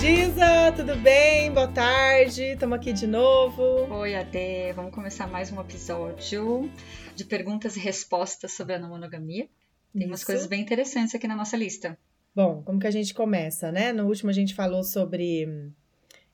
Giza, 0.00 0.72
tudo 0.74 0.96
bem? 0.96 1.52
Boa 1.52 1.68
tarde, 1.68 2.42
estamos 2.42 2.76
aqui 2.76 2.92
de 2.92 3.06
novo. 3.06 3.62
Oi, 3.94 4.16
Ade, 4.16 4.72
vamos 4.74 4.92
começar 4.92 5.28
mais 5.28 5.52
um 5.52 5.60
episódio 5.60 6.68
de 7.14 7.24
perguntas 7.24 7.76
e 7.76 7.80
respostas 7.80 8.52
sobre 8.52 8.74
a 8.74 8.78
não 8.80 8.88
monogamia. 8.88 9.48
Tem 9.92 10.02
Isso. 10.02 10.08
umas 10.08 10.24
coisas 10.24 10.48
bem 10.48 10.60
interessantes 10.60 11.14
aqui 11.14 11.28
na 11.28 11.36
nossa 11.36 11.56
lista. 11.56 11.96
Bom, 12.34 12.60
como 12.64 12.80
que 12.80 12.88
a 12.88 12.90
gente 12.90 13.14
começa, 13.14 13.70
né? 13.70 13.92
No 13.92 14.06
último 14.08 14.30
a 14.30 14.34
gente 14.34 14.52
falou 14.52 14.82
sobre 14.82 15.72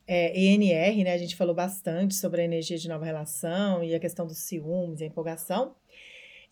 é, 0.06 0.40
ENR, 0.40 1.04
né? 1.04 1.12
A 1.12 1.18
gente 1.18 1.36
falou 1.36 1.54
bastante 1.54 2.14
sobre 2.14 2.40
a 2.40 2.44
energia 2.44 2.78
de 2.78 2.88
nova 2.88 3.04
relação 3.04 3.84
e 3.84 3.94
a 3.94 4.00
questão 4.00 4.26
dos 4.26 4.38
ciúmes, 4.38 5.02
a 5.02 5.04
empolgação. 5.04 5.74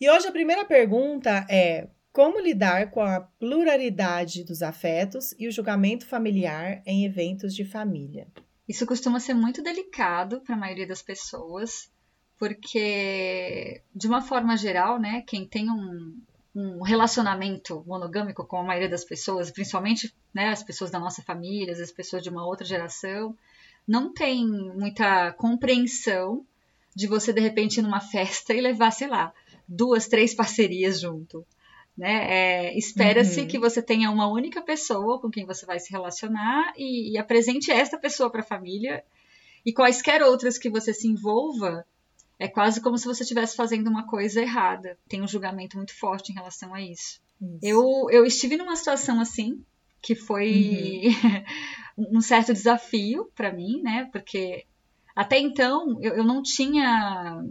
E 0.01 0.09
hoje 0.09 0.27
a 0.27 0.31
primeira 0.31 0.65
pergunta 0.65 1.45
é: 1.47 1.87
como 2.11 2.39
lidar 2.39 2.89
com 2.89 3.01
a 3.01 3.21
pluralidade 3.21 4.43
dos 4.43 4.63
afetos 4.63 5.31
e 5.37 5.47
o 5.47 5.51
julgamento 5.51 6.07
familiar 6.07 6.81
em 6.87 7.05
eventos 7.05 7.53
de 7.53 7.63
família? 7.63 8.27
Isso 8.67 8.83
costuma 8.87 9.19
ser 9.19 9.35
muito 9.35 9.61
delicado 9.61 10.41
para 10.41 10.55
a 10.55 10.57
maioria 10.57 10.87
das 10.87 11.03
pessoas, 11.03 11.91
porque, 12.39 13.83
de 13.95 14.07
uma 14.07 14.23
forma 14.23 14.57
geral, 14.57 14.99
né, 14.99 15.21
quem 15.27 15.45
tem 15.45 15.69
um, 15.69 16.19
um 16.55 16.81
relacionamento 16.81 17.83
monogâmico 17.85 18.43
com 18.43 18.57
a 18.57 18.63
maioria 18.63 18.89
das 18.89 19.05
pessoas, 19.05 19.51
principalmente 19.51 20.11
né, 20.33 20.47
as 20.47 20.63
pessoas 20.63 20.89
da 20.89 20.97
nossa 20.97 21.21
família, 21.21 21.73
as 21.73 21.91
pessoas 21.91 22.23
de 22.23 22.29
uma 22.31 22.43
outra 22.43 22.65
geração, 22.65 23.37
não 23.87 24.11
tem 24.11 24.47
muita 24.47 25.31
compreensão 25.33 26.43
de 26.95 27.05
você 27.05 27.31
de 27.31 27.39
repente 27.39 27.77
ir 27.77 27.83
numa 27.83 27.99
festa 28.09 28.51
e 28.51 28.61
levar, 28.61 28.89
sei 28.89 29.07
lá, 29.07 29.31
duas, 29.71 30.07
três 30.07 30.33
parcerias 30.33 30.99
junto. 30.99 31.45
Né? 31.97 32.27
É, 32.29 32.77
Espera-se 32.77 33.41
uhum. 33.41 33.47
que 33.47 33.59
você 33.59 33.81
tenha 33.81 34.11
uma 34.11 34.27
única 34.27 34.61
pessoa 34.61 35.19
com 35.19 35.29
quem 35.29 35.45
você 35.45 35.65
vai 35.65 35.79
se 35.79 35.91
relacionar 35.91 36.73
e, 36.77 37.11
e 37.13 37.17
apresente 37.17 37.71
esta 37.71 37.97
pessoa 37.97 38.29
para 38.29 38.41
a 38.41 38.45
família 38.45 39.03
e 39.65 39.71
quaisquer 39.71 40.21
outras 40.21 40.57
que 40.57 40.69
você 40.69 40.93
se 40.93 41.07
envolva 41.07 41.85
é 42.39 42.47
quase 42.47 42.81
como 42.81 42.97
se 42.97 43.05
você 43.05 43.21
estivesse 43.21 43.55
fazendo 43.55 43.87
uma 43.87 44.07
coisa 44.07 44.41
errada. 44.41 44.97
Tem 45.07 45.21
um 45.21 45.27
julgamento 45.27 45.77
muito 45.77 45.95
forte 45.95 46.31
em 46.31 46.35
relação 46.35 46.73
a 46.73 46.81
isso. 46.81 47.21
isso. 47.39 47.59
Eu, 47.61 48.07
eu 48.09 48.25
estive 48.25 48.57
numa 48.57 48.75
situação 48.75 49.21
assim, 49.21 49.63
que 50.01 50.15
foi 50.15 51.03
uhum. 51.97 52.17
um 52.17 52.21
certo 52.21 52.51
desafio 52.51 53.31
para 53.35 53.53
mim, 53.53 53.81
né? 53.83 54.09
Porque 54.11 54.65
até 55.15 55.37
então 55.37 55.99
eu, 56.01 56.15
eu 56.15 56.23
não 56.23 56.41
tinha 56.41 57.45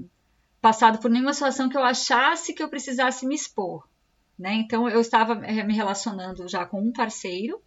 passado 0.60 0.98
por 0.98 1.10
nenhuma 1.10 1.32
situação 1.32 1.68
que 1.68 1.76
eu 1.76 1.82
achasse 1.82 2.52
que 2.52 2.62
eu 2.62 2.68
precisasse 2.68 3.26
me 3.26 3.34
expor. 3.34 3.88
Né? 4.38 4.54
Então 4.54 4.88
eu 4.88 5.00
estava 5.00 5.34
me 5.34 5.74
relacionando 5.74 6.48
já 6.48 6.64
com 6.64 6.80
um 6.80 6.92
parceiro, 6.92 7.60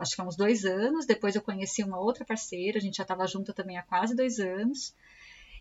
acho 0.00 0.16
que 0.16 0.20
há 0.20 0.24
uns 0.24 0.36
dois 0.36 0.64
anos. 0.64 1.06
Depois 1.06 1.34
eu 1.34 1.42
conheci 1.42 1.82
uma 1.82 1.98
outra 1.98 2.24
parceira, 2.24 2.78
a 2.78 2.80
gente 2.80 2.96
já 2.96 3.02
estava 3.02 3.26
junto 3.26 3.52
também 3.52 3.78
há 3.78 3.82
quase 3.82 4.14
dois 4.14 4.38
anos. 4.38 4.94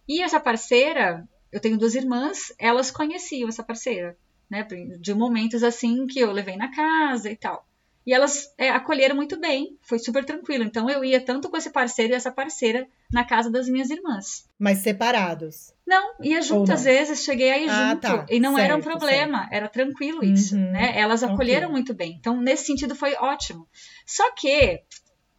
E 0.08 0.22
essa 0.22 0.40
parceira, 0.40 1.28
eu 1.52 1.60
tenho 1.60 1.78
duas 1.78 1.96
irmãs, 1.96 2.54
elas 2.58 2.92
conheciam 2.92 3.50
essa 3.50 3.64
parceira, 3.64 4.18
né? 4.50 4.64
De 5.00 5.14
momentos 5.14 5.64
assim 5.64 6.08
que 6.08 6.20
eu 6.20 6.32
levei 6.32 6.58
na 6.58 6.74
casa 6.74 7.30
e 7.30 7.36
tal. 7.36 7.68
E 8.06 8.14
elas 8.14 8.54
é, 8.58 8.70
acolheram 8.70 9.16
muito 9.16 9.40
bem, 9.40 9.78
foi 9.82 9.98
super 9.98 10.24
tranquilo. 10.24 10.64
Então 10.64 10.90
eu 10.90 11.04
ia 11.04 11.20
tanto 11.20 11.50
com 11.50 11.58
esse 11.58 11.72
parceiro 11.72 12.14
e 12.14 12.16
essa 12.16 12.32
parceira 12.32 12.88
na 13.12 13.24
casa 13.24 13.50
das 13.50 13.68
minhas 13.68 13.90
irmãs. 13.90 14.48
Mas 14.60 14.80
separados? 14.80 15.74
Não, 15.88 16.14
ia 16.22 16.42
junto 16.42 16.72
às 16.72 16.84
vezes, 16.84 17.24
cheguei 17.24 17.50
aí 17.50 17.68
ah, 17.68 17.90
junto. 17.90 18.02
Tá. 18.02 18.26
E 18.30 18.40
não 18.40 18.56
certo, 18.56 18.66
era 18.66 18.78
um 18.78 18.82
problema, 18.82 19.40
certo. 19.40 19.54
era 19.54 19.68
tranquilo 19.68 20.24
isso, 20.24 20.56
uhum. 20.56 20.72
né? 20.72 20.94
Elas 20.96 21.24
acolheram 21.24 21.68
okay. 21.68 21.74
muito 21.74 21.94
bem. 21.94 22.16
Então, 22.20 22.40
nesse 22.40 22.66
sentido, 22.66 22.96
foi 22.96 23.16
ótimo. 23.16 23.68
Só 24.06 24.32
que 24.34 24.82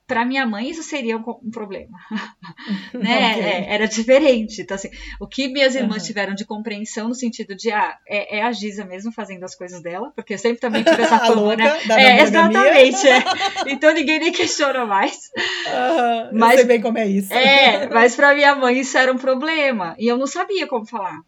para 0.07 0.25
minha 0.25 0.47
mãe 0.47 0.71
isso 0.71 0.83
seria 0.83 1.17
um, 1.17 1.25
um 1.43 1.51
problema, 1.51 1.99
né? 2.95 3.33
Okay. 3.33 3.43
É, 3.45 3.75
era 3.75 3.89
diferente. 3.89 4.63
Então 4.63 4.75
assim, 4.75 4.91
o 5.21 5.27
que 5.27 5.49
minhas 5.49 5.75
irmãs 5.75 6.03
uhum. 6.03 6.07
tiveram 6.07 6.35
de 6.35 6.45
compreensão 6.45 7.09
no 7.09 7.15
sentido 7.15 7.57
de 7.57 7.73
ah, 7.73 7.97
é, 8.07 8.39
é, 8.39 8.43
a 8.43 8.53
Giza 8.53 8.85
mesmo 8.85 9.11
fazendo 9.11 9.45
as 9.45 9.55
coisas 9.55 9.83
dela, 9.83 10.13
porque 10.15 10.35
eu 10.35 10.39
sempre 10.39 10.61
também 10.61 10.85
tive 10.85 11.03
essa 11.03 11.19
fama, 11.27 11.57
né? 11.57 11.79
É, 11.91 12.23
exatamente. 12.23 13.09
É. 13.09 13.25
Então 13.67 13.93
ninguém 13.93 14.21
nem 14.21 14.33
questiona 14.33 14.87
mais. 14.87 15.31
Uhum. 15.67 16.39
Mas 16.39 16.53
eu 16.53 16.59
sei 16.59 16.67
bem 16.67 16.81
como 16.81 16.99
é 16.99 17.07
isso. 17.07 17.33
É, 17.33 17.89
mas 17.89 18.15
para 18.15 18.35
minha 18.35 18.55
mãe 18.55 18.79
isso 18.79 18.97
era 18.97 19.13
um 19.13 19.19
problema 19.19 19.97
e 19.99 20.07
eu 20.07 20.17
não 20.17 20.27
sabia 20.27 20.67
como 20.67 20.87
falar. 20.87 21.21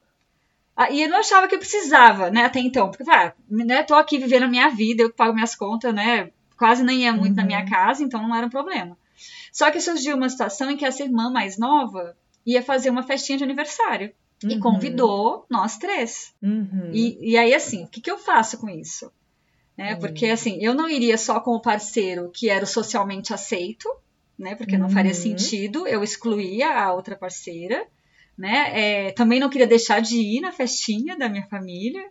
Ah, 0.76 0.92
e 0.92 1.02
eu 1.02 1.08
não 1.08 1.18
achava 1.18 1.48
que 1.48 1.56
eu 1.56 1.58
precisava, 1.58 2.30
né, 2.30 2.44
até 2.44 2.60
então, 2.60 2.88
porque, 2.88 3.02
ah, 3.10 3.32
né, 3.50 3.82
tô 3.82 3.96
aqui 3.96 4.16
vivendo 4.16 4.44
a 4.44 4.48
minha 4.48 4.68
vida, 4.68 5.02
eu 5.02 5.12
pago 5.12 5.34
minhas 5.34 5.56
contas, 5.56 5.92
né, 5.92 6.30
quase 6.58 6.82
nem 6.82 7.02
ia 7.02 7.12
muito 7.12 7.30
uhum. 7.30 7.36
na 7.36 7.44
minha 7.44 7.60
uhum. 7.60 7.70
casa, 7.70 8.02
então 8.02 8.20
não 8.20 8.34
era 8.34 8.46
um 8.46 8.50
problema. 8.50 8.98
Só 9.52 9.70
que 9.70 9.80
surgiu 9.80 10.16
uma 10.16 10.28
situação 10.28 10.70
em 10.70 10.76
que 10.76 10.84
essa 10.84 11.02
irmã 11.02 11.30
mais 11.30 11.58
nova 11.58 12.16
ia 12.44 12.62
fazer 12.62 12.90
uma 12.90 13.02
festinha 13.02 13.38
de 13.38 13.44
aniversário. 13.44 14.12
Uhum. 14.42 14.50
E 14.50 14.58
convidou 14.58 15.46
nós 15.50 15.78
três. 15.78 16.32
Uhum. 16.42 16.90
E, 16.92 17.32
e 17.32 17.36
aí, 17.36 17.54
assim, 17.54 17.84
o 17.84 17.88
que, 17.88 18.00
que 18.00 18.10
eu 18.10 18.18
faço 18.18 18.58
com 18.58 18.68
isso? 18.68 19.10
Né? 19.76 19.94
Uhum. 19.94 20.00
Porque, 20.00 20.26
assim, 20.26 20.58
eu 20.60 20.74
não 20.74 20.88
iria 20.88 21.18
só 21.18 21.40
com 21.40 21.52
o 21.52 21.60
parceiro 21.60 22.30
que 22.32 22.48
era 22.48 22.64
o 22.64 22.68
socialmente 22.68 23.34
aceito, 23.34 23.88
né? 24.38 24.54
Porque 24.54 24.78
não 24.78 24.88
faria 24.88 25.10
uhum. 25.10 25.18
sentido, 25.18 25.86
eu 25.86 26.04
excluía 26.04 26.70
a 26.70 26.92
outra 26.92 27.16
parceira, 27.16 27.86
né? 28.36 28.70
É, 29.08 29.10
também 29.12 29.40
não 29.40 29.50
queria 29.50 29.66
deixar 29.66 30.00
de 30.00 30.16
ir 30.16 30.40
na 30.40 30.52
festinha 30.52 31.16
da 31.16 31.28
minha 31.28 31.46
família, 31.48 32.08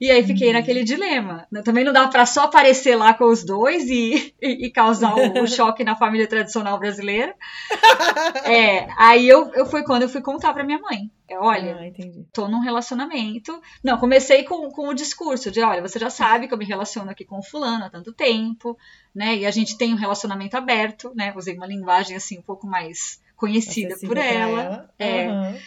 e 0.00 0.10
aí 0.10 0.24
fiquei 0.24 0.48
uhum. 0.48 0.54
naquele 0.54 0.82
dilema. 0.82 1.46
Também 1.64 1.84
não 1.84 1.92
dá 1.92 2.08
para 2.08 2.26
só 2.26 2.44
aparecer 2.44 2.96
lá 2.96 3.14
com 3.14 3.24
os 3.24 3.44
dois 3.44 3.88
e, 3.88 4.34
e, 4.40 4.66
e 4.66 4.70
causar 4.70 5.14
o, 5.14 5.42
o, 5.42 5.46
choque 5.46 5.84
na 5.84 5.96
família 5.96 6.26
tradicional 6.26 6.78
brasileira. 6.78 7.34
É, 8.44 8.88
aí 8.96 9.26
eu, 9.26 9.50
eu 9.54 9.66
foi 9.66 9.82
quando 9.82 10.02
eu 10.02 10.08
fui 10.08 10.20
contar 10.20 10.52
para 10.52 10.64
minha 10.64 10.78
mãe. 10.78 11.10
É, 11.28 11.38
olha, 11.38 11.76
ah, 11.76 12.22
tô 12.32 12.48
num 12.48 12.60
relacionamento. 12.60 13.60
Não, 13.82 13.98
comecei 13.98 14.44
com, 14.44 14.70
com 14.70 14.88
o 14.88 14.94
discurso 14.94 15.50
de, 15.50 15.62
olha, 15.62 15.80
você 15.80 15.98
já 15.98 16.10
sabe 16.10 16.46
que 16.46 16.54
eu 16.54 16.58
me 16.58 16.64
relaciono 16.64 17.10
aqui 17.10 17.24
com 17.24 17.38
o 17.38 17.42
fulano 17.42 17.84
há 17.84 17.90
tanto 17.90 18.12
tempo, 18.12 18.76
né? 19.14 19.36
E 19.36 19.46
a 19.46 19.50
gente 19.50 19.78
tem 19.78 19.92
um 19.92 19.96
relacionamento 19.96 20.56
aberto, 20.56 21.12
né? 21.14 21.32
Usei 21.34 21.56
uma 21.56 21.66
linguagem 21.66 22.16
assim 22.16 22.38
um 22.38 22.42
pouco 22.42 22.66
mais 22.66 23.20
conhecida 23.36 23.96
por 24.06 24.16
ela. 24.16 24.62
ela. 24.62 24.90
É. 24.98 25.28
Uhum. 25.28 25.58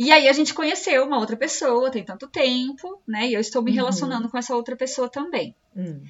E 0.00 0.10
aí 0.10 0.30
a 0.30 0.32
gente 0.32 0.54
conheceu 0.54 1.04
uma 1.04 1.18
outra 1.18 1.36
pessoa, 1.36 1.90
tem 1.90 2.02
tanto 2.02 2.26
tempo, 2.26 3.02
né? 3.06 3.28
E 3.28 3.34
eu 3.34 3.40
estou 3.40 3.60
me 3.60 3.70
uhum. 3.70 3.76
relacionando 3.76 4.24
uhum. 4.24 4.30
com 4.30 4.38
essa 4.38 4.56
outra 4.56 4.74
pessoa 4.74 5.10
também. 5.10 5.54
Uhum. 5.76 6.02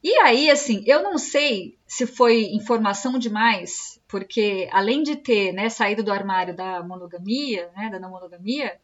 E 0.00 0.16
aí, 0.20 0.48
assim, 0.48 0.84
eu 0.86 1.02
não 1.02 1.18
sei 1.18 1.76
se 1.88 2.06
foi 2.06 2.44
informação 2.52 3.18
demais, 3.18 4.00
porque 4.06 4.68
além 4.70 5.02
de 5.02 5.16
ter 5.16 5.52
né, 5.52 5.68
saído 5.68 6.04
do 6.04 6.12
armário 6.12 6.54
da 6.54 6.84
monogamia, 6.84 7.68
né, 7.76 7.90
da 7.90 7.98
não 7.98 8.10
monogamia, 8.10 8.78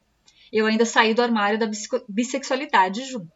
eu 0.53 0.67
ainda 0.67 0.85
saí 0.85 1.15
do 1.15 1.23
armário 1.23 1.57
da 1.57 1.71
bissexualidade 2.09 3.05
junto. 3.05 3.31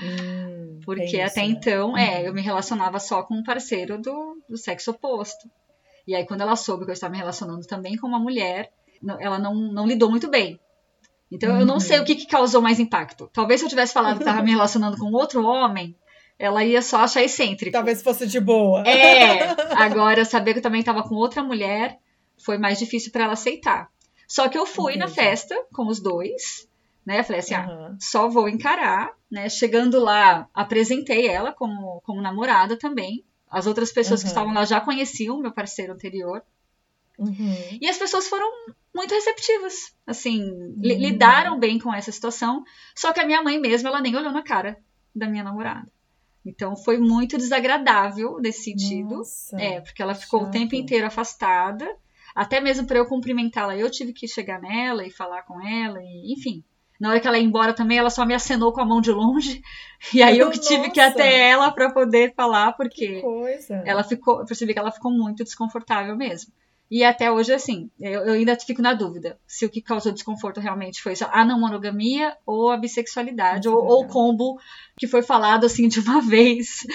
Hum, 0.00 0.78
porque 0.86 1.20
até 1.20 1.40
né? 1.40 1.46
então, 1.48 1.98
é, 1.98 2.20
uhum. 2.20 2.26
eu 2.26 2.34
me 2.34 2.40
relacionava 2.40 3.00
só 3.00 3.24
com 3.24 3.34
um 3.34 3.42
parceiro 3.42 4.00
do, 4.00 4.40
do 4.48 4.56
sexo 4.56 4.92
oposto. 4.92 5.50
E 6.06 6.14
aí, 6.14 6.24
quando 6.24 6.42
ela 6.42 6.54
soube 6.54 6.84
que 6.84 6.92
eu 6.92 6.94
estava 6.94 7.10
me 7.10 7.18
relacionando 7.18 7.66
também 7.66 7.96
com 7.96 8.06
uma 8.06 8.20
mulher, 8.20 8.70
ela 9.20 9.38
não, 9.38 9.54
não 9.54 9.86
lidou 9.86 10.10
muito 10.10 10.28
bem. 10.28 10.58
Então 11.30 11.52
uhum. 11.52 11.60
eu 11.60 11.66
não 11.66 11.80
sei 11.80 11.98
o 11.98 12.04
que, 12.04 12.14
que, 12.14 12.26
causou 12.26 12.62
mais 12.62 12.78
impacto. 12.78 13.28
Talvez 13.32 13.60
se 13.60 13.66
eu 13.66 13.70
tivesse 13.70 13.92
falado 13.92 14.16
que 14.16 14.22
estava 14.22 14.42
me 14.42 14.50
relacionando 14.50 14.96
com 14.96 15.10
outro 15.12 15.44
homem, 15.44 15.96
ela 16.38 16.64
ia 16.64 16.82
só 16.82 16.98
achar 16.98 17.22
excêntrico. 17.22 17.72
Talvez 17.72 18.02
fosse 18.02 18.26
de 18.26 18.40
boa. 18.40 18.86
É. 18.86 19.54
Agora, 19.74 20.24
saber 20.24 20.52
que 20.52 20.58
eu 20.58 20.62
também 20.62 20.80
estava 20.80 21.02
com 21.02 21.14
outra 21.14 21.42
mulher 21.42 21.98
foi 22.42 22.58
mais 22.58 22.78
difícil 22.78 23.10
para 23.12 23.24
ela 23.24 23.32
aceitar. 23.32 23.88
Só 24.26 24.48
que 24.48 24.58
eu 24.58 24.66
fui 24.66 24.94
Entendi. 24.94 25.06
na 25.06 25.08
festa 25.08 25.54
com 25.72 25.86
os 25.86 26.00
dois, 26.00 26.68
né? 27.06 27.22
Falei 27.22 27.40
assim, 27.40 27.54
uhum. 27.54 27.60
ah, 27.60 27.96
só 28.00 28.28
vou 28.28 28.48
encarar, 28.48 29.12
né? 29.30 29.48
Chegando 29.48 30.00
lá, 30.00 30.48
apresentei 30.52 31.28
ela 31.28 31.52
como, 31.52 32.00
como 32.04 32.20
namorada 32.20 32.76
também. 32.76 33.24
As 33.48 33.66
outras 33.66 33.92
pessoas 33.92 34.20
uhum. 34.20 34.24
que 34.24 34.28
estavam 34.28 34.54
lá 34.54 34.64
já 34.64 34.80
conheciam 34.80 35.38
meu 35.38 35.52
parceiro 35.52 35.92
anterior. 35.92 36.42
Uhum. 37.18 37.78
E 37.80 37.88
as 37.88 37.96
pessoas 37.96 38.28
foram 38.28 38.46
muito 38.94 39.14
receptivas, 39.14 39.94
assim, 40.06 40.42
uhum. 40.42 40.74
lidaram 40.78 41.58
bem 41.58 41.78
com 41.78 41.92
essa 41.92 42.12
situação. 42.12 42.62
Só 42.94 43.12
que 43.12 43.20
a 43.20 43.26
minha 43.26 43.42
mãe 43.42 43.58
mesmo, 43.58 43.88
ela 43.88 44.00
nem 44.00 44.16
olhou 44.16 44.32
na 44.32 44.42
cara 44.42 44.78
da 45.14 45.28
minha 45.28 45.44
namorada. 45.44 45.88
Então 46.44 46.76
foi 46.76 46.98
muito 46.98 47.38
desagradável 47.38 48.38
nesse 48.40 48.64
sentido. 48.64 49.16
Nossa, 49.16 49.60
é, 49.60 49.80
porque 49.80 50.02
ela 50.02 50.14
ficou 50.14 50.40
chato. 50.40 50.48
o 50.48 50.52
tempo 50.52 50.74
inteiro 50.74 51.06
afastada. 51.06 51.88
Até 52.34 52.60
mesmo 52.60 52.86
para 52.86 52.98
eu 52.98 53.06
cumprimentá-la, 53.06 53.76
eu 53.76 53.90
tive 53.90 54.12
que 54.12 54.26
chegar 54.26 54.60
nela 54.60 55.06
e 55.06 55.10
falar 55.10 55.42
com 55.42 55.60
ela, 55.64 56.02
e, 56.02 56.32
enfim. 56.32 56.64
Na 57.00 57.10
hora 57.10 57.20
que 57.20 57.26
ela 57.26 57.38
ia 57.38 57.44
embora 57.44 57.72
também, 57.72 57.98
ela 57.98 58.10
só 58.10 58.24
me 58.24 58.34
acenou 58.34 58.72
com 58.72 58.80
a 58.80 58.84
mão 58.84 59.00
de 59.00 59.10
longe. 59.10 59.62
E 60.12 60.22
aí 60.22 60.38
eu 60.38 60.50
que 60.50 60.60
tive 60.60 60.90
que 60.90 61.00
ir 61.00 61.02
até 61.02 61.48
ela 61.48 61.72
para 61.72 61.90
poder 61.90 62.34
falar, 62.34 62.72
porque 62.72 63.22
ela 63.86 64.04
ficou, 64.04 64.40
eu 64.40 64.44
percebi 64.44 64.74
que 64.74 64.78
ela 64.78 64.92
ficou 64.92 65.10
muito 65.10 65.42
desconfortável 65.42 66.14
mesmo. 66.14 66.52
E 66.90 67.02
até 67.02 67.30
hoje, 67.30 67.52
assim, 67.52 67.90
eu, 67.98 68.24
eu, 68.26 68.34
ainda 68.34 68.58
fico 68.58 68.82
na 68.82 68.92
dúvida 68.92 69.38
se 69.46 69.64
o 69.64 69.70
que 69.70 69.80
causou 69.80 70.12
desconforto 70.12 70.60
realmente 70.60 71.02
foi 71.02 71.14
a 71.30 71.44
não 71.44 71.58
monogamia 71.58 72.36
ou 72.44 72.70
a 72.70 72.76
bissexualidade, 72.76 73.68
ou, 73.68 73.84
ou, 73.84 74.04
o 74.04 74.06
combo 74.06 74.60
que 74.96 75.06
foi 75.06 75.22
falado 75.22 75.64
assim 75.64 75.88
de 75.88 76.00
uma 76.00 76.20
vez. 76.22 76.86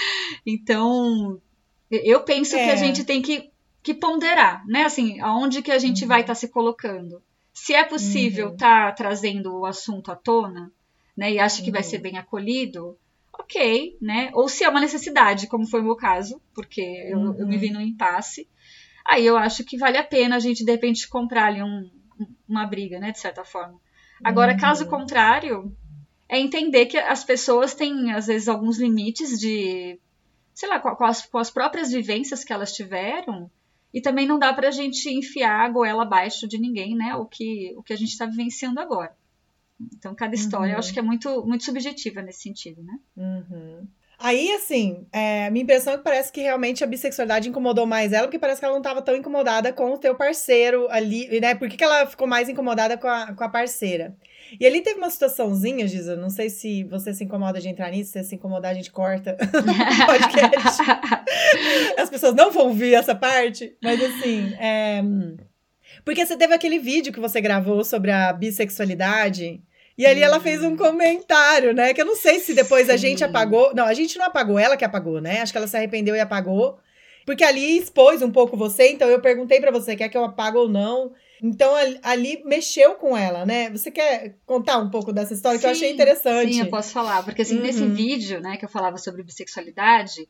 Então, 0.46 1.42
eu 1.90 2.22
penso 2.24 2.56
é. 2.56 2.64
que 2.64 2.70
a 2.70 2.74
é. 2.74 2.78
gente 2.78 3.04
tem 3.04 3.22
que, 3.22 3.50
que 3.82 3.94
ponderar, 3.94 4.66
né? 4.68 4.84
Assim, 4.84 5.20
aonde 5.22 5.62
que 5.62 5.72
a 5.72 5.80
gente 5.80 6.04
uhum. 6.04 6.08
vai 6.08 6.22
estar 6.22 6.34
tá 6.34 6.40
se 6.40 6.48
colocando. 6.48 7.22
Se 7.52 7.74
é 7.74 7.84
possível 7.84 8.54
estar 8.54 8.86
uhum. 8.86 8.90
tá 8.90 8.92
trazendo 8.92 9.60
o 9.60 9.66
assunto 9.66 10.12
à 10.12 10.16
tona, 10.16 10.72
né? 11.18 11.34
E 11.34 11.40
acha 11.40 11.62
que 11.62 11.70
uhum. 11.70 11.74
vai 11.74 11.84
ser 11.84 11.98
bem 11.98 12.18
acolhido, 12.18 12.96
ok, 13.34 13.98
né? 14.00 14.30
Ou 14.34 14.48
se 14.48 14.64
é 14.64 14.70
uma 14.70 14.80
necessidade, 14.80 15.48
como 15.48 15.68
foi 15.68 15.82
o 15.82 15.84
meu 15.84 15.96
caso, 15.96 16.40
porque 16.54 16.82
eu, 16.82 17.20
eu 17.38 17.48
me 17.48 17.58
vi 17.58 17.68
uhum. 17.68 17.74
no 17.74 17.82
impasse 17.82 18.48
aí 19.10 19.26
eu 19.26 19.38
acho 19.38 19.64
que 19.64 19.78
vale 19.78 19.98
a 19.98 20.04
pena 20.04 20.36
a 20.36 20.40
gente, 20.40 20.64
de 20.64 20.72
repente, 20.72 21.08
comprar 21.08 21.48
ali 21.48 21.64
um, 21.64 21.90
uma 22.48 22.66
briga, 22.66 23.00
né, 23.00 23.12
de 23.12 23.20
certa 23.20 23.44
forma. 23.44 23.80
Agora, 24.24 24.54
uhum. 24.54 24.60
caso 24.60 24.88
contrário, 24.88 25.76
é 26.28 26.40
entender 26.40 26.86
que 26.86 26.98
as 26.98 27.24
pessoas 27.24 27.74
têm, 27.74 28.12
às 28.12 28.28
vezes, 28.28 28.48
alguns 28.48 28.78
limites 28.78 29.40
de, 29.40 30.00
sei 30.54 30.70
lá, 30.70 30.80
com 30.80 31.04
as, 31.04 31.26
com 31.26 31.38
as 31.38 31.50
próprias 31.50 31.92
vivências 31.92 32.44
que 32.44 32.54
elas 32.54 32.74
tiveram, 32.74 33.50
e 33.94 34.02
também 34.02 34.28
não 34.28 34.38
dá 34.38 34.54
pra 34.54 34.70
gente 34.70 35.10
enfiar 35.10 35.66
a 35.66 35.70
goela 35.70 36.04
abaixo 36.04 36.48
de 36.48 36.60
ninguém, 36.60 36.96
né, 36.96 37.16
o 37.16 37.26
que, 37.26 37.74
o 37.76 37.82
que 37.82 37.94
a 37.94 37.98
gente 37.98 38.10
está 38.10 38.26
vivenciando 38.26 38.80
agora. 38.80 39.16
Então, 39.96 40.14
cada 40.14 40.36
história 40.36 40.68
uhum. 40.68 40.74
eu 40.74 40.80
acho 40.80 40.94
que 40.94 41.00
é 41.00 41.02
muito, 41.02 41.46
muito 41.46 41.64
subjetiva 41.64 42.22
nesse 42.22 42.42
sentido, 42.42 42.84
né? 42.84 43.00
Uhum. 43.16 43.88
Aí, 44.22 44.52
assim, 44.52 45.08
é, 45.14 45.50
minha 45.50 45.64
impressão 45.64 45.94
é 45.94 45.98
que 45.98 46.04
parece 46.04 46.30
que 46.30 46.42
realmente 46.42 46.84
a 46.84 46.88
bissexualidade 46.88 47.48
incomodou 47.48 47.86
mais 47.86 48.12
ela, 48.12 48.28
porque 48.28 48.38
parece 48.38 48.60
que 48.60 48.66
ela 48.66 48.74
não 48.74 48.82
estava 48.82 49.02
tão 49.02 49.16
incomodada 49.16 49.72
com 49.72 49.94
o 49.94 49.98
teu 49.98 50.14
parceiro 50.14 50.88
ali, 50.90 51.40
né? 51.40 51.56
Por 51.56 51.70
que, 51.70 51.78
que 51.78 51.84
ela 51.84 52.06
ficou 52.06 52.28
mais 52.28 52.50
incomodada 52.50 52.98
com 52.98 53.08
a, 53.08 53.34
com 53.34 53.44
a 53.46 53.50
parceira? 53.50 54.14
E 54.60 54.66
ali 54.66 54.82
teve 54.82 54.98
uma 54.98 55.10
situaçãozinha, 55.10 55.88
Giza, 55.88 56.18
não 56.18 56.30
sei 56.30 56.50
se 56.50 56.84
você 56.84 57.14
se 57.14 57.24
incomoda 57.24 57.62
de 57.62 57.70
entrar 57.70 57.92
nisso, 57.92 58.12
se 58.12 58.24
se 58.26 58.36
incomodar 58.36 58.72
a 58.72 58.74
gente 58.74 58.92
corta 58.92 59.38
o 59.40 60.06
podcast. 60.06 60.82
As 61.98 62.10
pessoas 62.10 62.36
não 62.36 62.52
vão 62.52 62.68
ouvir 62.68 62.96
essa 62.96 63.16
parte, 63.16 63.74
mas 63.82 64.04
assim, 64.04 64.54
é... 64.56 65.02
Porque 66.04 66.26
você 66.26 66.36
teve 66.36 66.54
aquele 66.54 66.80
vídeo 66.80 67.14
que 67.14 67.20
você 67.20 67.40
gravou 67.40 67.86
sobre 67.86 68.12
a 68.12 68.34
bissexualidade, 68.34 69.62
e 70.00 70.06
ali 70.06 70.24
ela 70.24 70.40
fez 70.40 70.64
um 70.64 70.78
comentário, 70.78 71.74
né? 71.74 71.94
Que 71.94 72.02
eu 72.02 72.06
não 72.06 72.16
sei 72.16 72.40
se 72.40 72.54
depois 72.54 72.86
Sim. 72.86 72.94
a 72.94 72.96
gente 72.96 73.22
apagou. 73.22 73.76
Não, 73.76 73.84
a 73.84 73.94
gente 73.94 74.18
não 74.18 74.28
apagou, 74.28 74.58
ela 74.58 74.78
que 74.78 74.86
apagou, 74.86 75.20
né? 75.20 75.42
Acho 75.42 75.52
que 75.52 75.58
ela 75.58 75.68
se 75.68 75.76
arrependeu 75.76 76.16
e 76.16 76.22
apagou. 76.22 76.80
Porque 77.26 77.44
ali 77.44 77.78
expôs 77.78 78.22
um 78.22 78.32
pouco 78.32 78.56
você, 78.56 78.94
então 78.94 79.10
eu 79.10 79.20
perguntei 79.20 79.60
para 79.60 79.72
você, 79.72 79.98
quer 79.98 80.08
que 80.08 80.18
eu 80.18 80.24
apague 80.24 80.56
ou 80.56 80.70
não? 80.70 81.12
Então 81.44 81.74
ali 82.02 82.42
mexeu 82.46 82.96
com 82.96 83.16
ela, 83.16 83.46
né? 83.46 83.70
Você 83.72 83.92
quer 83.92 84.38
contar 84.46 84.78
um 84.78 84.90
pouco 84.90 85.12
dessa 85.12 85.34
história 85.34 85.58
sim, 85.58 85.64
que 85.64 85.68
eu 85.68 85.72
achei 85.72 85.92
interessante? 85.92 86.54
Sim, 86.54 86.62
eu 86.62 86.70
posso 86.70 86.94
falar, 86.94 87.22
porque 87.24 87.42
assim, 87.42 87.58
uhum. 87.58 87.64
nesse 87.64 87.86
vídeo, 87.86 88.40
né, 88.40 88.56
que 88.56 88.64
eu 88.64 88.70
falava 88.70 88.98
sobre 88.98 89.22
bissexualidade, 89.22 90.30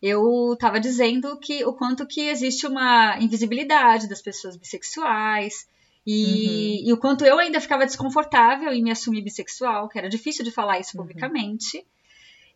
eu 0.00 0.54
estava 0.54 0.80
dizendo 0.80 1.38
que 1.38 1.62
o 1.66 1.74
quanto 1.74 2.06
que 2.06 2.22
existe 2.22 2.66
uma 2.66 3.18
invisibilidade 3.20 4.08
das 4.08 4.22
pessoas 4.22 4.56
bissexuais, 4.56 5.66
e, 6.06 6.80
uhum. 6.82 6.88
e, 6.88 6.92
o 6.92 6.96
quanto 6.96 7.24
eu 7.24 7.38
ainda 7.38 7.60
ficava 7.60 7.84
desconfortável 7.84 8.72
em 8.72 8.82
me 8.82 8.90
assumir 8.90 9.22
bissexual, 9.22 9.88
que 9.88 9.98
era 9.98 10.08
difícil 10.08 10.44
de 10.44 10.50
falar 10.50 10.78
isso 10.78 10.96
uhum. 10.96 11.02
publicamente. 11.02 11.84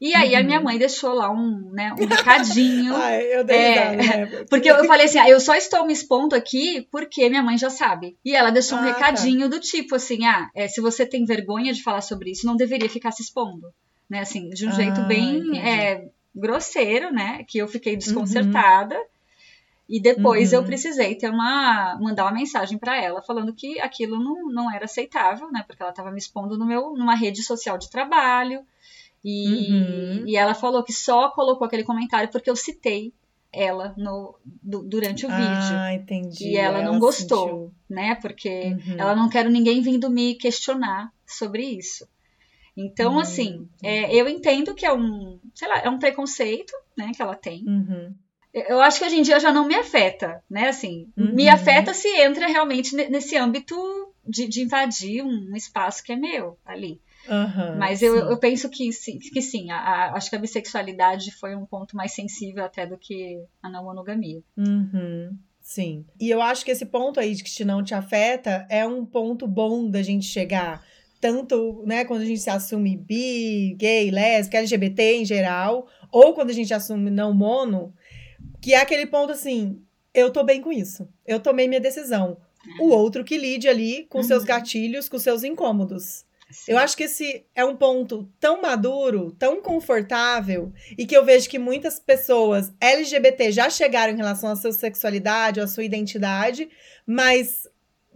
E 0.01 0.15
aí 0.15 0.33
uhum. 0.33 0.41
a 0.41 0.43
minha 0.43 0.59
uhum. 0.59 0.65
mãe 0.65 0.79
deixou 0.79 1.15
lá 1.15 1.31
um, 1.31 1.71
né, 1.71 1.95
um 1.99 2.07
recadinho. 2.07 2.95
Ai, 2.97 3.23
eu 3.35 3.45
dei 3.45 3.57
é, 3.57 3.97
né? 3.97 4.27
Porque 4.51 4.71
eu 4.71 4.85
falei 4.85 5.07
assim, 5.07 5.19
ah, 5.19 5.29
eu 5.29 5.41
só 5.41 5.55
estou 5.55 5.87
me 5.87 5.93
expondo 5.93 6.35
aqui 6.35 6.87
porque 6.91 7.29
minha 7.29 7.43
mãe 7.43 7.57
já 7.57 7.71
sabe. 7.71 8.17
E 8.25 8.35
ela 8.35 8.51
deixou 8.51 8.79
um 8.79 8.81
ah, 8.83 8.93
tá. 8.93 8.93
recadinho 8.93 9.49
tá. 9.49 9.57
do 9.57 9.61
tipo 9.61 9.95
assim, 9.95 10.25
ah, 10.25 10.49
é, 10.55 10.67
se 10.67 10.81
você 10.81 11.07
tem 11.07 11.25
vergonha 11.25 11.73
de 11.73 11.83
falar 11.83 12.01
sobre 12.01 12.31
isso, 12.31 12.47
não 12.47 12.57
deveria 12.57 12.89
ficar 12.89 13.13
se 13.13 13.23
expondo. 13.23 13.73
Né, 14.11 14.21
assim, 14.21 14.51
de 14.51 14.67
um 14.67 14.69
ah, 14.69 14.73
jeito 14.73 15.01
bem 15.07 15.59
é, 15.59 16.09
grosseiro, 16.35 17.11
né? 17.11 17.43
Que 17.49 17.59
eu 17.59 17.69
fiquei 17.69 17.97
desconcertada. 17.97 18.95
Uhum. 18.95 19.14
E 19.89 20.01
depois 20.01 20.53
uhum. 20.53 20.61
eu 20.61 20.65
precisei 20.65 21.15
ter 21.15 21.29
uma 21.29 21.99
mandar 22.01 22.25
uma 22.25 22.33
mensagem 22.33 22.79
para 22.79 23.01
ela 23.01 23.21
falando 23.21 23.53
que 23.53 23.79
aquilo 23.81 24.19
não, 24.19 24.51
não 24.51 24.75
era 24.75 24.87
aceitável, 24.87 25.51
né? 25.53 25.63
Porque 25.67 25.83
ela 25.83 25.91
estava 25.91 26.11
me 26.11 26.19
expondo 26.19 26.57
no 26.57 26.65
meu 26.65 26.95
numa 26.95 27.15
rede 27.15 27.43
social 27.43 27.77
de 27.77 27.91
trabalho. 27.91 28.65
E, 29.23 29.73
uhum. 29.73 30.25
e 30.27 30.37
ela 30.37 30.55
falou 30.55 30.83
que 30.83 30.93
só 30.93 31.31
colocou 31.31 31.67
aquele 31.67 31.85
comentário 31.85 32.31
porque 32.31 32.49
eu 32.49 32.57
citei 32.57 33.13
ela 33.53 33.95
no, 33.97 34.35
do, 34.63 34.83
durante 34.83 35.27
o 35.27 35.31
ah, 35.31 35.37
vídeo. 35.37 35.77
Ah, 35.77 35.95
entendi. 35.95 36.49
E 36.49 36.57
ela, 36.57 36.79
ela 36.79 36.93
não 36.93 36.99
gostou, 36.99 37.49
sentiu. 37.49 37.75
né? 37.89 38.15
Porque 38.17 38.49
uhum. 38.49 38.97
ela 38.99 39.15
não 39.15 39.29
quer 39.29 39.49
ninguém 39.49 39.81
vindo 39.83 40.11
me 40.11 40.35
questionar 40.35 41.13
sobre 41.27 41.63
isso. 41.63 42.09
Então, 42.77 43.15
hum, 43.15 43.21
assim, 43.21 43.69
é, 43.83 44.13
eu 44.15 44.29
entendo 44.29 44.75
que 44.75 44.85
é 44.85 44.93
um, 44.93 45.39
sei 45.55 45.69
lá, 45.69 45.79
é 45.79 45.89
um 45.89 45.99
preconceito, 45.99 46.73
né, 46.99 47.13
que 47.15 47.23
ela 47.23 47.37
tem. 47.37 47.65
Uhum 47.65 48.13
eu 48.55 48.81
acho 48.81 49.01
que 49.01 49.05
hoje 49.05 49.17
em 49.17 49.23
dia 49.23 49.41
já 49.41 49.53
não 49.53 49.67
me 49.67 49.75
afeta, 49.75 50.41
né? 50.49 50.69
Assim, 50.69 51.09
uhum. 51.17 51.35
me 51.35 51.49
afeta 51.49 51.93
se 51.93 52.09
entra 52.21 52.47
realmente 52.47 52.95
nesse 52.95 53.37
âmbito 53.37 53.75
de, 54.25 54.47
de, 54.47 54.63
invadir 54.63 55.25
um 55.25 55.57
espaço 55.57 56.03
que 56.05 56.13
é 56.13 56.17
meu 56.17 56.57
ali. 56.65 57.01
Uhum, 57.29 57.79
Mas 57.79 58.01
eu, 58.01 58.17
eu, 58.17 58.37
penso 58.39 58.69
que 58.69 58.93
sim, 58.93 59.19
que 59.19 59.43
sim 59.43 59.71
a, 59.71 59.79
a, 59.79 60.13
acho 60.15 60.31
que 60.31 60.37
a 60.37 60.39
bissexualidade 60.39 61.33
foi 61.33 61.57
um 61.57 61.67
ponto 61.67 61.97
mais 61.97 62.13
sensível 62.13 62.65
até 62.65 62.87
do 62.87 62.97
que 62.97 63.43
a 63.63 63.69
não 63.69 63.85
monogamia. 63.85 64.41
Uhum, 64.57 65.37
sim. 65.61 66.05
E 66.21 66.31
eu 66.31 66.41
acho 66.41 66.65
que 66.65 66.71
esse 66.71 66.87
ponto 66.87 67.19
aí 67.19 67.35
de 67.35 67.43
que 67.43 67.65
não 67.65 67.83
te 67.83 67.95
afeta 67.95 68.67
é 68.71 68.87
um 68.87 69.05
ponto 69.05 69.49
bom 69.49 69.91
da 69.91 70.03
gente 70.03 70.27
chegar. 70.27 70.85
Tanto, 71.21 71.83
né, 71.87 72.05
quando 72.05 72.21
a 72.21 72.27
gente 72.27 72.41
se 72.41 72.51
assume 72.51 72.99
bi, 72.99 73.75
gay, 73.79 74.11
lésbica, 74.11 74.59
LGBT 74.59 75.17
em 75.17 75.25
geral, 75.25 75.89
ou 76.13 76.35
quando 76.35 76.51
a 76.51 76.55
gente 76.55 76.75
assume 76.75 77.11
não 77.11 77.33
mono, 77.33 77.95
que 78.65 78.73
é 78.73 78.79
aquele 78.79 79.05
ponto 79.05 79.31
assim, 79.31 79.79
eu 80.15 80.31
tô 80.31 80.43
bem 80.43 80.63
com 80.63 80.73
isso. 80.73 81.07
Eu 81.27 81.39
tomei 81.39 81.69
minha 81.69 81.83
decisão. 81.83 82.39
O 82.81 82.89
outro 82.89 83.23
que 83.23 83.37
lide 83.37 83.69
ali 83.69 84.07
com 84.09 84.19
uhum. 84.19 84.25
seus 84.25 84.43
gatilhos, 84.43 85.07
com 85.07 85.19
seus 85.19 85.45
incômodos. 85.45 86.25
Sim. 86.51 86.73
Eu 86.73 86.79
acho 86.79 86.97
que 86.97 87.03
esse 87.03 87.45
é 87.55 87.63
um 87.63 87.77
ponto 87.77 88.27
tão 88.41 88.63
maduro, 88.63 89.33
tão 89.39 89.61
confortável, 89.61 90.73
e 90.97 91.05
que 91.05 91.15
eu 91.15 91.27
vejo 91.27 91.47
que 91.47 91.59
muitas 91.59 92.01
pessoas 92.01 92.73
LGBT 92.81 93.53
já 93.53 93.69
chegaram 93.69 94.15
em 94.15 94.17
relação 94.17 94.49
à 94.49 94.57
sua 94.57 94.73
sexualidade, 94.73 95.61
à 95.61 95.67
sua 95.67 95.85
identidade, 95.85 96.71
mas 97.07 97.69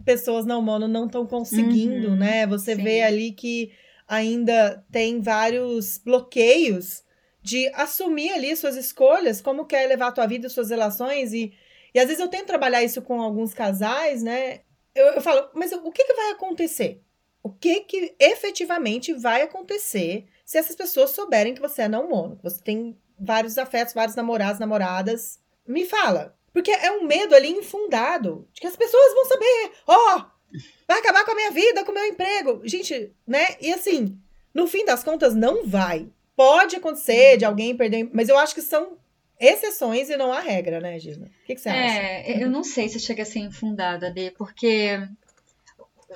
pessoas 0.03 0.47
não 0.47 0.63
mono 0.63 0.87
não 0.87 1.05
estão 1.05 1.27
conseguindo, 1.27 2.07
uhum. 2.07 2.15
né? 2.15 2.47
Você 2.47 2.75
Sim. 2.75 2.81
vê 2.81 3.03
ali 3.03 3.33
que 3.33 3.71
ainda 4.07 4.83
tem 4.91 5.21
vários 5.21 5.99
bloqueios 5.99 7.03
de 7.41 7.67
assumir 7.73 8.31
ali 8.31 8.55
suas 8.55 8.75
escolhas, 8.75 9.41
como 9.41 9.65
quer 9.65 9.87
levar 9.87 10.07
a 10.07 10.11
tua 10.11 10.27
vida, 10.27 10.49
suas 10.49 10.69
relações. 10.69 11.33
E, 11.33 11.53
e 11.93 11.99
às 11.99 12.05
vezes 12.05 12.19
eu 12.19 12.27
tento 12.27 12.47
trabalhar 12.47 12.83
isso 12.83 13.01
com 13.01 13.21
alguns 13.21 13.53
casais, 13.53 14.21
né? 14.23 14.61
Eu, 14.93 15.05
eu 15.07 15.21
falo, 15.21 15.49
mas 15.53 15.71
o 15.71 15.91
que, 15.91 16.03
que 16.03 16.13
vai 16.13 16.31
acontecer? 16.31 17.01
O 17.41 17.49
que 17.49 17.81
que 17.81 18.15
efetivamente 18.19 19.13
vai 19.13 19.43
acontecer 19.43 20.27
se 20.45 20.57
essas 20.57 20.75
pessoas 20.75 21.11
souberem 21.11 21.53
que 21.53 21.61
você 21.61 21.83
é 21.83 21.87
não 21.87 22.09
mono, 22.09 22.35
que 22.35 22.43
você 22.43 22.61
tem 22.61 22.97
vários 23.19 23.57
afetos, 23.57 23.93
vários 23.93 24.15
namorados, 24.15 24.59
namoradas? 24.59 25.39
Me 25.65 25.85
fala. 25.85 26.37
Porque 26.51 26.71
é 26.71 26.91
um 26.91 27.05
medo 27.05 27.35
ali 27.35 27.49
infundado 27.49 28.47
de 28.51 28.61
que 28.61 28.67
as 28.67 28.75
pessoas 28.75 29.13
vão 29.13 29.25
saber, 29.25 29.71
ó, 29.87 30.17
oh, 30.17 30.57
vai 30.87 30.99
acabar 30.99 31.23
com 31.23 31.31
a 31.31 31.35
minha 31.35 31.51
vida, 31.51 31.85
com 31.85 31.91
o 31.91 31.95
meu 31.95 32.05
emprego. 32.05 32.61
Gente, 32.65 33.15
né? 33.25 33.55
E 33.61 33.71
assim, 33.71 34.19
no 34.53 34.67
fim 34.67 34.83
das 34.83 35.03
contas, 35.03 35.35
não 35.35 35.65
vai. 35.67 36.09
Pode 36.39 36.77
acontecer 36.77 37.35
de 37.35 37.43
alguém 37.43 37.75
perder, 37.75 38.09
mas 38.13 38.29
eu 38.29 38.39
acho 38.39 38.55
que 38.55 38.61
são 38.61 38.93
exceções 39.37 40.09
e 40.09 40.15
não 40.15 40.31
a 40.31 40.39
regra, 40.39 40.79
né, 40.79 40.97
Gisna? 40.97 41.25
O 41.25 41.45
que, 41.45 41.53
que 41.53 41.59
você 41.59 41.67
é, 41.67 41.85
acha? 41.85 41.99
É, 41.99 42.43
eu 42.43 42.49
não 42.49 42.63
sei 42.63 42.87
se 42.87 42.97
chega 42.97 43.23
a 43.23 43.25
ser 43.25 43.39
infundada, 43.39 44.09
Dê, 44.09 44.31
porque 44.31 45.01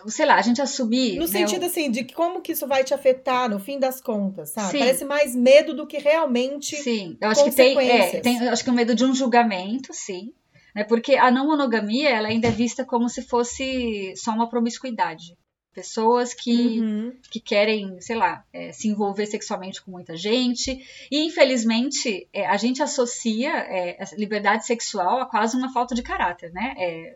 sei 0.07 0.25
lá, 0.25 0.35
a 0.35 0.41
gente 0.41 0.61
assumir. 0.61 1.15
No 1.15 1.25
né, 1.25 1.27
sentido, 1.27 1.63
o... 1.63 1.65
assim, 1.65 1.91
de 1.91 2.05
como 2.05 2.41
que 2.41 2.53
isso 2.53 2.65
vai 2.65 2.85
te 2.85 2.93
afetar 2.93 3.49
no 3.49 3.59
fim 3.59 3.77
das 3.77 3.99
contas, 3.99 4.51
sabe? 4.51 4.71
Sim. 4.71 4.79
Parece 4.79 5.03
mais 5.03 5.35
medo 5.35 5.73
do 5.73 5.85
que 5.85 5.97
realmente. 5.97 6.77
Sim, 6.77 7.17
eu 7.19 7.27
acho 7.27 7.43
que 7.43 7.51
tem, 7.51 7.77
é, 7.91 8.21
tem. 8.21 8.47
Acho 8.47 8.63
que 8.63 8.69
o 8.69 8.73
medo 8.73 8.95
de 8.95 9.03
um 9.03 9.13
julgamento, 9.13 9.93
sim. 9.93 10.31
Né, 10.73 10.85
porque 10.85 11.17
a 11.17 11.29
não 11.29 11.47
monogamia 11.47 12.09
ela 12.09 12.29
ainda 12.29 12.47
é 12.47 12.51
vista 12.51 12.85
como 12.85 13.09
se 13.09 13.23
fosse 13.23 14.13
só 14.15 14.31
uma 14.31 14.49
promiscuidade. 14.49 15.35
Pessoas 15.73 16.35
que, 16.35 16.79
uhum. 16.79 17.13
que 17.31 17.39
querem, 17.39 17.99
sei 17.99 18.15
lá, 18.15 18.45
é, 18.53 18.71
se 18.71 18.87
envolver 18.87 19.25
sexualmente 19.25 19.81
com 19.81 19.89
muita 19.89 20.15
gente. 20.15 20.85
E, 21.09 21.25
infelizmente, 21.25 22.27
é, 22.31 22.45
a 22.45 22.57
gente 22.57 22.83
associa 22.83 23.49
é, 23.49 23.97
a 23.99 24.15
liberdade 24.15 24.65
sexual 24.67 25.19
a 25.19 25.25
quase 25.25 25.57
uma 25.57 25.73
falta 25.73 25.95
de 25.95 26.03
caráter, 26.03 26.53
né? 26.53 26.75
É, 26.77 27.15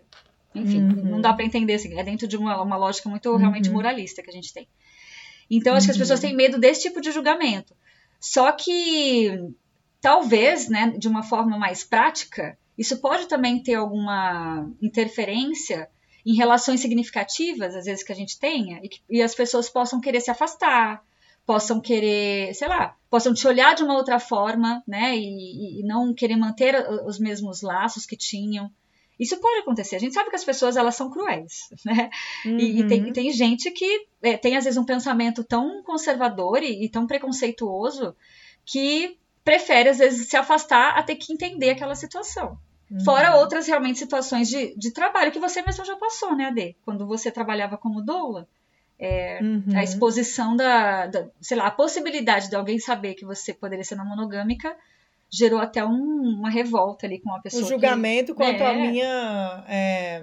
enfim, 0.56 0.82
uhum. 0.82 1.06
não 1.06 1.22
dá 1.22 1.34
para 1.34 1.46
entender 1.46 1.76
assim. 1.76 2.00
É 2.00 2.04
dentro 2.04 2.28
de 2.28 2.36
uma, 2.36 2.60
uma 2.62 2.78
lógica 2.78 3.08
muito 3.08 3.30
uhum. 3.30 3.38
realmente 3.38 3.70
moralista 3.70 4.24
que 4.24 4.30
a 4.32 4.34
gente 4.34 4.52
tem. 4.52 4.68
Então, 5.50 5.76
acho 5.76 5.86
que 5.86 5.92
as 5.92 5.98
pessoas 5.98 6.20
uhum. 6.20 6.28
têm 6.30 6.36
medo 6.36 6.60
desse 6.60 6.82
tipo 6.82 7.00
de 7.00 7.12
julgamento. 7.12 7.76
Só 8.20 8.52
que, 8.52 9.40
talvez, 10.02 10.68
né, 10.68 10.96
de 10.98 11.08
uma 11.08 11.22
forma 11.22 11.60
mais 11.60 11.84
prática, 11.84 12.58
Isso 12.78 12.98
pode 13.00 13.28
também 13.28 13.62
ter 13.62 13.74
alguma 13.74 14.70
interferência 14.82 15.90
em 16.27 16.36
relações 16.36 16.81
significativas, 16.81 17.74
às 17.74 17.86
vezes, 17.86 18.03
que 18.03 18.12
a 18.12 18.15
gente 18.15 18.38
tenha, 18.38 18.81
e, 18.84 18.89
que, 18.89 19.00
e 19.10 19.22
as 19.22 19.34
pessoas 19.34 19.69
possam 19.69 20.01
querer 20.01 20.19
se 20.19 20.29
afastar, 20.29 21.01
possam 21.46 21.79
querer, 21.79 22.53
sei 22.53 22.67
lá, 22.67 22.98
possam 23.10 23.34
te 23.34 23.48
olhar 23.48 23.74
de 23.74 23.81
uma 23.81 23.96
outra 23.96 24.19
forma, 24.19 24.84
né? 24.86 25.15
E, 25.15 25.79
e, 25.79 25.84
não 25.84 26.13
querer 26.13 26.36
manter 26.36 26.75
os 27.05 27.17
mesmos 27.17 27.62
laços 27.62 28.05
que 28.05 28.17
tinham. 28.17 28.69
Isso 29.17 29.38
pode 29.38 29.62
acontecer. 29.62 29.96
A 29.96 30.00
gente 30.00 30.13
sabe 30.13 30.29
que 30.29 30.36
as 30.36 30.43
pessoas 30.43 30.75
elas 30.75 30.96
são 30.96 31.10
cruéis, 31.10 31.69
né? 31.86 32.10
Uhum. 32.46 32.60
E, 32.60 32.81
e, 32.81 32.88
tem, 32.88 33.05
uhum. 33.05 33.13
tem, 33.13 33.31
gente 33.31 33.72
que 33.72 34.07
é, 34.22 34.36
tem 34.36 34.57
às 34.57 34.65
vezes 34.65 34.77
um 34.77 34.84
pensamento 34.86 35.46
tão 35.46 35.81
conservador 35.81 36.62
e, 36.62 36.84
e, 36.84 36.89
tão 36.89 37.07
preconceituoso 37.07 38.13
que 38.65 39.17
prefere 39.46 39.88
às 39.88 40.00
vezes 40.00 40.27
se 40.27 40.36
afastar 40.36 40.98
a 40.98 41.03
ter 41.03 41.15
que 41.15 41.31
entender 41.31 41.69
aquela 41.69 41.96
situação. 41.96 42.60
Uhum. 42.89 43.03
Fora 43.03 43.36
outras 43.36 43.67
realmente 43.67 44.00
situações 44.00 44.48
de, 44.48 44.74
de 44.77 44.91
trabalho 44.91 45.32
que 45.32 45.39
você 45.39 45.62
mesmo 45.62 45.84
já 45.84 45.96
passou, 45.98 46.36
né, 46.36 46.46
Ade? 46.46 46.75
Quando 46.86 47.06
você 47.06 47.29
trabalhava 47.29 47.77
como 47.77 48.01
doula. 48.01 48.48
É, 49.00 49.39
uhum. 49.41 49.63
A 49.75 49.84
exposição 49.84 50.56
da, 50.56 51.06
da, 51.06 51.27
sei 51.39 51.58
lá, 51.58 51.67
a 51.67 51.72
possibilidade 51.72 52.50
de 52.50 52.56
alguém 52.56 52.79
saber 52.79 53.13
que 53.13 53.25
você 53.25 53.53
poderia 53.53 53.84
ser 53.84 53.96
uma 53.96 54.06
monogâmica 54.06 54.75
gerou 55.29 55.60
até 55.60 55.86
um, 55.86 56.39
uma 56.39 56.50
revolta 56.50 57.06
ali 57.06 57.20
com 57.20 57.34
a 57.34 57.39
pessoa. 57.39 57.63
O 57.63 57.67
julgamento 57.67 58.34
que, 58.34 58.38
quanto 58.41 58.63
à 58.63 58.72
é, 58.72 58.75
minha 58.75 59.65
é, 59.67 60.22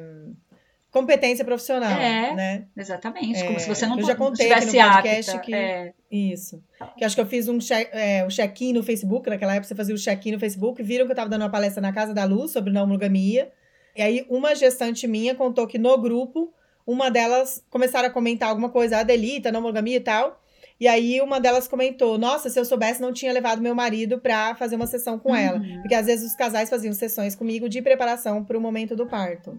competência 0.94 1.44
profissional, 1.44 1.90
é, 2.00 2.32
né? 2.36 2.64
Exatamente, 2.76 3.42
como 3.44 3.58
se 3.58 3.66
você 3.66 3.84
não 3.84 3.98
eu 3.98 4.06
já 4.06 4.14
contei 4.14 4.46
tivesse 4.46 4.78
aqui 4.78 4.86
no 4.86 4.92
podcast 4.92 5.30
apta, 5.32 5.44
que 5.44 5.52
é. 5.52 5.92
isso, 6.08 6.62
que 6.96 7.04
acho 7.04 7.16
que 7.16 7.20
eu 7.20 7.26
fiz 7.26 7.48
um 7.48 7.58
check, 7.58 7.88
é, 7.92 8.24
um 8.24 8.28
check-in 8.28 8.72
no 8.72 8.80
Facebook, 8.80 9.28
naquela 9.28 9.54
época 9.54 9.66
você 9.66 9.74
fazia 9.74 9.92
o 9.92 9.98
check-in 9.98 10.30
no 10.30 10.38
Facebook, 10.38 10.80
viram 10.84 11.04
que 11.04 11.10
eu 11.10 11.14
estava 11.14 11.28
dando 11.28 11.42
uma 11.42 11.50
palestra 11.50 11.82
na 11.82 11.92
Casa 11.92 12.14
da 12.14 12.24
Luz 12.24 12.52
sobre 12.52 12.72
não 12.72 12.86
monogamia, 12.86 13.50
e 13.96 14.02
aí 14.02 14.24
uma 14.28 14.54
gestante 14.54 15.08
minha 15.08 15.34
contou 15.34 15.66
que 15.66 15.78
no 15.78 15.98
grupo 15.98 16.54
uma 16.86 17.10
delas 17.10 17.64
começaram 17.68 18.06
a 18.06 18.10
comentar 18.10 18.50
alguma 18.50 18.68
coisa, 18.68 18.98
a 18.98 19.02
delita, 19.02 19.50
não 19.50 19.62
monogamia 19.62 19.96
e 19.96 20.00
tal. 20.00 20.40
E 20.78 20.86
aí 20.86 21.20
uma 21.20 21.40
delas 21.40 21.66
comentou: 21.66 22.18
Nossa, 22.18 22.50
se 22.50 22.58
eu 22.58 22.64
soubesse, 22.64 23.00
não 23.00 23.12
tinha 23.12 23.32
levado 23.32 23.62
meu 23.62 23.74
marido 23.74 24.20
pra 24.20 24.54
fazer 24.54 24.76
uma 24.76 24.86
sessão 24.86 25.18
com 25.18 25.30
uhum. 25.30 25.36
ela. 25.36 25.60
Porque 25.80 25.94
às 25.94 26.06
vezes 26.06 26.30
os 26.30 26.36
casais 26.36 26.68
faziam 26.68 26.92
sessões 26.92 27.34
comigo 27.34 27.68
de 27.68 27.80
preparação 27.80 28.44
para 28.44 28.58
o 28.58 28.60
momento 28.60 28.94
do 28.94 29.06
parto. 29.06 29.58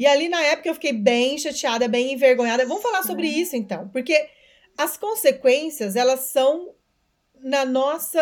E 0.00 0.06
ali 0.06 0.30
na 0.30 0.40
época 0.40 0.66
eu 0.66 0.72
fiquei 0.72 0.94
bem 0.94 1.36
chateada, 1.36 1.86
bem 1.86 2.14
envergonhada. 2.14 2.64
Vamos 2.64 2.82
falar 2.82 3.02
sobre 3.02 3.26
uhum. 3.26 3.34
isso 3.34 3.54
então, 3.54 3.86
porque 3.88 4.30
as 4.78 4.96
consequências, 4.96 5.94
elas 5.94 6.20
são 6.20 6.70
na 7.38 7.66
nossa 7.66 8.18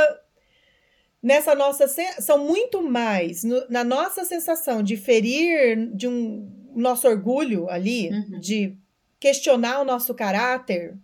nessa 1.23 1.55
nossa 1.55 1.87
são 2.19 2.45
muito 2.45 2.83
mais 2.83 3.45
no, 3.45 3.65
na 3.71 3.85
nossa 3.85 4.25
sensação 4.25 4.83
de 4.83 4.97
ferir 4.97 5.89
de 5.95 6.09
um 6.09 6.51
nosso 6.75 7.07
orgulho 7.07 7.71
ali, 7.71 8.11
uhum. 8.11 8.41
de 8.41 8.77
questionar 9.21 9.81
o 9.81 9.85
nosso 9.85 10.13
caráter, 10.15 10.97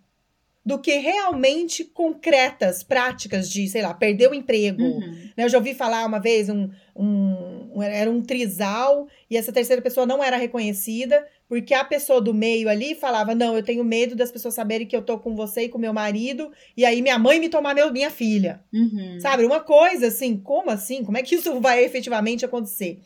do 0.65 0.79
que 0.79 0.97
realmente 0.97 1.85
concretas, 1.85 2.83
práticas 2.83 3.49
de, 3.49 3.67
sei 3.69 3.81
lá, 3.81 3.93
perder 3.93 4.29
o 4.29 4.33
emprego. 4.33 4.81
Uhum. 4.81 5.29
Né? 5.37 5.45
Eu 5.45 5.49
já 5.49 5.57
ouvi 5.57 5.73
falar 5.73 6.05
uma 6.05 6.19
vez, 6.19 6.49
um, 6.49 6.69
um, 6.95 7.54
era 7.81 8.09
um 8.09 8.21
trisal, 8.21 9.07
e 9.29 9.37
essa 9.37 9.51
terceira 9.51 9.81
pessoa 9.81 10.05
não 10.05 10.23
era 10.23 10.37
reconhecida, 10.37 11.25
porque 11.47 11.73
a 11.73 11.83
pessoa 11.83 12.19
do 12.19 12.33
meio 12.33 12.69
ali 12.69 12.95
falava, 12.95 13.35
não, 13.35 13.55
eu 13.55 13.63
tenho 13.63 13.83
medo 13.83 14.15
das 14.15 14.31
pessoas 14.31 14.53
saberem 14.53 14.87
que 14.87 14.95
eu 14.95 15.01
tô 15.01 15.19
com 15.19 15.35
você 15.35 15.63
e 15.63 15.69
com 15.69 15.77
meu 15.77 15.93
marido, 15.93 16.51
e 16.75 16.85
aí 16.85 17.01
minha 17.01 17.19
mãe 17.19 17.39
me 17.39 17.49
tomar 17.49 17.73
meu, 17.75 17.91
minha 17.91 18.09
filha. 18.09 18.61
Uhum. 18.73 19.19
Sabe? 19.19 19.45
Uma 19.45 19.59
coisa 19.59 20.07
assim, 20.07 20.37
como 20.37 20.71
assim? 20.71 21.03
Como 21.03 21.17
é 21.17 21.23
que 21.23 21.35
isso 21.35 21.59
vai 21.59 21.83
efetivamente 21.83 22.45
acontecer? 22.45 22.99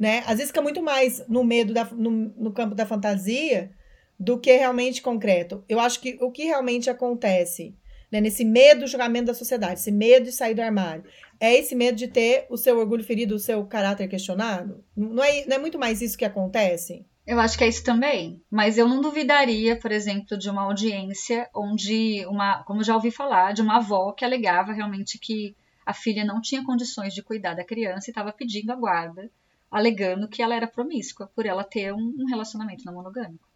né? 0.00 0.20
Às 0.20 0.38
vezes 0.38 0.46
fica 0.46 0.62
muito 0.62 0.82
mais 0.82 1.22
no 1.28 1.44
medo 1.44 1.74
da, 1.74 1.84
no, 1.84 2.10
no 2.10 2.50
campo 2.50 2.74
da 2.74 2.86
fantasia 2.86 3.70
do 4.18 4.38
que 4.38 4.50
realmente 4.56 5.02
concreto. 5.02 5.62
Eu 5.68 5.78
acho 5.78 6.00
que 6.00 6.16
o 6.22 6.30
que 6.30 6.44
realmente 6.44 6.88
acontece 6.88 7.74
né, 8.10 8.20
nesse 8.20 8.44
medo 8.44 8.80
do 8.80 8.86
julgamento 8.86 9.26
da 9.26 9.34
sociedade, 9.34 9.80
esse 9.80 9.92
medo 9.92 10.26
de 10.26 10.32
sair 10.32 10.54
do 10.54 10.62
armário, 10.62 11.04
é 11.38 11.56
esse 11.56 11.74
medo 11.74 11.96
de 11.96 12.08
ter 12.08 12.46
o 12.50 12.56
seu 12.56 12.78
orgulho 12.78 13.04
ferido, 13.04 13.34
o 13.34 13.38
seu 13.38 13.64
caráter 13.64 14.08
questionado? 14.08 14.84
Não 14.96 15.22
é, 15.22 15.46
não 15.46 15.56
é 15.56 15.58
muito 15.58 15.78
mais 15.78 16.02
isso 16.02 16.18
que 16.18 16.24
acontece? 16.24 17.06
Eu 17.26 17.38
acho 17.38 17.56
que 17.56 17.64
é 17.64 17.68
isso 17.68 17.84
também. 17.84 18.42
Mas 18.50 18.76
eu 18.76 18.88
não 18.88 19.00
duvidaria, 19.00 19.78
por 19.78 19.92
exemplo, 19.92 20.36
de 20.36 20.50
uma 20.50 20.62
audiência 20.62 21.48
onde 21.54 22.26
uma, 22.26 22.62
como 22.64 22.82
já 22.82 22.94
ouvi 22.94 23.10
falar, 23.10 23.52
de 23.52 23.62
uma 23.62 23.76
avó 23.76 24.12
que 24.12 24.24
alegava 24.24 24.72
realmente 24.72 25.18
que 25.18 25.54
a 25.86 25.94
filha 25.94 26.24
não 26.24 26.40
tinha 26.40 26.64
condições 26.64 27.14
de 27.14 27.22
cuidar 27.22 27.54
da 27.54 27.64
criança 27.64 28.08
e 28.08 28.12
estava 28.12 28.32
pedindo 28.32 28.72
a 28.72 28.76
guarda 28.76 29.30
alegando 29.70 30.28
que 30.28 30.42
ela 30.42 30.54
era 30.54 30.66
promíscua 30.66 31.30
por 31.34 31.46
ela 31.46 31.62
ter 31.62 31.94
um, 31.94 32.14
um 32.18 32.26
relacionamento 32.26 32.84
não 32.84 32.94
monogâmico. 32.94 33.48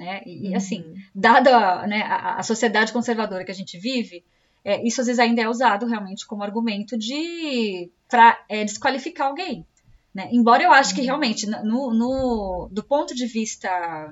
Né? 0.00 0.22
E, 0.24 0.48
uhum. 0.48 0.56
assim, 0.56 0.94
dada 1.14 1.86
né, 1.86 2.00
a, 2.00 2.36
a, 2.36 2.42
sociedade 2.42 2.90
conservadora 2.90 3.44
que 3.44 3.50
a 3.50 3.54
gente 3.54 3.78
vive, 3.78 4.24
é, 4.64 4.82
isso 4.82 5.02
às 5.02 5.08
vezes 5.08 5.20
ainda 5.20 5.42
é 5.42 5.48
usado 5.48 5.84
realmente 5.84 6.26
como 6.26 6.42
argumento 6.42 6.96
de 6.96 7.90
para 8.08 8.42
é, 8.48 8.64
desqualificar 8.64 9.26
alguém. 9.26 9.62
Né? 10.14 10.30
Embora 10.32 10.62
eu 10.62 10.72
acho 10.72 10.94
que 10.94 11.02
uhum. 11.02 11.06
realmente, 11.06 11.46
no, 11.46 11.92
no, 11.92 12.68
do 12.72 12.82
ponto 12.82 13.14
de 13.14 13.26
vista 13.26 14.10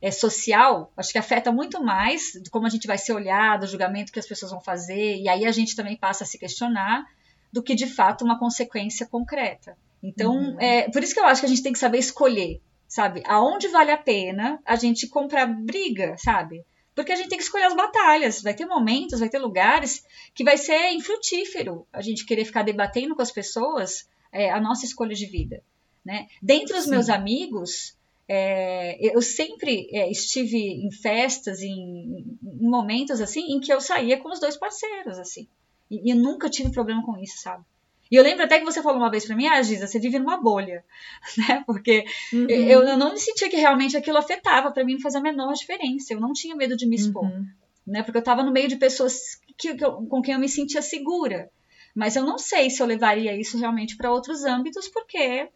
é, 0.00 0.10
social, 0.10 0.90
acho 0.96 1.12
que 1.12 1.18
afeta 1.18 1.52
muito 1.52 1.84
mais 1.84 2.40
como 2.50 2.66
a 2.66 2.70
gente 2.70 2.86
vai 2.86 2.96
ser 2.96 3.12
olhado, 3.12 3.64
o 3.64 3.68
julgamento 3.68 4.10
que 4.10 4.18
as 4.18 4.26
pessoas 4.26 4.52
vão 4.52 4.60
fazer, 4.62 5.18
e 5.18 5.28
aí 5.28 5.44
a 5.44 5.52
gente 5.52 5.76
também 5.76 5.98
passa 5.98 6.24
a 6.24 6.26
se 6.26 6.38
questionar 6.38 7.04
do 7.52 7.62
que 7.62 7.74
de 7.74 7.86
fato 7.86 8.24
uma 8.24 8.38
consequência 8.38 9.04
concreta. 9.04 9.76
Então, 10.02 10.34
uhum. 10.34 10.56
é, 10.58 10.88
por 10.88 11.02
isso 11.02 11.12
que 11.12 11.20
eu 11.20 11.26
acho 11.26 11.42
que 11.42 11.46
a 11.46 11.50
gente 11.50 11.62
tem 11.62 11.74
que 11.74 11.78
saber 11.78 11.98
escolher, 11.98 12.58
sabe? 12.90 13.22
Aonde 13.24 13.68
vale 13.68 13.92
a 13.92 13.96
pena 13.96 14.60
a 14.66 14.74
gente 14.74 15.06
comprar 15.06 15.46
briga, 15.46 16.16
sabe? 16.18 16.64
Porque 16.92 17.12
a 17.12 17.16
gente 17.16 17.28
tem 17.28 17.38
que 17.38 17.44
escolher 17.44 17.66
as 17.66 17.76
batalhas. 17.76 18.42
Vai 18.42 18.52
ter 18.52 18.66
momentos, 18.66 19.20
vai 19.20 19.28
ter 19.28 19.38
lugares 19.38 20.04
que 20.34 20.42
vai 20.42 20.58
ser 20.58 20.90
infrutífero 20.90 21.86
a 21.92 22.02
gente 22.02 22.26
querer 22.26 22.44
ficar 22.44 22.64
debatendo 22.64 23.14
com 23.14 23.22
as 23.22 23.30
pessoas 23.30 24.08
é, 24.32 24.50
a 24.50 24.60
nossa 24.60 24.84
escolha 24.84 25.14
de 25.14 25.24
vida. 25.24 25.62
Né? 26.04 26.26
Dentre 26.42 26.76
os 26.76 26.84
Sim. 26.84 26.90
meus 26.90 27.08
amigos, 27.08 27.96
é, 28.26 28.98
eu 29.00 29.22
sempre 29.22 29.88
é, 29.92 30.10
estive 30.10 30.58
em 30.58 30.90
festas, 30.90 31.62
em, 31.62 32.36
em, 32.42 32.68
momentos 32.68 33.20
assim, 33.20 33.52
em 33.52 33.60
que 33.60 33.72
eu 33.72 33.80
saía 33.80 34.18
com 34.18 34.30
os 34.30 34.40
dois 34.40 34.56
parceiros, 34.56 35.16
assim. 35.16 35.46
E, 35.88 36.08
e 36.08 36.10
eu 36.12 36.16
nunca 36.16 36.50
tive 36.50 36.72
problema 36.72 37.04
com 37.04 37.16
isso, 37.18 37.38
sabe? 37.38 37.64
E 38.10 38.16
eu 38.16 38.22
lembro 38.22 38.44
até 38.44 38.58
que 38.58 38.64
você 38.64 38.82
falou 38.82 38.98
uma 38.98 39.10
vez 39.10 39.24
para 39.24 39.36
mim, 39.36 39.46
ah, 39.46 39.62
Giza, 39.62 39.86
você 39.86 39.98
vive 39.98 40.18
numa 40.18 40.36
bolha, 40.36 40.84
né? 41.38 41.62
Porque 41.64 42.04
uhum. 42.32 42.46
eu, 42.48 42.82
eu, 42.82 42.96
não 42.96 43.12
me 43.12 43.18
sentia 43.18 43.48
que 43.48 43.56
realmente 43.56 43.96
aquilo 43.96 44.18
afetava, 44.18 44.72
para 44.72 44.84
mim 44.84 44.94
não 44.94 45.00
fazia 45.00 45.20
a 45.20 45.22
menor 45.22 45.52
diferença. 45.52 46.12
Eu 46.12 46.20
não 46.20 46.32
tinha 46.32 46.56
medo 46.56 46.76
de 46.76 46.86
me 46.86 46.96
expor, 46.96 47.24
uhum. 47.24 47.46
né? 47.86 48.02
Porque 48.02 48.18
eu 48.18 48.20
estava 48.20 48.42
no 48.42 48.50
meio 48.50 48.68
de 48.68 48.76
pessoas 48.76 49.40
que, 49.56 49.74
que 49.74 49.84
eu, 49.84 49.92
com 50.06 50.20
quem 50.20 50.34
eu 50.34 50.40
me 50.40 50.48
sentia 50.48 50.82
segura. 50.82 51.50
Mas 51.94 52.16
eu 52.16 52.24
não 52.24 52.38
sei 52.38 52.70
se 52.70 52.82
eu 52.82 52.86
levaria 52.86 53.36
isso 53.36 53.58
realmente 53.58 53.96
para 53.96 54.10
outros 54.10 54.44
âmbitos, 54.44 54.88
porque 54.88 55.48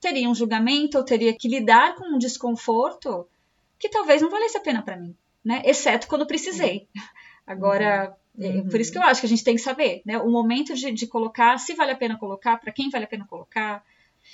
teria 0.00 0.28
um 0.28 0.34
julgamento, 0.34 0.98
eu 0.98 1.04
teria 1.04 1.36
que 1.36 1.48
lidar 1.48 1.96
com 1.96 2.14
um 2.14 2.18
desconforto 2.18 3.26
que 3.78 3.88
talvez 3.88 4.22
não 4.22 4.30
valesse 4.30 4.56
a 4.56 4.60
pena 4.60 4.82
para 4.82 4.96
mim, 4.96 5.14
né? 5.44 5.62
Exceto 5.64 6.06
quando 6.06 6.26
precisei. 6.26 6.86
Uhum. 6.94 7.02
Agora, 7.46 8.16
Uhum. 8.38 8.68
Por 8.68 8.80
isso 8.80 8.92
que 8.92 8.98
eu 8.98 9.02
acho 9.02 9.20
que 9.20 9.26
a 9.26 9.28
gente 9.28 9.44
tem 9.44 9.54
que 9.54 9.62
saber, 9.62 10.02
né? 10.04 10.18
O 10.18 10.30
momento 10.30 10.74
de, 10.74 10.92
de 10.92 11.06
colocar, 11.06 11.58
se 11.58 11.74
vale 11.74 11.92
a 11.92 11.96
pena 11.96 12.18
colocar, 12.18 12.58
para 12.58 12.72
quem 12.72 12.90
vale 12.90 13.04
a 13.04 13.08
pena 13.08 13.26
colocar. 13.26 13.82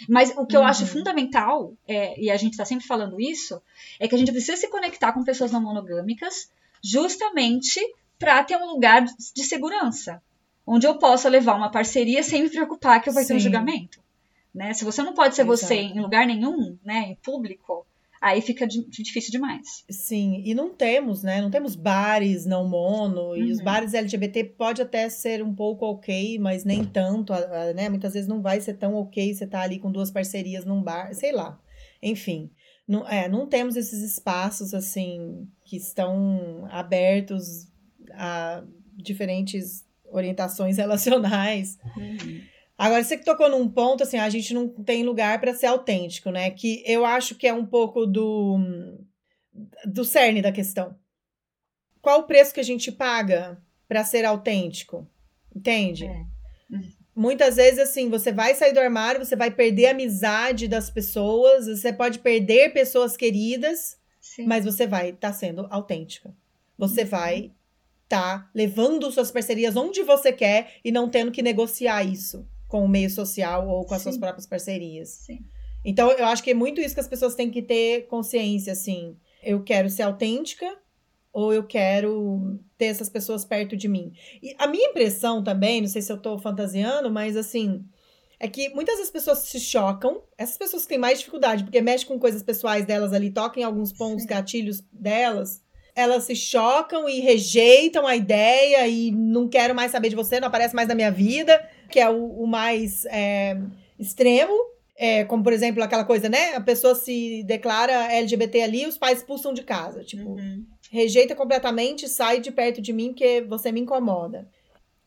Mas 0.09 0.31
o 0.37 0.47
que 0.47 0.57
uhum. 0.57 0.63
eu 0.63 0.69
acho 0.69 0.83
uhum. 0.83 0.89
fundamental, 0.89 1.75
é, 1.87 2.19
e 2.21 2.31
a 2.31 2.37
gente 2.37 2.53
está 2.53 2.65
sempre 2.65 2.87
falando 2.87 3.21
isso, 3.21 3.63
é 4.01 4.09
que 4.09 4.15
a 4.15 4.19
gente 4.19 4.33
precisa 4.33 4.57
se 4.57 4.69
conectar 4.69 5.13
com 5.13 5.23
pessoas 5.23 5.53
não 5.53 5.61
monogâmicas, 5.61 6.51
justamente 6.83 7.81
para 8.19 8.43
ter 8.43 8.57
um 8.57 8.67
lugar 8.67 9.05
de 9.05 9.45
segurança, 9.45 10.23
onde 10.67 10.87
eu 10.87 10.97
possa 10.97 11.29
levar 11.29 11.55
uma 11.55 11.71
parceria 11.71 12.23
sem 12.23 12.43
me 12.43 12.49
preocupar 12.49 13.01
que 13.01 13.09
eu 13.09 13.13
vou 13.13 13.25
ter 13.25 13.35
um 13.35 13.39
julgamento. 13.39 14.01
Né? 14.55 14.73
Se 14.75 14.85
você 14.85 15.03
não 15.03 15.15
pode 15.15 15.35
ser 15.35 15.43
Exato. 15.43 15.57
você 15.57 15.75
em 15.75 16.01
lugar 16.01 16.27
nenhum, 16.27 16.77
né, 16.85 17.09
em 17.09 17.15
público, 17.17 17.87
aí 18.23 18.41
fica 18.41 18.67
difícil 18.67 19.33
demais. 19.33 19.85
Sim, 19.91 20.41
e 20.45 20.55
não 20.55 20.73
temos, 20.73 21.25
né? 21.25 21.43
Não 21.43 21.50
temos 21.50 21.75
bares 21.75 22.47
não 22.47 22.69
mono, 22.69 23.31
uhum. 23.31 23.37
e 23.37 23.50
os 23.50 23.59
uhum. 23.59 23.64
bares 23.64 23.93
LGBT 23.93 24.45
pode 24.45 24.81
até 24.81 25.09
ser 25.09 25.43
um 25.43 25.52
pouco 25.52 25.85
ok, 25.85 26.38
mas 26.38 26.64
nem 26.64 26.85
tanto, 26.85 27.33
né? 27.75 27.88
Muitas 27.88 28.14
vezes 28.14 28.29
não 28.29 28.41
vai 28.41 28.61
ser 28.61 28.75
tão 28.75 28.95
ok 28.95 29.35
você 29.35 29.47
tá 29.47 29.62
ali 29.62 29.81
com 29.81 29.91
duas 29.91 30.11
parcerias 30.11 30.64
num 30.64 30.81
bar, 30.81 31.12
sei 31.14 31.33
lá. 31.33 31.61
Enfim, 32.00 32.50
não, 32.87 33.07
é, 33.09 33.29
não 33.29 33.47
temos 33.47 33.75
esses 33.75 34.02
espaços, 34.02 34.73
assim, 34.73 35.49
que 35.64 35.76
estão 35.76 36.67
abertos 36.71 37.69
a 38.12 38.62
diferentes 38.97 39.85
orientações 40.05 40.76
relacionais. 40.79 41.76
Uhum. 41.97 42.52
Agora, 42.83 43.05
você 43.05 43.17
que 43.17 43.25
tocou 43.25 43.49
num 43.49 43.69
ponto, 43.69 44.03
assim, 44.03 44.19
a 44.19 44.29
gente 44.29 44.53
não 44.53 44.69
tem 44.69 45.05
lugar 45.05 45.41
para 45.41 45.55
ser 45.55 45.67
autêntico, 45.67 46.33
né? 46.33 46.51
Que 46.51 46.83
eu 46.85 47.05
acho 47.05 47.37
que 47.37 47.47
é 47.47 47.55
um 47.55 47.65
pouco 47.65 48.05
do, 48.05 48.59
do 49.85 50.05
cerne 50.05 50.43
da 50.43 50.51
questão. 50.51 50.97
Qual 52.01 52.19
o 52.19 52.23
preço 52.25 52.53
que 52.53 52.59
a 52.59 52.65
gente 52.65 52.91
paga 52.91 53.57
para 53.87 54.03
ser 54.03 54.25
autêntico? 54.25 55.07
Entende? 55.55 56.07
É. 56.07 56.27
muitas 57.15 57.55
vezes, 57.55 57.79
assim, 57.79 58.11
você 58.11 58.33
vai 58.33 58.53
sair 58.53 58.73
do 58.73 58.81
armário, 58.81 59.25
você 59.25 59.37
vai 59.37 59.53
perder 59.53 59.87
a 59.87 59.91
amizade 59.93 60.67
das 60.67 60.91
pessoas, 60.91 61.69
você 61.69 61.93
pode 61.93 62.19
perder 62.19 62.73
pessoas 62.73 63.17
queridas, 63.17 63.97
Sim. 64.21 64.45
mas 64.45 64.65
você 64.65 64.89
vai 64.89 65.11
estar 65.11 65.29
tá 65.29 65.33
sendo 65.33 65.69
autêntica. 65.71 66.35
Você 66.77 67.03
uhum. 67.03 67.09
vai 67.09 67.53
estar 68.03 68.41
tá 68.41 68.51
levando 68.53 69.09
suas 69.12 69.31
parcerias 69.31 69.77
onde 69.77 70.03
você 70.03 70.33
quer 70.33 70.81
e 70.85 70.91
não 70.91 71.09
tendo 71.09 71.31
que 71.31 71.43
negociar 71.43 72.03
isso 72.03 72.45
com 72.73 72.83
o 72.83 72.88
meio 72.88 73.11
social 73.11 73.69
ou 73.69 73.85
com 73.85 73.93
as 73.93 74.00
Sim. 74.00 74.05
suas 74.05 74.17
próprias 74.17 74.47
parcerias. 74.47 75.11
Sim. 75.26 75.45
Então, 75.85 76.11
eu 76.11 76.25
acho 76.25 76.43
que 76.43 76.52
é 76.52 76.55
muito 76.55 76.81
isso 76.81 76.95
que 76.95 77.00
as 77.02 77.09
pessoas 77.09 77.35
têm 77.35 77.50
que 77.50 77.61
ter 77.61 78.07
consciência, 78.07 78.73
assim. 78.73 79.14
Eu 79.43 79.62
quero 79.62 79.91
ser 79.91 80.05
autêntica 80.05 80.75
ou 81.31 81.52
eu 81.52 81.64
quero 81.64 82.59
ter 82.79 82.87
essas 82.87 83.11
pessoas 83.11 83.45
perto 83.45 83.76
de 83.76 83.88
mim. 83.88 84.14
E 84.43 84.55
a 84.59 84.67
minha 84.67 84.88
impressão 84.88 85.45
também, 85.45 85.83
não 85.83 85.88
sei 85.88 86.00
se 86.00 86.11
eu 86.11 86.17
tô 86.17 86.38
fantasiando, 86.38 87.11
mas 87.11 87.37
assim, 87.37 87.85
é 88.41 88.49
que 88.49 88.71
muitas 88.71 88.99
das 88.99 89.11
pessoas 89.11 89.41
se 89.41 89.61
chocam, 89.61 90.23
essas 90.38 90.57
pessoas 90.57 90.85
que 90.85 90.88
têm 90.88 90.99
mais 90.99 91.19
dificuldade, 91.19 91.64
porque 91.64 91.81
mexe 91.83 92.07
com 92.07 92.19
coisas 92.19 92.43
pessoais 92.43 92.87
delas 92.87 93.12
ali, 93.12 93.31
tocam 93.31 93.61
em 93.61 93.67
alguns 93.67 93.93
pontos, 93.93 94.23
Sim. 94.23 94.29
gatilhos 94.29 94.83
delas, 94.91 95.62
elas 95.95 96.25
se 96.25 96.35
chocam 96.35 97.07
e 97.07 97.21
rejeitam 97.21 98.07
a 98.07 98.17
ideia 98.17 98.88
e 98.88 99.11
não 99.11 99.47
quero 99.47 99.75
mais 99.75 99.93
saber 99.93 100.09
de 100.09 100.17
você, 100.17 100.41
não 100.41 100.49
aparece 100.49 100.75
mais 100.75 100.88
na 100.88 100.95
minha 100.95 101.11
vida, 101.11 101.62
que 101.93 102.01
é 102.01 102.11
o, 102.11 102.43
o 102.43 102.47
mais 102.47 103.05
é, 103.07 103.57
extremo. 103.99 104.53
É, 104.97 105.25
como, 105.25 105.43
por 105.43 105.53
exemplo, 105.53 105.83
aquela 105.83 106.05
coisa, 106.05 106.29
né? 106.29 106.55
A 106.55 106.61
pessoa 106.61 106.95
se 106.95 107.43
declara 107.45 108.13
LGBT 108.13 108.63
ali, 108.63 108.87
os 108.87 108.99
pais 108.99 109.19
expulsam 109.19 109.53
de 109.53 109.63
casa. 109.63 110.03
Tipo, 110.05 110.31
uhum 110.31 110.65
rejeita 110.93 111.35
completamente, 111.35 112.07
sai 112.07 112.39
de 112.39 112.53
perto 112.53 112.83
de 112.83 112.93
mim 112.93 113.09
porque 113.09 113.41
você 113.41 113.73
me 113.73 113.81
incomoda. 113.81 114.47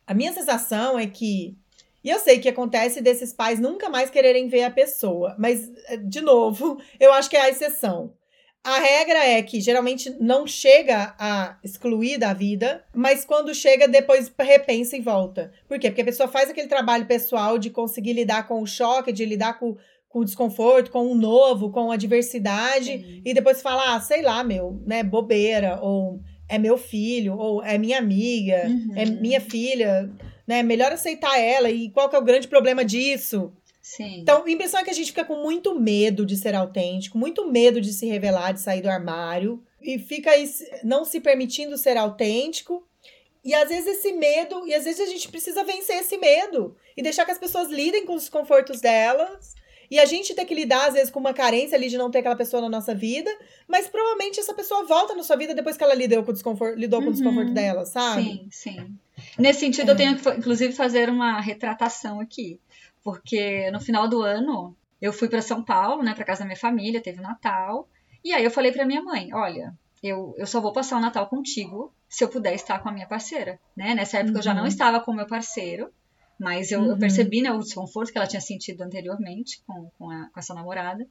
A 0.08 0.16
minha 0.16 0.34
sensação 0.34 0.98
é 0.98 1.06
que. 1.06 1.56
E 2.04 2.10
eu 2.10 2.20
sei 2.20 2.40
que 2.40 2.50
acontece 2.50 3.02
desses 3.02 3.32
pais 3.32 3.60
nunca 3.60 3.88
mais 3.88 4.10
quererem 4.10 4.48
ver 4.48 4.64
a 4.64 4.72
pessoa, 4.72 5.36
mas, 5.38 5.72
de 6.04 6.22
novo, 6.22 6.80
eu 7.00 7.14
acho 7.14 7.30
que 7.30 7.38
é 7.38 7.42
a 7.42 7.50
exceção. 7.50 8.14
A 8.66 8.80
regra 8.80 9.24
é 9.24 9.44
que 9.44 9.62
geralmente 9.62 10.10
não 10.20 10.48
chega 10.48 11.14
a 11.20 11.56
excluir 11.64 12.18
da 12.18 12.34
vida, 12.34 12.84
mas 12.92 13.24
quando 13.24 13.54
chega, 13.54 13.88
depois 13.88 14.32
repensa 14.40 14.98
e 14.98 15.02
volta. 15.02 15.52
Por 15.68 15.78
quê? 15.78 15.92
Porque 15.92 16.02
a 16.02 16.06
pessoa 16.06 16.28
faz 16.28 16.50
aquele 16.50 16.68
trabalho 16.68 17.06
pessoal 17.06 17.60
de 17.60 17.70
conseguir 17.70 18.14
lidar 18.14 18.48
com 18.48 18.60
o 18.64 18.66
choque, 18.66 19.14
de 19.14 19.24
lidar 19.24 19.60
com 19.60 19.78
com 20.16 20.20
o 20.20 20.26
desconforto, 20.26 20.92
com 20.92 21.12
o 21.12 21.14
novo, 21.14 21.72
com 21.72 21.92
a 21.92 21.98
diversidade, 21.98 22.86
Sim. 22.86 23.22
e 23.26 23.34
depois 23.34 23.62
falar, 23.62 23.96
ah, 23.96 24.00
sei 24.00 24.22
lá, 24.22 24.46
meu, 24.46 24.82
né, 24.88 25.04
bobeira, 25.04 25.78
ou 25.82 26.22
é 26.48 26.58
meu 26.58 26.78
filho, 26.78 27.38
ou 27.38 27.62
é 27.62 27.78
minha 27.78 27.98
amiga, 28.00 28.54
é 28.54 28.68
uhum. 28.68 28.94
é 28.96 29.06
minha 29.06 29.42
filha, 29.42 30.10
né? 30.48 30.64
Melhor 30.64 30.94
aceitar 30.94 31.38
ela. 31.38 31.70
E 31.70 31.90
qual 31.90 32.08
que 32.08 32.16
é 32.16 32.20
o 32.20 32.24
grande 32.24 32.48
problema 32.48 32.86
disso? 32.86 33.52
Sim. 33.86 34.22
Então, 34.22 34.44
a 34.44 34.50
impressão 34.50 34.80
é 34.80 34.84
que 34.84 34.90
a 34.90 34.94
gente 34.94 35.12
fica 35.12 35.24
com 35.24 35.44
muito 35.44 35.80
medo 35.80 36.26
de 36.26 36.36
ser 36.36 36.56
autêntico, 36.56 37.20
muito 37.20 37.48
medo 37.48 37.80
de 37.80 37.94
se 37.94 38.08
revelar, 38.08 38.52
de 38.52 38.60
sair 38.60 38.82
do 38.82 38.90
armário, 38.90 39.64
e 39.80 40.00
fica 40.00 40.32
aí 40.32 40.50
não 40.84 41.06
se 41.06 41.20
permitindo 41.20 41.78
ser 41.78 41.96
autêntico. 41.96 42.84
E 43.44 43.54
às 43.54 43.70
vezes 43.70 44.00
esse 44.00 44.12
medo, 44.14 44.68
e 44.68 44.74
às 44.74 44.86
vezes 44.86 45.02
a 45.02 45.06
gente 45.06 45.30
precisa 45.30 45.64
vencer 45.64 45.98
esse 45.98 46.18
medo 46.18 46.76
e 46.98 47.04
deixar 47.04 47.26
que 47.26 47.32
as 47.32 47.38
pessoas 47.38 47.70
lidem 47.70 48.08
com 48.08 48.16
os 48.16 48.24
desconfortos 48.24 48.82
delas 48.82 49.54
e 49.90 50.00
a 50.00 50.06
gente 50.06 50.34
tem 50.34 50.48
que 50.48 50.56
lidar, 50.56 50.88
às 50.88 50.96
vezes, 50.96 51.12
com 51.12 51.20
uma 51.20 51.32
carência 51.32 51.78
ali 51.78 51.88
de 51.88 51.96
não 51.96 52.10
ter 52.10 52.18
aquela 52.20 52.36
pessoa 52.36 52.64
na 52.64 52.70
nossa 52.70 52.96
vida, 52.96 53.30
mas 53.68 53.88
provavelmente 53.88 54.40
essa 54.40 54.56
pessoa 54.56 54.84
volta 54.88 55.14
na 55.14 55.22
sua 55.22 55.36
vida 55.36 55.54
depois 55.54 55.78
que 55.78 55.84
ela 55.84 55.94
lidou 55.94 56.24
com 56.24 56.32
o 56.32 56.34
desconforto, 56.34 56.76
lidou 56.76 57.04
com 57.04 57.10
o 57.10 57.14
desconforto 57.14 57.50
uhum. 57.50 57.54
dela, 57.54 57.86
sabe? 57.86 58.24
Sim, 58.24 58.48
sim. 58.50 58.96
Nesse 59.38 59.60
sentido, 59.60 59.90
é. 59.90 59.92
eu 59.94 59.96
tenho 59.96 60.18
que, 60.18 60.28
inclusive, 60.32 60.74
fazer 60.74 61.08
uma 61.08 61.40
retratação 61.40 62.20
aqui. 62.20 62.60
Porque 63.06 63.70
no 63.70 63.80
final 63.80 64.08
do 64.08 64.24
ano, 64.24 64.76
eu 65.00 65.14
fui 65.14 65.30
para 65.30 65.40
São 65.40 65.64
Paulo, 65.64 66.02
né, 66.02 66.16
para 66.16 66.26
casa 66.26 66.40
da 66.40 66.46
minha 66.48 66.58
família, 66.58 67.00
teve 67.00 67.22
Natal. 67.22 67.88
E 68.24 68.34
aí 68.34 68.44
eu 68.44 68.50
falei 68.50 68.72
para 68.72 68.84
minha 68.84 69.04
mãe: 69.04 69.32
olha, 69.32 69.76
eu, 70.02 70.34
eu 70.40 70.48
só 70.48 70.60
vou 70.60 70.74
passar 70.74 70.98
o 70.98 71.00
Natal 71.00 71.28
contigo 71.28 71.94
se 72.10 72.24
eu 72.24 72.30
puder 72.30 72.56
estar 72.56 72.80
com 72.80 72.90
a 72.90 72.92
minha 72.92 73.08
parceira, 73.08 73.60
né? 73.78 73.94
Nessa 73.94 74.18
época 74.18 74.32
uhum. 74.32 74.40
eu 74.40 74.44
já 74.44 74.56
não 74.56 74.64
uhum. 74.64 74.68
estava 74.68 75.00
com 75.00 75.12
o 75.12 75.16
meu 75.16 75.28
parceiro. 75.28 75.94
Mas 76.38 76.72
eu, 76.72 76.82
uhum. 76.82 76.88
eu 76.88 76.98
percebi 76.98 77.42
né, 77.42 77.52
o 77.52 77.60
desconforto 77.60 78.12
que 78.12 78.18
ela 78.18 78.28
tinha 78.28 78.42
sentido 78.42 78.82
anteriormente 78.82 79.64
com, 79.66 79.90
com, 79.98 80.10
a, 80.10 80.30
com 80.32 80.40
essa 80.40 80.54
namorada. 80.54 81.08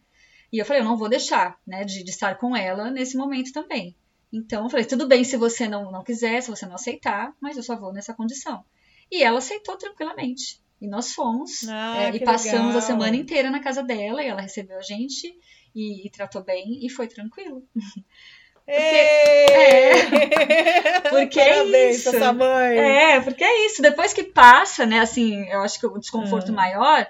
E 0.52 0.59
eu 0.59 0.66
falei, 0.66 0.83
eu 0.83 0.85
não 0.85 0.98
vou 0.98 1.09
deixar, 1.09 1.59
né, 1.66 1.83
de, 1.85 2.04
de, 2.04 2.11
estar 2.11 2.37
com 2.37 2.54
ela 2.54 2.90
nesse 2.90 3.16
momento 3.16 3.50
também. 3.50 3.96
Então 4.30 4.64
eu 4.64 4.70
falei, 4.70 4.85
tudo 4.85 5.09
bem 5.09 5.24
se 5.24 5.38
você 5.38 5.66
não, 5.66 5.90
não 5.90 6.04
quiser, 6.04 6.42
se 6.42 6.50
você 6.50 6.66
não 6.66 6.74
aceitar, 6.74 7.33
mas 7.40 7.57
eu 7.57 7.62
só 7.62 7.74
vou 7.74 7.92
nessa 7.92 8.12
condição. 8.12 8.62
E 9.11 9.22
ela 9.22 9.38
aceitou 9.38 9.78
tranquilamente. 9.78 10.61
E 10.80 10.88
nós 10.88 11.12
fomos 11.12 11.66
ah, 11.68 12.04
é, 12.04 12.16
e 12.16 12.20
passamos 12.20 12.66
legal. 12.66 12.78
a 12.78 12.80
semana 12.80 13.16
inteira 13.16 13.50
na 13.50 13.60
casa 13.60 13.82
dela 13.82 14.22
e 14.22 14.26
ela 14.26 14.40
recebeu 14.40 14.78
a 14.78 14.82
gente 14.82 15.34
e, 15.74 16.06
e 16.06 16.10
tratou 16.10 16.42
bem 16.42 16.84
e 16.84 16.90
foi 16.90 17.06
tranquilo. 17.08 17.62
Porque, 18.64 18.80
é, 18.80 20.06
porque 21.10 21.38
é 21.38 21.54
Parabéns 21.54 21.74
é 21.74 21.90
isso. 21.90 22.16
Essa 22.16 22.32
mãe. 22.32 22.78
É, 22.78 23.20
porque 23.20 23.44
é 23.44 23.66
isso. 23.66 23.82
Depois 23.82 24.14
que 24.14 24.22
passa, 24.24 24.87
né, 24.87 25.00
assim, 25.00 25.46
eu 25.50 25.60
acho 25.60 25.78
que 25.78 25.87
o 25.87 25.98
desconforto 25.98 26.50
é. 26.50 26.54
maior, 26.54 27.06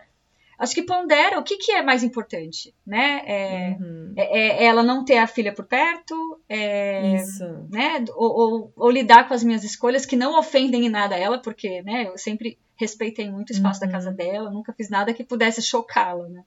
acho 0.58 0.74
que 0.74 0.82
pondera 0.82 1.38
o 1.38 1.42
que, 1.42 1.56
que 1.56 1.72
é 1.72 1.82
mais 1.82 2.02
importante, 2.02 2.74
né? 2.86 3.22
É, 3.26 3.76
uhum. 3.80 4.14
é, 4.16 4.64
é 4.64 4.64
ela 4.64 4.82
não 4.82 5.04
ter 5.04 5.18
a 5.18 5.26
filha 5.26 5.52
por 5.52 5.64
perto, 5.64 6.14
é, 6.48 7.22
né? 7.70 8.04
Ou, 8.14 8.30
ou, 8.30 8.72
ou, 8.76 8.90
lidar 8.90 9.26
com 9.26 9.34
as 9.34 9.42
minhas 9.42 9.64
escolhas 9.64 10.06
que 10.06 10.16
não 10.16 10.38
ofendem 10.38 10.86
em 10.86 10.90
nada 10.90 11.16
ela, 11.16 11.38
porque, 11.38 11.82
né, 11.82 12.08
eu 12.08 12.18
sempre 12.18 12.58
respeitei 12.76 13.30
muito 13.30 13.50
o 13.50 13.52
espaço 13.52 13.80
uhum. 13.80 13.86
da 13.86 13.92
casa 13.92 14.12
dela, 14.12 14.50
nunca 14.50 14.72
fiz 14.72 14.90
nada 14.90 15.14
que 15.14 15.24
pudesse 15.24 15.62
chocá-la, 15.62 16.28
né? 16.28 16.44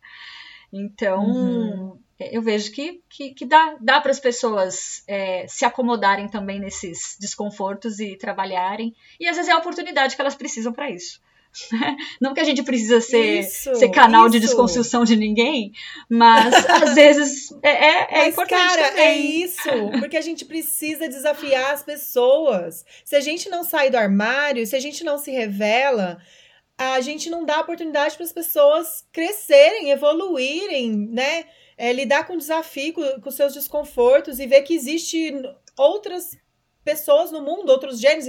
Então, 0.71 1.23
uhum. 1.23 1.99
eu 2.19 2.41
vejo 2.41 2.71
que, 2.71 3.01
que, 3.09 3.33
que 3.33 3.45
dá, 3.45 3.77
dá 3.79 4.01
para 4.01 4.11
as 4.11 4.19
pessoas 4.19 5.03
é, 5.07 5.47
se 5.47 5.63
acomodarem 5.63 6.27
também 6.27 6.59
nesses 6.59 7.17
desconfortos 7.19 7.99
e 7.99 8.17
trabalharem. 8.17 8.93
E 9.19 9.27
às 9.27 9.37
vezes 9.37 9.49
é 9.49 9.53
a 9.53 9.57
oportunidade 9.57 10.15
que 10.15 10.21
elas 10.21 10.35
precisam 10.35 10.73
para 10.73 10.89
isso. 10.89 11.21
Não 12.21 12.33
que 12.33 12.39
a 12.39 12.43
gente 12.43 12.63
precisa 12.63 13.01
ser, 13.01 13.41
isso, 13.41 13.75
ser 13.75 13.89
canal 13.89 14.23
isso. 14.23 14.31
de 14.31 14.39
desconstrução 14.39 15.03
de 15.03 15.15
ninguém, 15.15 15.71
mas 16.09 16.53
às 16.83 16.95
vezes 16.95 17.51
é, 17.61 17.69
é, 17.69 18.07
é 18.09 18.17
mas, 18.17 18.33
importante. 18.33 18.61
Cara, 18.61 18.89
também. 18.89 19.05
é 19.05 19.17
isso. 19.17 19.69
Porque 19.99 20.17
a 20.17 20.21
gente 20.21 20.45
precisa 20.45 21.07
desafiar 21.07 21.73
as 21.73 21.83
pessoas. 21.83 22.85
Se 23.03 23.15
a 23.15 23.21
gente 23.21 23.49
não 23.49 23.63
sai 23.63 23.89
do 23.89 23.97
armário, 23.97 24.65
se 24.65 24.75
a 24.75 24.79
gente 24.79 25.03
não 25.03 25.17
se 25.17 25.31
revela, 25.31 26.17
a 26.77 27.01
gente 27.01 27.29
não 27.29 27.43
dá 27.43 27.59
oportunidade 27.59 28.15
para 28.15 28.25
as 28.25 28.31
pessoas 28.31 29.05
crescerem, 29.11 29.89
evoluírem, 29.89 30.91
né? 31.11 31.45
É, 31.77 31.93
lidar 31.93 32.25
com 32.25 32.33
o 32.33 32.37
desafio, 32.37 32.93
com, 32.93 33.21
com 33.21 33.31
seus 33.31 33.53
desconfortos 33.53 34.39
e 34.39 34.47
ver 34.47 34.63
que 34.63 34.73
existe 34.73 35.31
outras 35.77 36.31
pessoas 36.87 37.31
no 37.31 37.41
mundo, 37.41 37.69
outros 37.69 37.99
gêneros, 37.99 38.27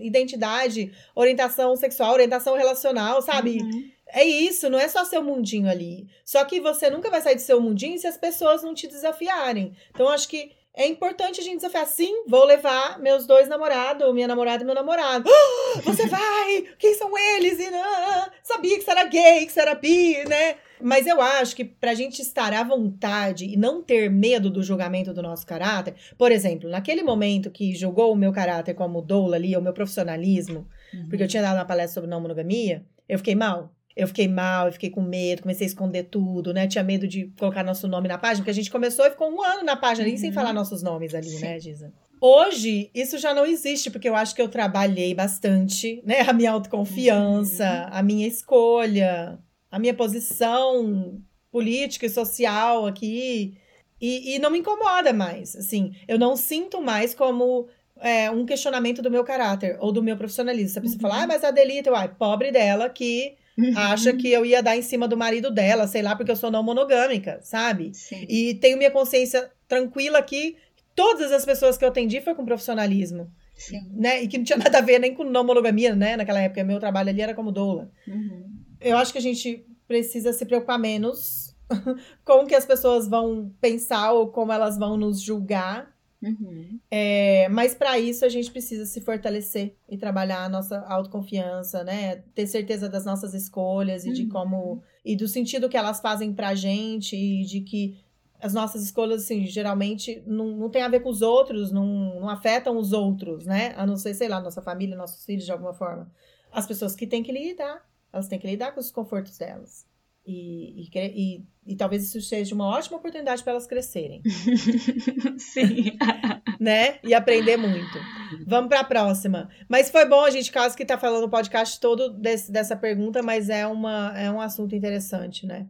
identidade, 0.00 0.92
orientação 1.14 1.76
sexual, 1.76 2.12
orientação 2.14 2.56
relacional, 2.56 3.22
sabe? 3.22 3.62
Uhum. 3.62 3.88
É 4.08 4.24
isso, 4.24 4.68
não 4.68 4.80
é 4.80 4.88
só 4.88 5.04
seu 5.04 5.22
mundinho 5.22 5.70
ali. 5.70 6.08
Só 6.24 6.44
que 6.44 6.60
você 6.60 6.90
nunca 6.90 7.08
vai 7.08 7.20
sair 7.20 7.36
do 7.36 7.40
seu 7.40 7.60
mundinho 7.60 7.96
se 8.00 8.08
as 8.08 8.16
pessoas 8.16 8.64
não 8.64 8.74
te 8.74 8.88
desafiarem. 8.88 9.76
Então, 9.94 10.08
acho 10.08 10.28
que 10.28 10.50
é 10.74 10.88
importante 10.88 11.40
a 11.40 11.44
gente 11.44 11.58
desafiar. 11.58 11.86
Sim, 11.86 12.24
vou 12.26 12.44
levar 12.44 12.98
meus 12.98 13.26
dois 13.26 13.46
namorados, 13.46 14.12
minha 14.12 14.26
namorada 14.26 14.64
e 14.64 14.66
meu 14.66 14.74
namorado. 14.74 15.30
Ah, 15.30 15.80
você 15.86 16.06
vai! 16.06 16.64
Quem 16.80 16.92
são 16.94 17.16
eles? 17.16 17.60
E 17.60 17.70
não, 17.70 18.26
sabia 18.42 18.76
que 18.76 18.84
você 18.84 18.90
era 18.90 19.04
gay, 19.04 19.46
que 19.46 19.52
você 19.52 19.60
era 19.60 19.76
bi, 19.76 20.24
né? 20.28 20.56
Mas 20.82 21.06
eu 21.06 21.20
acho 21.20 21.54
que 21.54 21.64
pra 21.64 21.94
gente 21.94 22.20
estar 22.20 22.52
à 22.52 22.62
vontade 22.62 23.44
e 23.46 23.56
não 23.56 23.82
ter 23.82 24.10
medo 24.10 24.50
do 24.50 24.62
julgamento 24.62 25.12
do 25.12 25.22
nosso 25.22 25.46
caráter, 25.46 25.94
por 26.16 26.32
exemplo, 26.32 26.68
naquele 26.68 27.02
momento 27.02 27.50
que 27.50 27.74
julgou 27.74 28.12
o 28.12 28.16
meu 28.16 28.32
caráter 28.32 28.74
como 28.74 29.00
doula 29.00 29.36
ali, 29.36 29.56
o 29.56 29.62
meu 29.62 29.72
profissionalismo, 29.72 30.66
uhum. 30.92 31.08
porque 31.08 31.22
eu 31.22 31.28
tinha 31.28 31.42
dado 31.42 31.56
uma 31.56 31.64
palestra 31.64 31.94
sobre 31.94 32.10
não 32.10 32.20
monogamia, 32.20 32.84
eu 33.08 33.18
fiquei 33.18 33.34
mal. 33.34 33.74
Eu 33.96 34.06
fiquei 34.06 34.28
mal, 34.28 34.66
eu 34.66 34.72
fiquei 34.72 34.88
com 34.88 35.02
medo, 35.02 35.42
comecei 35.42 35.66
a 35.66 35.68
esconder 35.68 36.04
tudo, 36.04 36.54
né? 36.54 36.68
Tinha 36.68 36.82
medo 36.82 37.08
de 37.08 37.26
colocar 37.38 37.64
nosso 37.64 37.88
nome 37.88 38.06
na 38.06 38.16
página, 38.16 38.38
porque 38.38 38.50
a 38.50 38.54
gente 38.54 38.70
começou 38.70 39.04
e 39.04 39.10
ficou 39.10 39.30
um 39.30 39.42
ano 39.42 39.64
na 39.64 39.76
página 39.76 40.06
uhum. 40.06 40.12
ali 40.12 40.18
sem 40.18 40.32
falar 40.32 40.52
nossos 40.52 40.80
nomes 40.80 41.12
ali, 41.12 41.28
né, 41.28 41.36
Sim. 41.36 41.44
né, 41.44 41.60
Giza? 41.60 41.92
Hoje, 42.20 42.90
isso 42.94 43.18
já 43.18 43.32
não 43.32 43.46
existe, 43.46 43.90
porque 43.90 44.08
eu 44.08 44.14
acho 44.14 44.34
que 44.34 44.42
eu 44.42 44.48
trabalhei 44.48 45.14
bastante, 45.14 46.02
né? 46.04 46.20
A 46.20 46.32
minha 46.32 46.52
autoconfiança, 46.52 47.64
uhum. 47.64 47.98
a 47.98 48.02
minha 48.02 48.28
escolha, 48.28 49.38
a 49.70 49.78
minha 49.78 49.94
posição 49.94 51.20
política 51.50 52.06
e 52.06 52.10
social 52.10 52.86
aqui. 52.86 53.56
E, 54.00 54.34
e 54.34 54.38
não 54.38 54.50
me 54.50 54.58
incomoda 54.58 55.12
mais, 55.12 55.54
assim. 55.54 55.94
Eu 56.08 56.18
não 56.18 56.34
sinto 56.34 56.80
mais 56.80 57.14
como 57.14 57.68
é, 58.00 58.30
um 58.30 58.46
questionamento 58.46 59.02
do 59.02 59.10
meu 59.10 59.22
caráter 59.24 59.76
ou 59.78 59.92
do 59.92 60.02
meu 60.02 60.16
profissionalismo. 60.16 60.70
Se 60.70 60.78
a 60.78 60.82
pessoa 60.82 60.96
uhum. 60.96 61.10
falar, 61.10 61.22
ah, 61.24 61.26
mas 61.26 61.44
a 61.44 61.50
Delita, 61.50 61.90
uai, 61.90 62.08
pobre 62.08 62.50
dela 62.50 62.88
que 62.88 63.34
Uhum. 63.58 63.76
acha 63.76 64.14
que 64.14 64.30
eu 64.30 64.46
ia 64.46 64.62
dar 64.62 64.74
em 64.76 64.80
cima 64.80 65.06
do 65.06 65.18
marido 65.18 65.50
dela, 65.50 65.86
sei 65.86 66.00
lá, 66.00 66.16
porque 66.16 66.30
eu 66.30 66.36
sou 66.36 66.50
não 66.50 66.62
monogâmica, 66.62 67.40
sabe? 67.42 67.90
Sim. 67.92 68.24
E 68.26 68.54
tenho 68.54 68.78
minha 68.78 68.90
consciência 68.90 69.50
tranquila 69.68 70.22
que 70.22 70.56
todas 70.94 71.30
as 71.30 71.44
pessoas 71.44 71.76
que 71.76 71.84
eu 71.84 71.88
atendi 71.88 72.22
foi 72.22 72.34
com 72.34 72.44
profissionalismo. 72.44 73.30
Sim. 73.54 73.80
né? 73.92 74.22
E 74.22 74.28
que 74.28 74.38
não 74.38 74.44
tinha 74.44 74.56
nada 74.56 74.78
a 74.78 74.80
ver 74.80 74.98
nem 74.98 75.14
com 75.14 75.22
não 75.22 75.44
monogamia, 75.44 75.94
né? 75.94 76.16
Naquela 76.16 76.40
época, 76.40 76.64
meu 76.64 76.80
trabalho 76.80 77.10
ali 77.10 77.20
era 77.20 77.34
como 77.34 77.52
doula. 77.52 77.90
Uhum. 78.08 78.59
Eu 78.80 78.96
acho 78.96 79.12
que 79.12 79.18
a 79.18 79.22
gente 79.22 79.66
precisa 79.86 80.32
se 80.32 80.44
preocupar 80.46 80.78
menos 80.78 81.54
com 82.24 82.44
o 82.44 82.46
que 82.46 82.54
as 82.54 82.64
pessoas 82.64 83.08
vão 83.08 83.52
pensar 83.60 84.12
ou 84.12 84.28
como 84.28 84.52
elas 84.52 84.78
vão 84.78 84.96
nos 84.96 85.20
julgar. 85.20 85.94
Uhum. 86.22 86.78
É, 86.90 87.48
mas 87.48 87.74
para 87.74 87.98
isso 87.98 88.26
a 88.26 88.28
gente 88.28 88.50
precisa 88.50 88.84
se 88.84 89.00
fortalecer 89.00 89.74
e 89.88 89.96
trabalhar 89.96 90.44
a 90.44 90.48
nossa 90.50 90.80
autoconfiança, 90.80 91.82
né? 91.82 92.16
Ter 92.34 92.46
certeza 92.46 92.88
das 92.88 93.06
nossas 93.06 93.32
escolhas 93.32 94.04
e 94.04 94.12
de 94.12 94.24
Uhum. 94.24 94.28
como 94.28 94.82
e 95.02 95.16
do 95.16 95.26
sentido 95.26 95.68
que 95.68 95.78
elas 95.78 95.98
fazem 96.00 96.34
pra 96.34 96.54
gente 96.54 97.16
e 97.16 97.42
de 97.44 97.62
que 97.62 97.98
as 98.38 98.52
nossas 98.54 98.82
escolhas, 98.82 99.22
assim, 99.24 99.46
geralmente 99.46 100.22
não, 100.26 100.48
não 100.56 100.70
tem 100.70 100.82
a 100.82 100.88
ver 100.88 101.00
com 101.00 101.08
os 101.10 101.22
outros, 101.22 101.70
não, 101.72 102.20
não 102.20 102.28
afetam 102.28 102.76
os 102.78 102.92
outros, 102.92 103.46
né? 103.46 103.74
A 103.76 103.86
não 103.86 103.96
ser, 103.96 104.14
sei 104.14 104.28
lá, 104.28 104.40
nossa 104.40 104.62
família, 104.62 104.96
nossos 104.96 105.24
filhos, 105.24 105.44
de 105.44 105.52
alguma 105.52 105.72
forma. 105.74 106.10
As 106.52 106.66
pessoas 106.66 106.94
que 106.94 107.06
têm 107.06 107.22
que 107.22 107.32
lidar, 107.32 107.82
elas 108.12 108.28
têm 108.28 108.38
que 108.38 108.46
lidar 108.46 108.72
com 108.72 108.80
os 108.80 108.86
desconfortos 108.86 109.36
delas. 109.38 109.88
E, 110.26 110.82
e, 110.82 110.90
e, 110.94 111.44
e 111.72 111.76
talvez 111.76 112.04
isso 112.04 112.20
seja 112.20 112.54
uma 112.54 112.66
ótima 112.66 112.98
oportunidade 112.98 113.42
para 113.42 113.52
elas 113.52 113.66
crescerem, 113.66 114.22
Sim. 115.38 115.96
né? 116.60 116.98
E 117.02 117.14
aprender 117.14 117.56
muito. 117.56 117.98
Vamos 118.46 118.68
para 118.68 118.80
a 118.80 118.84
próxima. 118.84 119.48
Mas 119.68 119.90
foi 119.90 120.04
bom 120.06 120.22
a 120.24 120.30
gente, 120.30 120.52
caso 120.52 120.76
que 120.76 120.84
tá 120.84 120.98
falando 120.98 121.24
o 121.24 121.28
podcast 121.30 121.80
todo 121.80 122.10
desse- 122.10 122.52
dessa 122.52 122.76
pergunta, 122.76 123.22
mas 123.22 123.48
é, 123.48 123.66
uma, 123.66 124.12
é 124.16 124.30
um 124.30 124.40
assunto 124.40 124.74
interessante, 124.74 125.46
né? 125.46 125.66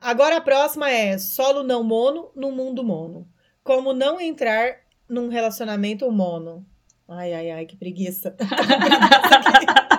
Agora 0.00 0.36
a 0.36 0.40
próxima 0.40 0.88
é 0.90 1.18
solo 1.18 1.62
não 1.62 1.82
mono 1.82 2.30
no 2.34 2.52
mundo 2.52 2.84
mono. 2.84 3.26
Como 3.62 3.92
não 3.92 4.20
entrar 4.20 4.76
num 5.08 5.28
relacionamento 5.28 6.10
mono? 6.12 6.64
Ai, 7.08 7.32
ai, 7.34 7.50
ai, 7.50 7.66
que 7.66 7.76
preguiça. 7.76 8.34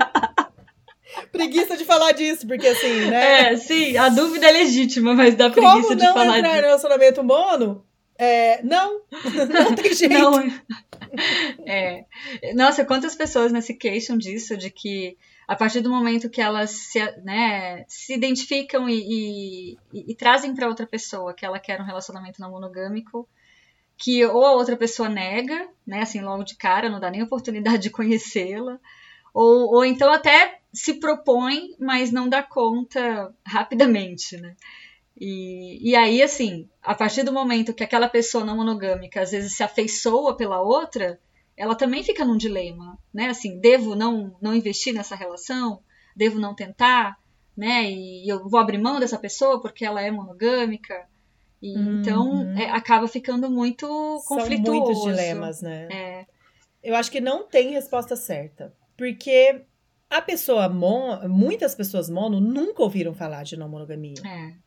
preguiça 1.31 1.75
de 1.77 1.85
falar 1.85 2.11
disso, 2.13 2.47
porque 2.47 2.67
assim, 2.67 3.05
né? 3.09 3.51
É, 3.51 3.57
sim, 3.57 3.95
a 3.97 4.09
dúvida 4.09 4.47
é 4.47 4.51
legítima, 4.51 5.13
mas 5.13 5.35
dá 5.35 5.49
Como 5.51 5.67
preguiça 5.69 5.95
de 5.95 6.03
não 6.03 6.13
falar 6.13 6.37
entrar 6.37 6.49
disso. 6.49 6.61
no 6.61 6.67
relacionamento 6.67 7.23
mono? 7.23 7.85
É, 8.17 8.61
não, 8.63 9.01
não 9.53 9.75
tem 9.75 9.93
jeito. 9.93 10.13
Não, 10.13 10.39
é. 11.65 12.05
Nossa, 12.53 12.85
quantas 12.85 13.15
pessoas 13.15 13.51
né, 13.51 13.61
se 13.61 13.73
queixam 13.73 14.17
disso, 14.17 14.55
de 14.57 14.69
que 14.69 15.17
a 15.47 15.55
partir 15.55 15.81
do 15.81 15.89
momento 15.89 16.29
que 16.29 16.41
elas 16.41 16.71
se, 16.71 16.99
né, 17.23 17.83
se 17.87 18.13
identificam 18.13 18.89
e, 18.89 18.95
e- 18.95 19.77
e- 19.93 20.11
e 20.11 20.15
trazem 20.15 20.55
para 20.55 20.67
outra 20.67 20.87
pessoa 20.87 21.33
que 21.33 21.45
ela 21.45 21.59
quer 21.59 21.79
um 21.79 21.85
relacionamento 21.85 22.41
não 22.41 22.51
monogâmico, 22.51 23.27
que 23.97 24.25
ou 24.25 24.43
a 24.45 24.53
outra 24.53 24.75
pessoa 24.75 25.07
nega, 25.07 25.67
né, 25.85 26.01
assim, 26.01 26.21
logo 26.21 26.43
de 26.43 26.55
cara, 26.55 26.89
não 26.89 26.99
dá 26.99 27.09
nem 27.11 27.21
oportunidade 27.23 27.79
de 27.83 27.89
conhecê-la, 27.89 28.79
ou, 29.33 29.73
ou 29.75 29.85
então 29.85 30.11
até 30.11 30.59
se 30.75 30.95
propõe, 30.95 31.69
mas 31.79 32.11
não 32.11 32.27
dá 32.27 32.43
conta 32.43 33.33
rapidamente, 33.45 34.37
né? 34.37 34.55
E, 35.17 35.91
e 35.91 35.95
aí, 35.95 36.21
assim, 36.21 36.67
a 36.83 36.93
partir 36.93 37.23
do 37.23 37.31
momento 37.31 37.73
que 37.73 37.83
aquela 37.83 38.09
pessoa 38.09 38.43
não 38.43 38.57
monogâmica 38.57 39.21
às 39.21 39.31
vezes 39.31 39.53
se 39.55 39.63
afeiçoa 39.63 40.35
pela 40.35 40.61
outra, 40.61 41.17
ela 41.55 41.73
também 41.73 42.03
fica 42.03 42.25
num 42.25 42.35
dilema, 42.35 42.99
né? 43.13 43.27
Assim, 43.29 43.57
devo 43.59 43.95
não, 43.95 44.35
não 44.41 44.53
investir 44.53 44.93
nessa 44.93 45.15
relação? 45.15 45.79
Devo 46.15 46.37
não 46.39 46.53
tentar? 46.53 47.17
Né? 47.55 47.89
E 47.89 48.27
eu 48.29 48.49
vou 48.49 48.59
abrir 48.59 48.77
mão 48.77 48.99
dessa 48.99 49.17
pessoa 49.17 49.61
porque 49.61 49.85
ela 49.85 50.01
é 50.01 50.11
monogâmica? 50.11 51.07
E, 51.61 51.73
Uhum. 51.73 51.99
Então, 52.01 52.53
é, 52.57 52.69
acaba 52.69 53.07
ficando 53.07 53.49
muito 53.49 53.87
São 54.19 54.37
conflituoso. 54.37 54.81
muitos 54.81 55.03
dilemas, 55.03 55.61
né? 55.61 55.87
É, 55.89 56.25
Eu 56.83 56.93
acho 56.95 57.09
que 57.09 57.21
não 57.21 57.47
tem 57.47 57.71
resposta 57.71 58.15
certa. 58.17 58.73
Porque 58.97 59.61
a 60.09 60.21
pessoa 60.21 60.69
mono, 60.69 61.27
muitas 61.29 61.75
pessoas 61.75 62.09
mono 62.09 62.39
nunca 62.39 62.83
ouviram 62.83 63.13
falar 63.13 63.43
de 63.43 63.57
não 63.57 63.69
monogamia. 63.69 64.15
é. 64.25 64.65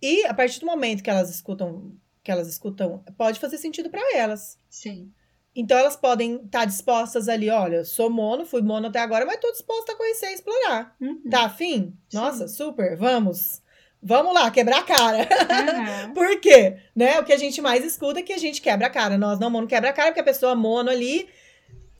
E 0.00 0.24
a 0.26 0.32
partir 0.32 0.60
do 0.60 0.66
momento 0.66 1.02
que 1.02 1.10
elas 1.10 1.28
escutam, 1.28 1.92
que 2.22 2.30
elas 2.30 2.46
escutam, 2.46 3.02
pode 3.16 3.40
fazer 3.40 3.58
sentido 3.58 3.90
para 3.90 4.00
elas. 4.16 4.56
Sim. 4.70 5.12
Então 5.56 5.76
elas 5.76 5.96
podem 5.96 6.36
estar 6.44 6.64
dispostas 6.66 7.28
ali, 7.28 7.50
olha, 7.50 7.78
eu 7.78 7.84
sou 7.84 8.08
mono, 8.08 8.46
fui 8.46 8.62
mono 8.62 8.86
até 8.86 9.00
agora, 9.00 9.26
mas 9.26 9.40
tô 9.40 9.50
disposta 9.50 9.92
a 9.92 9.96
conhecer 9.96 10.30
e 10.30 10.34
explorar. 10.34 10.94
Uhum. 11.00 11.20
Tá 11.28 11.46
afim? 11.46 11.96
Sim. 12.08 12.16
Nossa, 12.16 12.46
super, 12.46 12.96
vamos. 12.96 13.60
Vamos 14.00 14.32
lá, 14.32 14.48
quebrar 14.52 14.78
a 14.78 14.84
cara. 14.84 15.28
Aham. 15.50 16.12
Por 16.14 16.38
quê? 16.40 16.76
Né? 16.94 17.18
O 17.18 17.24
que 17.24 17.32
a 17.32 17.36
gente 17.36 17.60
mais 17.60 17.84
escuta 17.84 18.20
é 18.20 18.22
que 18.22 18.32
a 18.32 18.38
gente 18.38 18.62
quebra 18.62 18.86
a 18.86 18.90
cara. 18.90 19.18
Nós 19.18 19.40
não 19.40 19.50
mono 19.50 19.66
quebra 19.66 19.90
a 19.90 19.92
cara, 19.92 20.10
porque 20.10 20.20
a 20.20 20.24
pessoa 20.24 20.54
mono 20.54 20.90
ali 20.90 21.28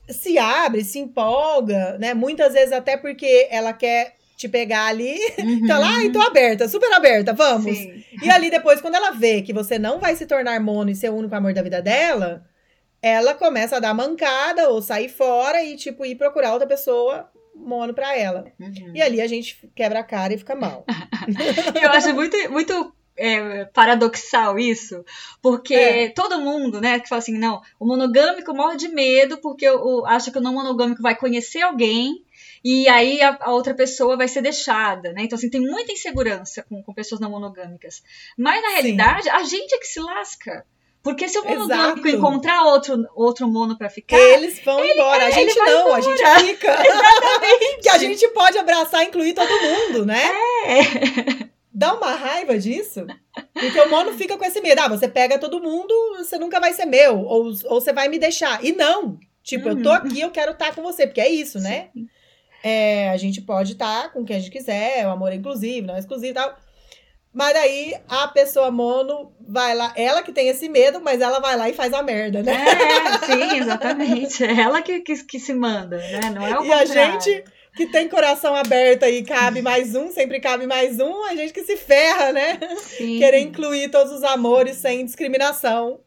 se 0.09 0.37
abre, 0.37 0.83
se 0.83 0.99
empolga, 0.99 1.97
né? 1.99 2.13
Muitas 2.13 2.53
vezes 2.53 2.71
até 2.71 2.97
porque 2.97 3.47
ela 3.49 3.73
quer 3.73 4.15
te 4.35 4.47
pegar 4.47 4.85
ali, 4.85 5.17
Uhum. 5.37 5.65
tá 5.67 5.77
lá 5.77 6.01
e 6.03 6.11
tô 6.11 6.21
aberta, 6.21 6.67
super 6.67 6.91
aberta, 6.93 7.33
vamos. 7.33 7.77
Sim. 7.77 8.03
E 8.23 8.29
ali 8.29 8.49
depois, 8.49 8.79
quando 8.79 8.95
ela 8.95 9.11
vê 9.11 9.41
que 9.41 9.51
você 9.51 9.77
não 9.77 9.99
vai 9.99 10.15
se 10.15 10.25
tornar 10.25 10.59
mono 10.61 10.89
e 10.89 10.95
ser 10.95 11.09
o 11.09 11.15
único 11.15 11.35
amor 11.35 11.53
da 11.53 11.61
vida 11.61 11.81
dela, 11.81 12.45
ela 13.01 13.33
começa 13.33 13.77
a 13.77 13.79
dar 13.79 13.93
mancada 13.93 14.69
ou 14.69 14.81
sair 14.81 15.09
fora 15.09 15.61
e, 15.63 15.75
tipo, 15.75 16.05
ir 16.05 16.15
procurar 16.15 16.53
outra 16.53 16.67
pessoa 16.67 17.29
mono 17.53 17.93
pra 17.93 18.17
ela. 18.17 18.45
Uhum. 18.59 18.93
E 18.95 19.01
ali 19.01 19.19
a 19.21 19.27
gente 19.27 19.69
quebra 19.75 19.99
a 19.99 20.03
cara 20.03 20.33
e 20.33 20.37
fica 20.37 20.55
mal. 20.55 20.85
Eu 21.81 21.89
acho 21.91 22.13
muito, 22.13 22.37
muito 22.51 22.93
é, 23.19 23.65
paradoxal 23.65 24.57
isso, 24.57 25.03
porque 25.41 25.73
É. 25.73 26.09
todo 26.09 26.39
mundo, 26.39 26.79
né, 26.81 26.99
que 26.99 27.09
fala 27.09 27.19
assim, 27.19 27.37
não, 27.37 27.61
o 27.79 27.85
monogâmico 27.85 28.53
morre 28.53 28.77
de 28.77 28.87
medo 28.87 29.37
porque 29.37 29.69
o, 29.69 30.05
acha 30.05 30.31
que 30.31 30.37
o 30.37 30.41
não 30.41 30.53
monogâmico 30.53 31.01
vai 31.01 31.15
conhecer 31.15 31.61
alguém 31.61 32.23
e 32.63 32.87
aí 32.89 33.21
a, 33.21 33.37
a 33.41 33.51
outra 33.51 33.73
pessoa 33.73 34.17
vai 34.17 34.27
ser 34.27 34.41
deixada, 34.41 35.13
né? 35.13 35.23
Então, 35.23 35.37
assim, 35.37 35.49
tem 35.49 35.61
muita 35.61 35.91
insegurança 35.91 36.63
com, 36.67 36.83
com 36.83 36.93
pessoas 36.93 37.21
não 37.21 37.29
monogâmicas. 37.31 38.03
Mas, 38.37 38.61
na 38.61 38.67
Sim. 38.67 38.73
realidade, 38.73 39.29
a 39.29 39.43
gente 39.43 39.73
é 39.73 39.77
que 39.77 39.87
se 39.87 39.99
lasca. 39.99 40.65
Porque 41.01 41.29
se 41.29 41.39
o 41.39 41.45
monogâmico 41.45 42.05
Exato. 42.05 42.17
encontrar 42.17 42.63
outro, 42.65 43.07
outro 43.15 43.47
mono 43.47 43.77
pra 43.77 43.89
ficar, 43.89 44.17
Eles 44.17 44.59
vão 44.65 44.83
embora. 44.83 45.23
A 45.23 45.27
ele 45.27 45.33
gente 45.49 45.57
não, 45.59 45.95
a 45.95 46.01
gente 46.01 46.19
embora. 46.21 46.39
fica. 46.41 46.77
que 47.81 47.89
a 47.89 47.97
gente 47.97 48.27
pode 48.29 48.57
abraçar 48.57 49.03
e 49.03 49.07
incluir 49.07 49.33
todo 49.33 49.49
mundo, 49.49 50.05
né? 50.05 50.21
é. 50.65 51.48
Dá 51.79 51.93
uma 51.93 52.11
raiva 52.13 52.57
disso. 52.59 53.07
Porque 53.53 53.79
o 53.79 53.89
mono 53.89 54.11
fica 54.17 54.37
com 54.37 54.43
esse 54.43 54.59
medo. 54.59 54.81
Ah, 54.81 54.89
você 54.89 55.07
pega 55.07 55.39
todo 55.39 55.61
mundo, 55.61 55.93
você 56.17 56.37
nunca 56.37 56.59
vai 56.59 56.73
ser 56.73 56.85
meu. 56.85 57.19
Ou, 57.23 57.45
ou 57.65 57.79
você 57.79 57.93
vai 57.93 58.09
me 58.09 58.19
deixar. 58.19 58.63
E 58.65 58.73
não. 58.73 59.17
Tipo, 59.41 59.69
eu 59.69 59.81
tô 59.81 59.87
Uhum. 59.89 59.95
aqui, 59.95 60.19
eu 60.19 60.29
quero 60.29 60.51
estar 60.51 60.75
com 60.75 60.81
você. 60.83 61.07
Porque 61.07 61.21
é 61.21 61.29
isso, 61.29 61.57
né? 61.57 61.87
É, 62.61 63.09
a 63.11 63.15
gente 63.17 63.39
pode 63.41 63.71
estar 63.71 64.11
com 64.11 64.25
quem 64.25 64.35
a 64.35 64.39
gente 64.39 64.51
quiser. 64.51 65.07
O 65.07 65.11
amor 65.11 65.31
é 65.31 65.35
inclusivo, 65.35 65.87
não 65.87 65.95
é 65.95 65.99
exclusivo 65.99 66.31
e 66.31 66.33
tal. 66.33 66.53
Mas 67.31 67.53
daí 67.53 67.95
a 68.09 68.27
pessoa 68.27 68.69
mono 68.71 69.31
vai 69.47 69.73
lá. 69.73 69.93
Ela 69.95 70.21
que 70.21 70.33
tem 70.33 70.49
esse 70.49 70.67
medo, 70.67 70.99
mas 70.99 71.21
ela 71.21 71.39
vai 71.39 71.55
lá 71.55 71.69
e 71.69 71.73
faz 71.73 71.93
a 71.93 72.03
merda, 72.03 72.43
né? 72.43 72.53
É, 72.53 73.25
sim, 73.25 73.57
exatamente. 73.57 74.43
É 74.43 74.59
ela 74.61 74.81
que, 74.81 74.99
que, 74.99 75.23
que 75.23 75.39
se 75.39 75.53
manda, 75.53 75.97
né? 75.97 76.29
Não 76.35 76.45
é 76.45 76.59
o 76.59 76.63
E 76.65 76.73
a 76.73 76.79
contrário. 76.79 77.21
gente 77.21 77.43
que 77.75 77.87
tem 77.87 78.09
coração 78.09 78.55
aberto 78.55 79.03
aí, 79.03 79.23
cabe 79.23 79.61
mais 79.61 79.95
um, 79.95 80.11
sempre 80.11 80.39
cabe 80.39 80.67
mais 80.67 80.99
um, 80.99 81.23
a 81.25 81.35
gente 81.35 81.53
que 81.53 81.63
se 81.63 81.77
ferra, 81.77 82.31
né? 82.33 82.59
Sim. 82.77 83.17
Querer 83.19 83.39
incluir 83.39 83.89
todos 83.89 84.11
os 84.11 84.23
amores 84.23 84.77
sem 84.77 85.05
discriminação. 85.05 85.99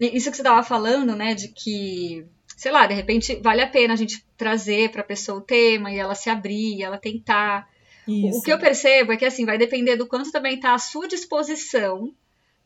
Isso 0.00 0.30
que 0.30 0.36
você 0.36 0.42
estava 0.42 0.62
falando, 0.62 1.14
né, 1.14 1.34
de 1.34 1.48
que, 1.48 2.26
sei 2.56 2.72
lá, 2.72 2.86
de 2.86 2.94
repente 2.94 3.36
vale 3.36 3.62
a 3.62 3.68
pena 3.68 3.94
a 3.94 3.96
gente 3.96 4.24
trazer 4.36 4.90
para 4.90 5.00
a 5.02 5.04
pessoa 5.04 5.38
o 5.38 5.42
tema 5.42 5.90
e 5.92 5.98
ela 5.98 6.14
se 6.14 6.28
abrir, 6.28 6.76
e 6.78 6.82
ela 6.82 6.98
tentar. 6.98 7.68
Isso. 8.06 8.38
O 8.38 8.42
que 8.42 8.52
eu 8.52 8.58
percebo 8.58 9.12
é 9.12 9.16
que 9.16 9.24
assim 9.24 9.46
vai 9.46 9.56
depender 9.56 9.96
do 9.96 10.08
quanto 10.08 10.32
também 10.32 10.58
tá 10.58 10.74
à 10.74 10.78
sua 10.78 11.06
disposição 11.06 12.12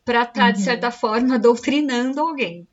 para 0.03 0.23
estar 0.23 0.51
de 0.51 0.59
Uhum. 0.59 0.65
certa 0.65 0.89
forma 0.89 1.37
doutrinando 1.39 2.19
alguém, 2.19 2.67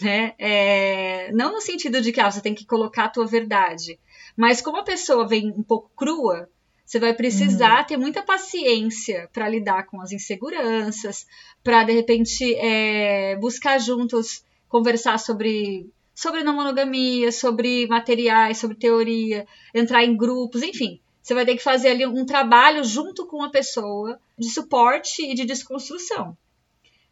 né? 0.00 0.32
É, 0.38 1.30
não 1.32 1.52
no 1.52 1.60
sentido 1.60 2.00
de 2.00 2.12
que 2.12 2.20
ah, 2.20 2.30
você 2.30 2.40
tem 2.40 2.54
que 2.54 2.64
colocar 2.64 3.04
a 3.04 3.08
tua 3.10 3.26
verdade, 3.26 3.98
mas 4.36 4.60
como 4.60 4.76
a 4.78 4.84
pessoa 4.84 5.26
vem 5.26 5.50
um 5.52 5.62
pouco 5.62 5.90
crua, 5.96 6.48
você 6.84 7.00
vai 7.00 7.12
precisar 7.14 7.84
ter 7.84 7.96
muita 7.96 8.22
paciência 8.22 9.28
para 9.32 9.48
lidar 9.48 9.86
com 9.86 10.00
as 10.00 10.12
inseguranças, 10.12 11.26
para 11.64 11.82
de 11.84 11.92
repente 11.92 12.54
é, 12.54 13.36
buscar 13.36 13.78
juntos 13.78 14.44
conversar 14.68 15.18
sobre 15.18 15.88
sobre 16.14 16.42
não 16.42 16.54
monogamia, 16.54 17.30
sobre 17.30 17.86
materiais, 17.88 18.56
sobre 18.58 18.76
teoria, 18.76 19.46
entrar 19.74 20.02
em 20.04 20.16
grupos, 20.16 20.62
enfim. 20.62 20.98
Você 21.22 21.34
vai 21.34 21.44
ter 21.44 21.56
que 21.56 21.62
fazer 21.62 21.88
ali 21.88 22.06
um 22.06 22.24
trabalho 22.24 22.82
junto 22.84 23.26
com 23.26 23.42
a 23.42 23.50
pessoa 23.50 24.18
de 24.38 24.48
suporte 24.48 25.22
e 25.22 25.34
de 25.34 25.44
desconstrução. 25.44 26.36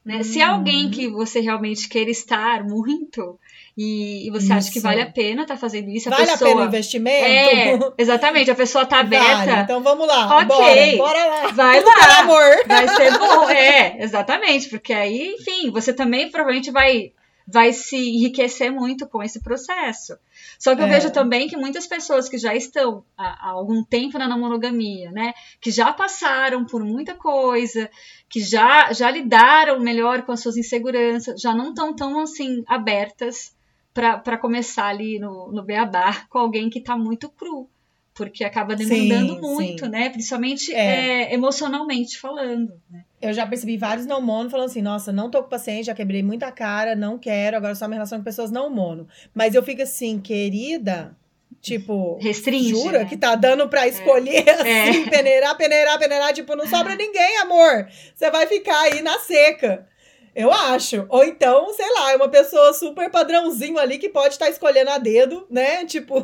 Né? 0.05 0.23
Se 0.23 0.41
é 0.41 0.47
Uhum. 0.47 0.55
alguém 0.55 0.91
que 0.91 1.09
você 1.09 1.41
realmente 1.41 1.89
queira 1.89 2.11
estar 2.11 2.63
muito 2.65 3.39
e, 3.77 4.29
e 4.29 4.31
você 4.31 4.53
acha 4.53 4.71
que 4.71 4.79
Isso. 4.79 4.87
vale 4.87 5.03
a 5.03 5.11
pena 5.11 5.43
estar 5.43 5.57
fazendo 5.57 5.91
isso, 5.91 6.09
Vale 6.09 6.23
a 6.23 6.27
pessoa. 6.33 6.51
a 6.51 6.53
pena 6.53 6.65
o 6.65 6.69
investimento? 6.69 7.25
É, 7.27 7.93
exatamente, 7.99 8.51
a 8.51 8.55
pessoa 8.55 8.87
tá 8.87 9.01
aberta. 9.01 9.47
Vale. 9.47 9.63
Então 9.63 9.83
vamos 9.83 10.07
lá. 10.07 10.39
Ok. 10.39 10.97
Bora, 10.97 10.97
bora 10.97 11.27
lá. 11.27 11.49
Vai 11.49 11.83
Tudo 11.83 11.89
lá. 11.89 12.19
amor. 12.21 12.67
Vai 12.67 12.89
ser 12.89 13.11
bom, 13.19 13.51
é, 13.51 14.03
exatamente, 14.03 14.69
porque 14.69 14.93
aí, 14.93 15.35
enfim, 15.41 15.73
você 15.73 15.93
também 15.93 16.31
provavelmente 16.31 16.71
vai 16.71 17.13
vai 17.47 17.75
se 17.75 17.97
enriquecer 17.97 18.73
muito 18.73 19.07
com 19.07 19.23
esse 19.23 19.43
processo. 19.43 20.17
Só 20.59 20.75
que 20.75 20.81
eu 20.81 20.87
é. 20.87 20.89
vejo 20.89 21.11
também 21.11 21.47
que 21.47 21.59
muitas 21.59 21.87
pessoas 21.87 22.27
que 22.27 22.39
já 22.39 22.55
estão 22.55 23.05
há, 23.19 23.49
há, 23.49 23.51
algum 23.51 23.85
tempo 23.85 24.17
na 24.17 24.27
não 24.27 24.39
monogamia, 24.39 25.11
né, 25.11 25.35
que 25.61 25.71
já 25.71 25.93
passaram 25.93 26.65
por 26.65 26.83
muita 26.83 27.15
coisa, 27.15 27.91
que 28.31 28.41
já 28.41 28.91
já 28.95 29.11
lidaram 29.11 29.79
melhor 29.79 30.23
com 30.23 30.33
as 30.33 30.41
suas 30.41 30.57
inseguranças, 30.57 31.39
já 31.39 31.55
não 31.55 31.69
estão 31.69 31.95
tão 31.95 32.19
assim 32.21 32.65
abertas 32.67 33.54
para 33.95 34.37
começar 34.37 34.89
ali 34.89 35.19
no, 35.19 35.53
no 35.53 35.63
beabá 35.63 36.27
com 36.29 36.39
alguém 36.39 36.69
que 36.69 36.81
está 36.81 36.97
muito 36.97 37.31
cru 37.31 37.71
porque 38.15 38.45
acaba 38.45 38.77
demandando 38.77 39.35
sim, 39.35 39.41
muito, 39.41 39.85
sim. 39.85 39.91
né? 39.91 40.09
Principalmente 40.09 40.73
é. 40.73 41.25
É, 41.25 41.35
emocionalmente 41.35 42.19
falando. 42.19 42.81
Né? 42.89 43.05
Eu 43.21 43.33
já 43.33 43.45
percebi 43.45 43.77
vários 43.77 44.07
não 44.07 44.23
mono 44.23 44.49
falando 44.49 44.67
assim: 44.67 44.81
nossa, 44.81 45.13
não 45.13 45.29
tô 45.29 45.43
com 45.43 45.49
paciente, 45.49 45.87
já 45.87 45.95
quebrei 45.95 46.23
muita 46.23 46.51
cara, 46.53 46.95
não 46.95 47.19
quero, 47.19 47.57
agora 47.57 47.75
só 47.75 47.87
uma 47.87 47.95
relação 47.95 48.19
com 48.19 48.25
pessoas 48.25 48.53
não 48.53 48.71
mono. 48.71 49.09
Mas 49.35 49.55
eu 49.55 49.63
fico 49.63 49.83
assim, 49.83 50.21
querida. 50.21 51.17
Tipo, 51.61 52.19
Restringe, 52.21 52.69
jura 52.69 52.99
né? 53.01 53.05
que 53.07 53.17
tá 53.17 53.35
dando 53.35 53.67
pra 53.71 53.89
escolher 53.89 54.47
é. 54.47 54.91
assim, 54.91 55.09
peneirar, 55.09 55.57
peneirar, 55.57 55.99
peneirar, 55.99 56.33
tipo, 56.35 56.55
não 56.55 56.67
sobra 56.67 56.95
ninguém, 56.95 57.39
amor. 57.39 57.89
Você 58.15 58.31
vai 58.31 58.47
ficar 58.47 58.79
aí 58.83 59.01
na 59.01 59.19
seca. 59.19 59.87
Eu 60.35 60.53
acho. 60.53 61.07
Ou 61.09 61.25
então, 61.25 61.73
sei 61.75 61.87
lá, 61.99 62.13
é 62.13 62.17
uma 62.17 62.29
pessoa 62.29 62.73
super 62.73 63.11
padrãozinho 63.11 63.79
ali 63.79 63.99
que 63.99 64.09
pode 64.09 64.35
estar 64.35 64.47
tá 64.47 64.51
escolhendo 64.51 64.91
a 64.91 64.99
dedo, 64.99 65.47
né? 65.51 65.85
Tipo, 65.95 66.17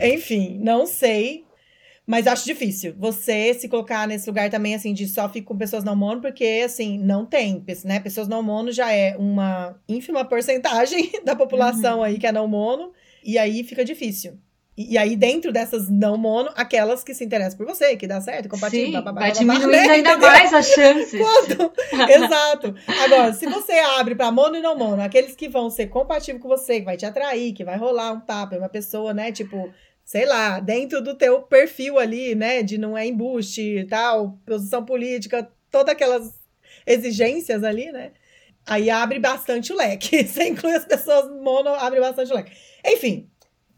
é. 0.00 0.14
enfim, 0.14 0.58
não 0.62 0.86
sei. 0.86 1.44
Mas 2.06 2.26
acho 2.26 2.46
difícil 2.46 2.94
você 2.96 3.52
se 3.52 3.68
colocar 3.68 4.08
nesse 4.08 4.26
lugar 4.26 4.48
também, 4.48 4.74
assim, 4.74 4.94
de 4.94 5.06
só 5.06 5.28
ficar 5.28 5.48
com 5.48 5.58
pessoas 5.58 5.84
não 5.84 5.94
mono, 5.94 6.22
porque, 6.22 6.62
assim, 6.64 6.96
não 6.98 7.26
tem, 7.26 7.62
né? 7.84 8.00
Pessoas 8.00 8.26
não 8.26 8.42
mono 8.42 8.72
já 8.72 8.90
é 8.90 9.14
uma 9.18 9.78
ínfima 9.86 10.24
porcentagem 10.24 11.12
da 11.22 11.36
população 11.36 11.98
uhum. 11.98 12.04
aí 12.04 12.18
que 12.18 12.26
é 12.26 12.32
não 12.32 12.48
mono, 12.48 12.94
e 13.22 13.36
aí 13.36 13.62
fica 13.62 13.84
difícil. 13.84 14.38
E, 14.80 14.96
aí, 14.96 15.16
dentro 15.16 15.52
dessas 15.52 15.88
não 15.88 16.16
mono, 16.16 16.50
aquelas 16.54 17.02
que 17.02 17.12
se 17.12 17.24
interessam 17.24 17.58
por 17.58 17.66
você, 17.66 17.96
que 17.96 18.06
dá 18.06 18.20
certo, 18.20 18.48
compartilha, 18.48 19.02
bababá, 19.02 19.22
vai 19.22 19.32
diminuindo 19.32 19.66
né? 19.66 19.78
ainda 19.80 20.10
entendeu? 20.10 20.28
mais 20.28 20.54
as 20.54 20.68
chances. 20.68 21.18
Quando? 21.20 21.72
Exato. 22.08 22.74
Agora, 22.86 23.32
se 23.32 23.44
você 23.46 23.72
abre 23.72 24.14
para 24.14 24.30
mono 24.30 24.54
e 24.54 24.60
não 24.60 24.78
mono, 24.78 25.02
aqueles 25.02 25.34
que 25.34 25.48
vão 25.48 25.68
ser 25.68 25.88
compatíveis 25.88 26.40
com 26.40 26.48
você, 26.48 26.78
que 26.78 26.84
vai 26.84 26.96
te 26.96 27.04
atrair, 27.04 27.52
que 27.54 27.64
vai 27.64 27.76
rolar 27.76 28.12
um 28.12 28.20
papo, 28.20 28.54
é 28.54 28.58
uma 28.58 28.68
pessoa, 28.68 29.12
né, 29.12 29.32
tipo, 29.32 29.68
sei 30.04 30.24
lá, 30.26 30.60
dentro 30.60 31.02
do 31.02 31.16
teu 31.16 31.42
perfil 31.42 31.98
ali, 31.98 32.36
né, 32.36 32.62
de 32.62 32.78
não 32.78 32.96
é 32.96 33.04
embuste 33.04 33.80
e 33.80 33.84
tal, 33.84 34.38
posição 34.46 34.84
política, 34.84 35.50
todas 35.72 35.92
aquelas 35.92 36.32
exigências 36.86 37.64
ali, 37.64 37.90
né? 37.90 38.12
Aí 38.64 38.90
abre 38.90 39.18
bastante 39.18 39.72
o 39.72 39.76
leque. 39.76 40.22
Você 40.24 40.46
inclui 40.46 40.76
as 40.76 40.84
pessoas 40.84 41.28
mono, 41.42 41.70
abre 41.70 41.98
bastante 41.98 42.30
o 42.30 42.36
leque. 42.36 42.52
Enfim, 42.86 43.28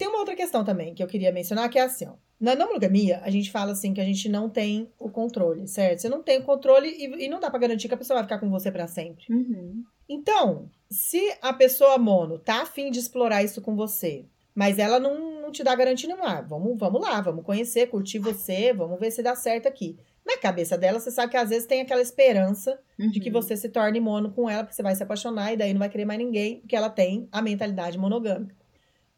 tem 0.01 0.09
uma 0.09 0.21
outra 0.21 0.35
questão 0.35 0.65
também 0.65 0.95
que 0.95 1.03
eu 1.03 1.07
queria 1.07 1.31
mencionar, 1.31 1.69
que 1.69 1.79
é 1.79 1.83
assim, 1.83 2.07
ó. 2.07 2.15
Na 2.41 2.55
não 2.55 2.69
monogamia, 2.69 3.21
a 3.23 3.29
gente 3.29 3.51
fala 3.51 3.73
assim 3.73 3.93
que 3.93 4.01
a 4.01 4.05
gente 4.05 4.31
não 4.31 4.49
tem 4.49 4.91
o 4.99 5.11
controle, 5.11 5.69
certo? 5.69 5.99
Você 5.99 6.09
não 6.09 6.23
tem 6.23 6.39
o 6.39 6.43
controle 6.43 6.89
e, 6.89 7.27
e 7.27 7.29
não 7.29 7.39
dá 7.39 7.51
para 7.51 7.59
garantir 7.59 7.87
que 7.87 7.93
a 7.93 7.99
pessoa 7.99 8.17
vai 8.17 8.25
ficar 8.25 8.39
com 8.39 8.49
você 8.49 8.73
para 8.73 8.89
sempre. 8.89 9.27
Uhum. 9.29 9.85
Então, 10.09 10.71
se 10.91 11.21
a 11.43 11.53
pessoa 11.53 11.99
mono 11.99 12.39
tá 12.39 12.63
afim 12.63 12.91
de 12.91 12.99
explorar 12.99 13.45
isso 13.45 13.61
com 13.61 13.77
você, 13.77 14.25
mas 14.55 14.79
ela 14.79 14.99
não, 14.99 15.43
não 15.43 15.53
te 15.53 15.63
dá 15.63 15.75
garantia 15.75 16.09
nenhuma, 16.09 16.39
ah, 16.39 16.41
vamos, 16.41 16.79
vamos 16.79 17.03
lá, 17.03 17.21
vamos 17.21 17.45
conhecer, 17.45 17.91
curtir 17.91 18.21
você, 18.21 18.73
vamos 18.73 18.99
ver 18.99 19.11
se 19.11 19.23
dá 19.23 19.37
certo 19.37 19.69
aqui. 19.69 19.99
Na 20.25 20.39
cabeça 20.39 20.79
dela, 20.79 20.99
você 20.99 21.11
sabe 21.11 21.31
que 21.31 21.37
às 21.37 21.51
vezes 21.51 21.67
tem 21.67 21.83
aquela 21.83 22.01
esperança 22.01 22.81
uhum. 22.99 23.11
de 23.11 23.21
que 23.21 23.29
uhum. 23.29 23.35
você 23.35 23.55
se 23.55 23.69
torne 23.69 24.01
mono 24.01 24.33
com 24.33 24.49
ela, 24.49 24.65
porque 24.65 24.75
você 24.75 24.83
vai 24.83 24.95
se 24.95 25.03
apaixonar 25.03 25.53
e 25.53 25.59
daí 25.59 25.75
não 25.75 25.79
vai 25.79 25.91
querer 25.91 26.07
mais 26.07 26.19
ninguém, 26.19 26.61
porque 26.61 26.75
ela 26.75 26.89
tem 26.89 27.29
a 27.31 27.43
mentalidade 27.43 27.99
monogâmica. 27.99 28.59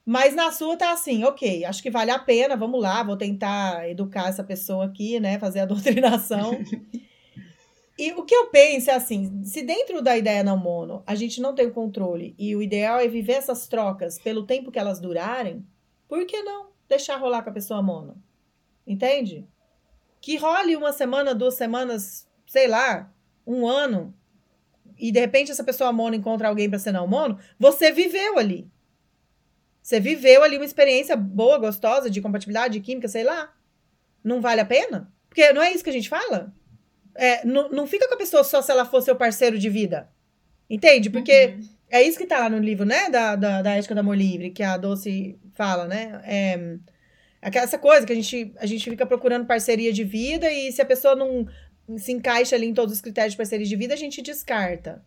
Mas 0.05 0.35
na 0.35 0.51
sua 0.51 0.77
tá 0.77 0.93
assim, 0.93 1.23
ok, 1.25 1.65
acho 1.65 1.83
que 1.83 1.91
vale 1.91 2.11
a 2.11 2.19
pena, 2.19 2.57
vamos 2.57 2.81
lá, 2.81 3.03
vou 3.03 3.17
tentar 3.17 3.89
educar 3.89 4.29
essa 4.29 4.43
pessoa 4.43 4.87
aqui, 4.87 5.21
né? 5.21 5.39
Fazer 5.39 5.61
a 5.61 5.67
doutrinação. 5.67 6.59
e 7.97 8.13
o 8.13 8.25
que 8.25 8.35
eu 8.35 8.47
penso 8.47 8.91
é 8.91 8.95
assim: 8.95 9.45
se 9.45 9.63
dentro 9.63 10.03
da 10.03 10.17
ideia 10.17 10.43
não 10.43 10.57
mono 10.57 11.03
a 11.07 11.15
gente 11.15 11.41
não 11.41 11.55
tem 11.55 11.67
o 11.67 11.73
controle 11.73 12.35
e 12.37 12.55
o 12.57 12.63
ideal 12.63 12.99
é 12.99 13.07
viver 13.07 13.35
essas 13.35 13.69
trocas 13.69 14.19
pelo 14.19 14.45
tempo 14.45 14.73
que 14.73 14.79
elas 14.79 15.01
durarem, 15.01 15.65
por 16.09 16.27
que 16.27 16.43
não 16.43 16.71
deixar 16.89 17.17
rolar 17.17 17.43
com 17.43 17.51
a 17.51 17.55
pessoa 17.55 17.81
mono? 17.81 18.21
Entende? 18.87 19.47
Que 20.21 20.37
role 20.37 20.77
uma 20.77 20.93
semana, 20.93 21.35
duas 21.35 21.55
semanas, 21.55 22.29
sei 22.47 22.67
lá, 22.67 23.13
um 23.47 23.67
ano, 23.67 24.15
e 24.99 25.11
de 25.11 25.19
repente 25.19 25.51
essa 25.51 25.65
pessoa 25.65 25.93
mono 25.93 26.15
encontra 26.15 26.49
alguém 26.49 26.69
para 26.69 26.79
ser 26.79 26.93
não 26.93 27.07
mono, 27.07 27.39
você 27.59 27.91
viveu 27.91 28.39
ali. 28.39 28.71
Você 29.83 29.99
viveu 29.99 30.45
ali 30.45 30.57
uma 30.57 30.65
experiência 30.65 31.17
boa, 31.17 31.59
gostosa, 31.59 32.09
de 32.09 32.21
compatibilidade, 32.21 32.75
de 32.75 32.81
química, 32.81 33.09
sei 33.09 33.25
lá. 33.25 33.53
Não 34.23 34.41
vale 34.41 34.61
a 34.61 34.65
pena? 34.65 35.13
Porque 35.29 35.53
não 35.53 35.61
é 35.61 35.73
isso 35.73 35.83
que 35.83 35.91
a 35.91 35.93
gente 35.93 36.09
fala? 36.09 36.55
É, 37.15 37.45
não, 37.45 37.69
não 37.69 37.87
fica 37.87 38.07
com 38.07 38.15
a 38.15 38.19
pessoa 38.19 38.45
só 38.45 38.63
se 38.63 38.71
ela 38.71 38.85
for 38.85 39.03
seu 39.03 39.17
parceiro 39.17 39.59
de 39.59 39.69
vida. 39.69 40.09
Entende? 40.71 41.11
Porque 41.11 41.57
uhum. 41.59 41.69
é 41.91 42.03
isso 42.03 42.17
que 42.17 42.27
tá 42.27 42.39
lá 42.39 42.49
no 42.49 42.59
livro, 42.59 42.87
né? 42.87 43.11
Da, 43.11 43.35
da, 43.35 43.61
da 43.61 43.75
ética 43.75 43.95
do 43.95 44.01
amor 44.01 44.17
livre, 44.17 44.51
que 44.51 44.63
a 44.63 44.77
Doce 44.77 45.39
fala, 45.55 45.87
né? 45.87 46.23
É, 46.25 46.79
essa 47.59 47.77
coisa 47.77 48.07
que 48.07 48.13
a 48.13 48.17
gente, 48.17 48.55
a 48.57 48.67
gente 48.67 48.89
fica 48.89 49.05
procurando 49.05 49.47
parceria 49.47 49.93
de 49.93 50.05
vida 50.05 50.51
e 50.51 50.71
se 50.71 50.81
a 50.81 50.87
pessoa 50.87 51.17
não 51.17 51.47
se 51.99 52.13
encaixa 52.13 52.55
ali 52.55 52.67
em 52.67 52.75
todos 52.75 52.95
os 52.95 53.01
critérios 53.01 53.33
de 53.33 53.37
parceria 53.37 53.67
de 53.67 53.77
vida, 53.77 53.95
a 53.95 53.97
gente 53.97 54.23
descarta. 54.23 55.05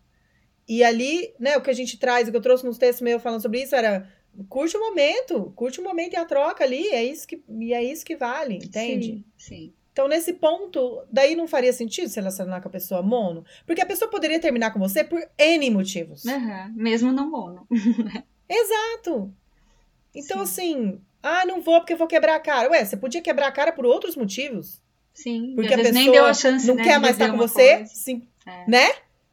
E 0.68 0.84
ali, 0.84 1.32
né, 1.40 1.56
o 1.56 1.62
que 1.62 1.70
a 1.70 1.74
gente 1.74 1.96
traz, 1.98 2.28
o 2.28 2.30
que 2.30 2.36
eu 2.36 2.42
trouxe 2.42 2.66
nos 2.66 2.76
textos 2.76 3.00
meus 3.00 3.22
falando 3.22 3.40
sobre 3.40 3.62
isso 3.62 3.74
era 3.74 4.06
curte 4.48 4.76
o 4.76 4.80
momento, 4.80 5.52
curte 5.54 5.80
o 5.80 5.84
momento 5.84 6.14
e 6.14 6.16
a 6.16 6.24
troca 6.24 6.64
ali, 6.64 6.88
é 6.88 7.04
isso 7.04 7.26
que, 7.26 7.42
e 7.48 7.72
é 7.72 7.82
isso 7.82 8.04
que 8.04 8.16
vale, 8.16 8.56
entende? 8.56 9.06
Sim, 9.06 9.24
sim. 9.36 9.72
Então, 9.92 10.08
nesse 10.08 10.34
ponto, 10.34 11.02
daí 11.10 11.34
não 11.34 11.48
faria 11.48 11.72
sentido 11.72 12.08
se 12.08 12.16
relacionar 12.16 12.60
com 12.60 12.68
a 12.68 12.70
pessoa 12.70 13.00
mono? 13.00 13.44
Porque 13.66 13.80
a 13.80 13.86
pessoa 13.86 14.10
poderia 14.10 14.38
terminar 14.38 14.70
com 14.70 14.78
você 14.78 15.02
por 15.02 15.26
N 15.38 15.70
motivos. 15.70 16.24
Uhum, 16.24 16.72
mesmo 16.74 17.12
não 17.12 17.30
mono. 17.30 17.66
Exato. 18.46 19.32
Então, 20.14 20.36
Sim. 20.38 20.42
assim, 20.42 21.00
ah, 21.22 21.46
não 21.46 21.62
vou 21.62 21.80
porque 21.80 21.94
vou 21.94 22.06
quebrar 22.06 22.36
a 22.36 22.40
cara. 22.40 22.70
Ué, 22.70 22.84
você 22.84 22.94
podia 22.94 23.22
quebrar 23.22 23.48
a 23.48 23.52
cara 23.52 23.72
por 23.72 23.86
outros 23.86 24.16
motivos. 24.16 24.82
Sim, 25.14 25.54
porque 25.56 25.72
a 25.72 25.78
pessoa 25.78 26.34
chance, 26.34 26.66
não 26.66 26.74
né, 26.74 26.84
quer 26.84 27.00
mais 27.00 27.14
estar 27.14 27.30
com 27.30 27.38
você, 27.38 27.86
sim, 27.86 28.28
é. 28.44 28.70
né? 28.70 28.86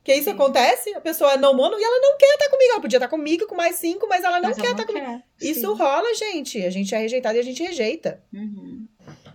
Que 0.04 0.13
isso 0.13 0.26
Sim. 0.26 0.32
acontece, 0.32 0.94
a 0.94 1.00
pessoa 1.00 1.34
é 1.34 1.38
não 1.38 1.56
mono 1.56 1.80
e 1.80 1.84
ela 1.84 2.00
não 2.02 2.18
quer 2.18 2.34
estar 2.34 2.50
comigo. 2.50 2.72
Ela 2.72 2.82
podia 2.82 2.98
estar 2.98 3.08
comigo 3.08 3.48
com 3.48 3.56
mais 3.56 3.78
cinco, 3.78 4.08
mas 4.08 4.24
ela 4.24 4.42
não 4.42 4.50
mas 4.50 4.58
quer 4.58 4.72
estar 4.72 4.86
comigo. 4.86 5.06
Quer. 5.06 5.24
Isso 5.42 5.74
rola, 5.74 6.13
gente. 6.16 6.62
A 6.66 6.70
gente 6.70 6.94
é 6.94 6.98
rejeitado 6.98 7.38
e 7.38 7.39
a 7.39 7.44
gente 7.44 7.63
rejeita. 7.63 8.22
Uhum. 8.34 8.86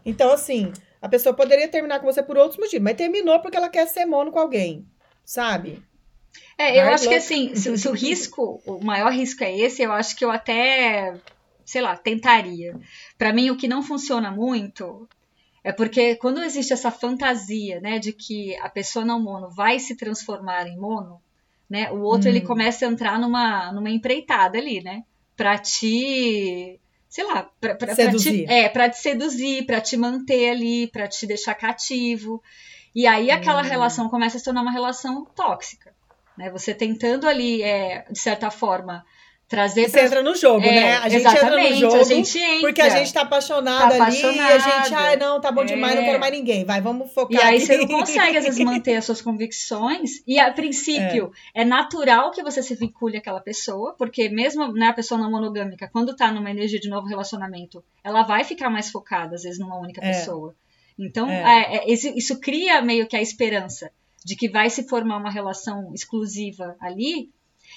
Então, 0.04 0.30
assim, 0.30 0.70
a 1.00 1.08
pessoa 1.08 1.34
poderia 1.34 1.68
terminar 1.68 2.00
com 2.00 2.06
você 2.06 2.22
por 2.22 2.36
outros 2.36 2.58
motivos, 2.58 2.84
mas 2.84 2.96
terminou 2.96 3.40
porque 3.40 3.56
ela 3.56 3.68
quer 3.68 3.86
ser 3.86 4.04
mono 4.04 4.30
com 4.30 4.38
alguém, 4.38 4.86
sabe? 5.24 5.82
É, 6.56 6.76
eu 6.76 6.82
Hard 6.82 6.94
acho 6.94 7.08
que 7.08 7.14
assim, 7.14 7.54
se, 7.54 7.78
se, 7.78 7.88
o 7.88 7.92
risco, 7.96 8.60
o 8.66 8.84
maior 8.84 9.12
risco 9.12 9.44
é 9.44 9.56
esse, 9.58 9.82
eu 9.82 9.92
acho 9.92 10.16
que 10.16 10.24
eu 10.24 10.30
até, 10.30 11.14
sei 11.64 11.80
lá, 11.80 11.96
tentaria. 11.96 12.78
Para 13.16 13.32
mim, 13.32 13.50
o 13.50 13.56
que 13.56 13.68
não 13.68 13.82
funciona 13.82 14.30
muito 14.30 15.08
é 15.62 15.72
porque 15.72 16.16
quando 16.16 16.42
existe 16.42 16.72
essa 16.72 16.90
fantasia, 16.90 17.80
né, 17.80 17.98
de 17.98 18.12
que 18.12 18.56
a 18.56 18.68
pessoa 18.68 19.04
não 19.04 19.22
mono 19.22 19.50
vai 19.50 19.78
se 19.78 19.96
transformar 19.96 20.66
em 20.66 20.78
mono, 20.78 21.20
né, 21.68 21.90
o 21.90 22.00
outro 22.00 22.28
hum. 22.28 22.30
ele 22.30 22.40
começa 22.40 22.86
a 22.86 22.88
entrar 22.88 23.18
numa, 23.18 23.72
numa 23.72 23.90
empreitada 23.90 24.58
ali, 24.58 24.82
né, 24.82 25.04
para 25.36 25.58
te, 25.58 26.80
sei 27.08 27.24
lá, 27.24 27.50
para 27.60 27.76
te, 27.76 28.44
é, 28.46 28.68
para 28.68 28.88
te 28.88 28.98
seduzir, 28.98 29.66
para 29.66 29.80
te 29.80 29.96
manter 29.96 30.50
ali, 30.50 30.86
para 30.88 31.06
te 31.06 31.26
deixar 31.26 31.54
cativo. 31.54 32.42
E 32.94 33.06
aí 33.06 33.30
aquela 33.30 33.62
hum. 33.62 33.66
relação 33.66 34.08
começa 34.08 34.36
a 34.36 34.38
se 34.38 34.44
tornar 34.44 34.62
uma 34.62 34.72
relação 34.72 35.24
tóxica, 35.36 35.94
né? 36.36 36.50
Você 36.50 36.74
tentando 36.74 37.28
ali, 37.28 37.62
é, 37.62 38.04
de 38.10 38.18
certa 38.18 38.50
forma, 38.50 39.04
trazer 39.48 39.88
Você 39.88 40.00
entra 40.00 40.22
no 40.22 40.36
jogo, 40.36 40.64
é, 40.64 40.70
né? 40.70 40.96
A 40.98 41.08
gente 41.08 41.26
entra 41.26 41.56
no 41.56 41.74
jogo 41.74 41.96
a 41.96 42.02
gente 42.04 42.38
entra, 42.38 42.60
porque 42.60 42.82
a 42.82 42.90
gente 42.90 43.12
tá 43.12 43.22
apaixonada 43.22 43.96
tá 43.96 44.04
ali 44.04 44.20
e 44.20 44.40
a 44.40 44.58
gente, 44.58 44.94
ai, 44.94 45.16
não, 45.16 45.40
tá 45.40 45.50
bom 45.50 45.64
demais, 45.64 45.94
é. 45.94 45.96
não 45.96 46.04
quero 46.04 46.20
mais 46.20 46.32
ninguém. 46.32 46.64
Vai, 46.66 46.82
vamos 46.82 47.10
focar. 47.12 47.40
E 47.40 47.42
aí 47.42 47.56
aqui. 47.56 47.66
você 47.66 47.78
não 47.78 47.86
consegue 47.88 48.36
às 48.36 48.44
vezes 48.44 48.60
manter 48.62 48.96
as 48.96 49.06
suas 49.06 49.22
convicções 49.22 50.22
e 50.26 50.38
a 50.38 50.52
princípio 50.52 51.32
é, 51.54 51.62
é 51.62 51.64
natural 51.64 52.30
que 52.30 52.42
você 52.42 52.62
se 52.62 52.74
vincule 52.74 53.16
àquela 53.16 53.40
pessoa, 53.40 53.94
porque 53.96 54.28
mesmo 54.28 54.70
né, 54.74 54.88
a 54.88 54.92
pessoa 54.92 55.18
não 55.18 55.30
monogâmica, 55.30 55.88
quando 55.90 56.14
tá 56.14 56.30
numa 56.30 56.50
energia 56.50 56.78
de 56.78 56.90
novo 56.90 57.06
relacionamento, 57.06 57.82
ela 58.04 58.22
vai 58.24 58.44
ficar 58.44 58.68
mais 58.68 58.90
focada 58.90 59.34
às 59.34 59.44
vezes 59.44 59.58
numa 59.58 59.80
única 59.80 60.04
é. 60.04 60.08
pessoa. 60.08 60.54
Então, 60.98 61.30
é. 61.30 61.76
É, 61.76 61.90
isso, 61.90 62.08
isso 62.08 62.38
cria 62.38 62.82
meio 62.82 63.06
que 63.06 63.16
a 63.16 63.22
esperança 63.22 63.90
de 64.22 64.36
que 64.36 64.48
vai 64.48 64.68
se 64.68 64.86
formar 64.86 65.16
uma 65.16 65.30
relação 65.30 65.90
exclusiva 65.94 66.76
ali, 66.80 67.30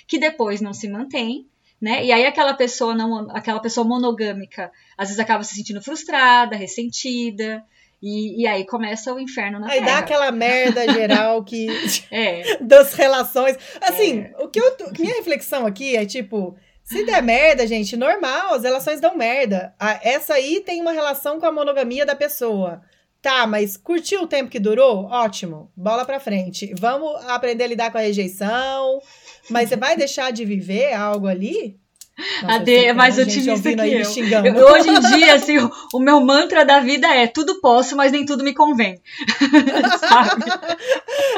que 0.05 0.19
depois 0.19 0.59
não 0.59 0.73
se 0.73 0.89
mantém, 0.89 1.47
né? 1.81 2.05
E 2.05 2.11
aí 2.11 2.25
aquela 2.25 2.53
pessoa 2.53 2.93
não, 2.93 3.27
aquela 3.31 3.59
pessoa 3.59 3.85
monogâmica, 3.87 4.71
às 4.97 5.07
vezes 5.09 5.19
acaba 5.19 5.43
se 5.43 5.55
sentindo 5.55 5.81
frustrada, 5.81 6.55
ressentida, 6.55 7.63
E, 8.03 8.41
e 8.41 8.47
aí 8.47 8.65
começa 8.65 9.13
o 9.13 9.19
inferno 9.19 9.59
na 9.59 9.67
aí 9.67 9.79
Terra. 9.79 9.85
dá 9.85 9.97
aquela 9.99 10.31
merda 10.31 10.91
geral 10.91 11.43
que. 11.43 11.67
É. 12.11 12.57
das 12.61 12.93
relações. 12.95 13.57
Assim, 13.81 14.21
É. 14.21 14.33
o 14.43 14.47
que 14.47 14.59
eu. 14.59 14.75
Minha 14.97 15.15
reflexão 15.15 15.65
aqui 15.67 15.95
é 15.95 16.05
tipo. 16.05 16.55
Se 16.83 17.05
der 17.05 17.21
merda, 17.21 17.65
gente, 17.67 17.95
normal, 17.95 18.55
as 18.55 18.63
relações 18.63 18.99
dão 18.99 19.15
merda. 19.15 19.73
Essa 20.01 20.33
aí 20.33 20.61
tem 20.61 20.81
uma 20.81 20.91
relação 20.91 21.39
com 21.39 21.45
a 21.45 21.51
monogamia 21.51 22.05
da 22.05 22.15
pessoa. 22.15 22.81
Tá, 23.21 23.45
mas 23.45 23.77
curtiu 23.77 24.23
o 24.23 24.27
tempo 24.27 24.49
que 24.49 24.59
durou? 24.59 25.05
Ótimo. 25.05 25.71
Bola 25.77 26.03
pra 26.05 26.19
frente. 26.19 26.73
Vamos 26.79 27.23
aprender 27.29 27.65
a 27.65 27.67
lidar 27.67 27.91
com 27.91 27.99
a 27.99 28.01
rejeição. 28.01 28.99
Mas 29.49 29.69
você 29.69 29.75
vai 29.75 29.95
deixar 29.97 30.31
de 30.31 30.45
viver 30.45 30.93
algo 30.93 31.27
ali? 31.27 31.79
Nossa, 32.43 32.55
A 32.55 32.57
D 32.59 32.85
é 32.85 32.93
mais 32.93 33.17
otimista 33.17 33.73
que 33.73 33.79
eu. 33.79 34.45
Eu- 34.45 34.65
Hoje 34.67 34.89
em 34.89 34.99
dia, 35.17 35.33
assim, 35.33 35.57
o, 35.57 35.71
o 35.93 35.99
meu 35.99 36.19
mantra 36.21 36.63
da 36.63 36.79
vida 36.79 37.07
é 37.07 37.25
tudo 37.25 37.59
posso, 37.61 37.95
mas 37.95 38.11
nem 38.11 38.25
tudo 38.25 38.43
me 38.43 38.53
convém. 38.53 39.01
Sabe? 39.99 40.43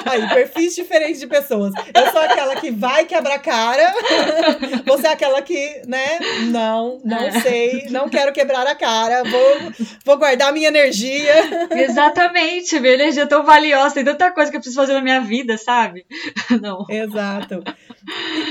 Aí, 0.05 0.27
perfis 0.29 0.75
diferentes 0.75 1.19
de 1.21 1.27
pessoas. 1.27 1.73
Eu 1.93 2.11
sou 2.11 2.19
aquela 2.21 2.55
que 2.57 2.69
vai 2.71 3.05
quebrar 3.05 3.39
cara. 3.39 3.93
Você 4.85 5.07
é 5.07 5.11
aquela 5.11 5.41
que, 5.41 5.81
né? 5.87 6.19
Não, 6.49 6.99
não 7.05 7.17
É. 7.27 7.39
sei, 7.39 7.87
não 7.89 8.09
quero 8.09 8.33
quebrar 8.33 8.67
a 8.67 8.75
cara. 8.75 9.23
Vou, 9.23 9.57
vou 10.03 10.17
guardar 10.17 10.51
minha 10.51 10.67
energia. 10.67 11.33
Exatamente, 11.71 12.77
minha 12.79 12.93
energia 12.95 13.23
é 13.23 13.27
tão 13.27 13.45
valiosa, 13.45 13.95
tem 13.95 14.03
tanta 14.03 14.31
coisa 14.31 14.51
que 14.51 14.57
eu 14.57 14.61
preciso 14.61 14.81
fazer 14.81 14.93
na 14.93 15.01
minha 15.01 15.21
vida, 15.21 15.57
sabe? 15.57 16.05
Não. 16.61 16.85
Exato. 16.89 17.63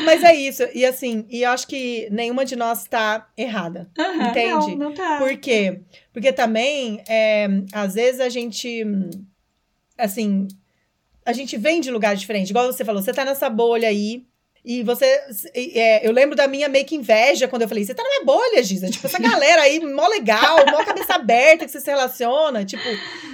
Mas 0.04 0.22
é 0.22 0.34
isso. 0.34 0.62
E 0.74 0.84
assim, 0.84 1.26
e 1.28 1.42
eu 1.42 1.50
acho 1.50 1.66
que 1.66 2.08
nenhuma 2.10 2.44
de 2.44 2.56
nós 2.56 2.84
tá 2.84 3.28
errada. 3.36 3.90
Aham, 3.98 4.30
Entende? 4.30 4.76
Não, 4.76 4.88
não 4.88 4.94
tá. 4.94 5.18
Por 5.18 5.36
quê? 5.36 5.80
Porque 6.12 6.32
também, 6.32 7.02
é, 7.08 7.48
às 7.72 7.94
vezes 7.94 8.20
a 8.20 8.28
gente, 8.28 8.84
assim, 9.96 10.48
a 11.24 11.32
gente 11.32 11.56
vem 11.56 11.80
de 11.80 11.90
lugares 11.90 12.20
diferentes. 12.20 12.50
Igual 12.50 12.72
você 12.72 12.84
falou, 12.84 13.02
você 13.02 13.12
tá 13.12 13.24
nessa 13.24 13.48
bolha 13.48 13.88
aí. 13.88 14.24
E 14.64 14.84
você. 14.84 15.04
é, 15.54 16.06
eu 16.06 16.12
lembro 16.12 16.36
da 16.36 16.46
minha 16.46 16.68
meio 16.68 16.84
que 16.84 16.94
inveja 16.94 17.48
quando 17.48 17.62
eu 17.62 17.68
falei: 17.68 17.84
você 17.84 17.94
tá 17.94 18.02
na 18.02 18.08
minha 18.08 18.24
bolha, 18.24 18.62
Giza. 18.62 18.88
Tipo, 18.88 19.08
essa 19.08 19.18
galera 19.18 19.62
aí, 19.62 19.80
mó 19.80 20.06
legal, 20.06 20.58
mó 20.70 20.84
cabeça 20.84 21.14
aberta 21.16 21.64
que 21.64 21.70
você 21.70 21.80
se 21.80 21.90
relaciona. 21.90 22.64
Tipo, 22.64 22.84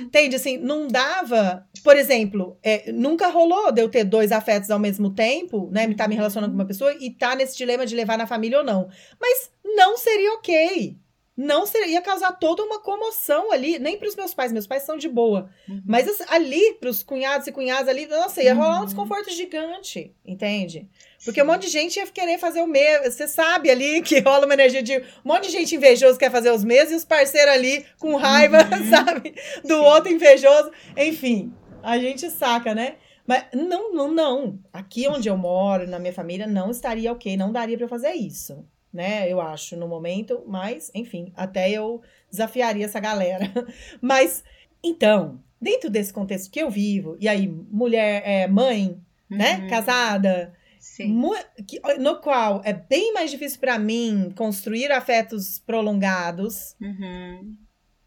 entende? 0.09 0.37
Assim, 0.37 0.57
não 0.57 0.89
dava. 0.89 1.67
Por 1.85 1.97
exemplo, 1.97 2.59
é, 2.63 2.91
nunca 2.91 3.29
rolou 3.29 3.71
de 3.71 3.81
eu 3.81 3.89
ter 3.89 4.05
dois 4.05 4.33
afetos 4.33 4.71
ao 4.71 4.79
mesmo 4.79 5.11
tempo, 5.11 5.69
né? 5.71 5.87
Me 5.87 5.95
tá 5.95 6.09
me 6.09 6.15
relacionando 6.15 6.53
com 6.53 6.59
uma 6.59 6.67
pessoa 6.67 6.93
e 6.99 7.11
tá 7.11 7.37
nesse 7.37 7.57
dilema 7.57 7.87
de 7.87 7.95
levar 7.95 8.19
na 8.19 8.27
família 8.27 8.59
ou 8.59 8.65
não. 8.65 8.89
Mas 9.21 9.51
não 9.65 9.97
seria 9.97 10.33
ok. 10.35 10.97
Não 11.41 11.65
seria, 11.67 11.87
ia 11.93 12.01
causar 12.03 12.33
toda 12.33 12.65
uma 12.65 12.81
comoção 12.81 13.53
ali, 13.53 13.79
nem 13.79 13.97
para 13.97 14.09
os 14.09 14.17
meus 14.17 14.35
pais, 14.35 14.51
meus 14.51 14.67
pais 14.67 14.83
são 14.83 14.97
de 14.97 15.09
boa. 15.09 15.49
Uhum. 15.69 15.81
Mas 15.87 16.09
assim, 16.09 16.25
ali, 16.29 16.75
para 16.81 16.91
os 16.91 17.05
cunhados 17.05 17.47
e 17.47 17.53
cunhadas 17.53 17.87
ali, 17.89 18.07
nossa, 18.09 18.43
ia 18.43 18.53
rolar 18.55 18.79
um 18.79 18.81
Uhum. 18.81 18.85
desconforto 18.87 19.31
gigante, 19.31 20.13
entende? 20.27 20.89
Porque 21.25 21.41
um 21.41 21.47
monte 21.47 21.63
de 21.67 21.69
gente 21.69 21.97
ia 21.97 22.07
querer 22.09 22.39
fazer 22.39 22.61
o 22.61 22.67
mesmo. 22.67 23.05
Você 23.09 23.29
sabe 23.29 23.71
ali 23.71 24.03
que 24.03 24.19
rola 24.21 24.47
uma 24.47 24.55
energia 24.55 24.83
de 24.83 24.97
um 24.99 25.03
monte 25.25 25.45
de 25.45 25.51
gente 25.53 25.77
invejoso 25.77 26.19
quer 26.19 26.31
fazer 26.33 26.51
os 26.51 26.65
mesmos 26.65 26.93
e 26.93 26.97
os 26.97 27.05
parceiros 27.05 27.53
ali 27.55 27.87
com 28.01 28.17
raiva, 28.17 28.59
Uhum. 28.59 28.91
sabe? 28.91 29.33
Do 29.63 29.75
Sim. 29.75 29.81
outro 29.87 30.13
invejoso. 30.13 30.73
Enfim, 30.97 31.55
a 31.85 31.97
gente 31.99 32.29
saca, 32.31 32.75
né? 32.75 32.97
Mas 33.25 33.45
não, 33.55 33.93
não, 33.93 34.11
não. 34.11 34.59
Aqui 34.73 35.07
onde 35.07 35.29
eu 35.29 35.37
moro, 35.37 35.87
na 35.87 35.99
minha 36.01 36.13
família, 36.13 36.47
não 36.49 36.71
estaria 36.71 37.13
ok, 37.13 37.37
não 37.37 37.53
daria 37.53 37.79
para 37.79 37.87
fazer 37.87 38.13
isso, 38.15 38.65
né? 38.99 39.31
Eu 39.31 39.41
acho, 39.41 39.77
no 39.77 39.87
momento, 39.87 40.43
mas, 40.45 40.91
enfim, 40.93 41.33
até 41.37 41.71
eu 41.71 42.03
desafiaria 42.29 42.85
essa 42.85 42.99
galera. 42.99 43.45
Mas, 44.03 44.43
então, 44.83 45.41
dentro 45.61 45.89
desse 45.89 46.13
contexto 46.13 46.51
que 46.51 46.61
eu 46.61 46.69
vivo, 46.69 47.17
e 47.21 47.29
aí, 47.29 47.47
mulher, 47.47 48.23
é, 48.27 48.49
mãe, 48.49 49.01
né? 49.31 49.61
Uhum. 49.61 49.69
Casada, 49.69 50.53
Sim. 50.81 51.13
mu- 51.13 51.45
que- 51.65 51.81
no 52.01 52.17
qual 52.21 52.61
é 52.65 52.73
bem 52.73 53.13
mais 53.15 53.31
difícil 53.31 53.61
para 53.61 53.79
mim 53.79 54.33
construir 54.37 54.91
afetos 54.91 55.61
prolongados. 55.61 56.75
Uhum. 56.81 57.57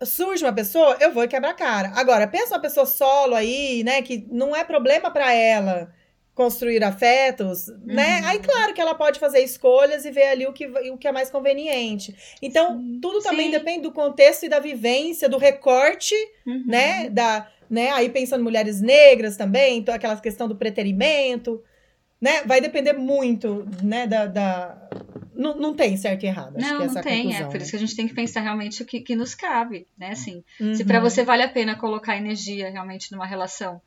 Surge 0.04 0.44
uma 0.44 0.52
pessoa, 0.54 0.98
eu 1.00 1.14
vou 1.14 1.26
quebrar 1.26 1.52
a 1.52 1.54
cara. 1.54 1.94
Agora, 1.96 2.28
pensa 2.28 2.54
uma 2.56 2.62
pessoa 2.62 2.86
solo 2.86 3.34
aí, 3.34 3.82
né, 3.86 4.02
que 4.02 4.28
não 4.30 4.54
é 4.54 4.64
problema 4.66 5.10
para 5.10 5.34
ela 5.34 5.94
construir 6.42 6.84
afetos, 6.84 7.68
né? 7.86 8.20
Uhum. 8.22 8.28
Aí 8.28 8.40
claro 8.40 8.74
que 8.74 8.82
ela 8.82 8.96
pode 8.96 9.20
fazer 9.20 9.42
escolhas 9.44 10.06
e 10.06 10.12
ver 10.12 10.28
ali 10.28 10.48
o 10.48 10.54
que, 10.54 10.66
o 10.66 10.98
que 10.98 11.08
é 11.08 11.12
mais 11.12 11.30
conveniente. 11.30 12.16
Então, 12.42 12.80
Sim. 12.80 13.00
tudo 13.00 13.22
também 13.22 13.46
Sim. 13.46 13.52
depende 13.52 13.84
do 13.84 13.92
contexto 13.92 14.44
e 14.46 14.50
da 14.50 14.60
vivência, 14.60 15.30
do 15.30 15.38
recorte 15.38 16.16
Uhum. 16.48 16.64
né, 16.66 17.10
da, 17.10 17.48
né, 17.70 17.92
aí 17.92 18.10
pensando 18.10 18.42
em 18.42 18.44
mulheres 18.44 18.82
negras 18.82 19.38
também, 19.38 19.78
então 19.78 19.94
aquela 19.94 20.16
questão 20.20 20.48
do 20.48 20.56
preterimento, 20.56 21.62
né, 22.20 22.42
vai 22.46 22.60
depender 22.60 22.94
muito, 22.94 23.68
né, 23.84 24.08
da, 24.08 24.26
da... 24.26 24.90
Não, 25.36 25.56
não 25.56 25.74
tem 25.76 25.96
certo 25.98 26.24
e 26.24 26.28
errado, 26.28 26.58
acho 26.58 26.66
que 26.66 26.74
Não, 26.74 26.86
não 26.88 26.96
é 26.96 27.00
a 27.00 27.04
tem, 27.04 27.24
conclusão, 27.24 27.48
é 27.48 27.52
por 27.52 27.62
isso 27.62 27.70
que 27.72 27.78
a 27.78 27.80
gente 27.80 27.96
tem 27.96 28.08
que 28.08 28.14
pensar 28.16 28.42
realmente 28.42 28.82
o 28.82 28.86
que, 28.86 29.00
que 29.02 29.16
nos 29.16 29.36
cabe, 29.36 29.88
né? 29.98 30.10
Assim, 30.12 30.44
né? 30.60 30.74
se 30.74 30.82
Uhum. 30.82 30.88
para 30.88 31.00
você 31.00 31.24
vale 31.24 31.44
a 31.44 31.50
pena 31.50 31.76
colocar 31.76 32.18
energia 32.18 32.70
realmente 32.72 33.12
numa 33.12 33.26
relação 33.26 33.80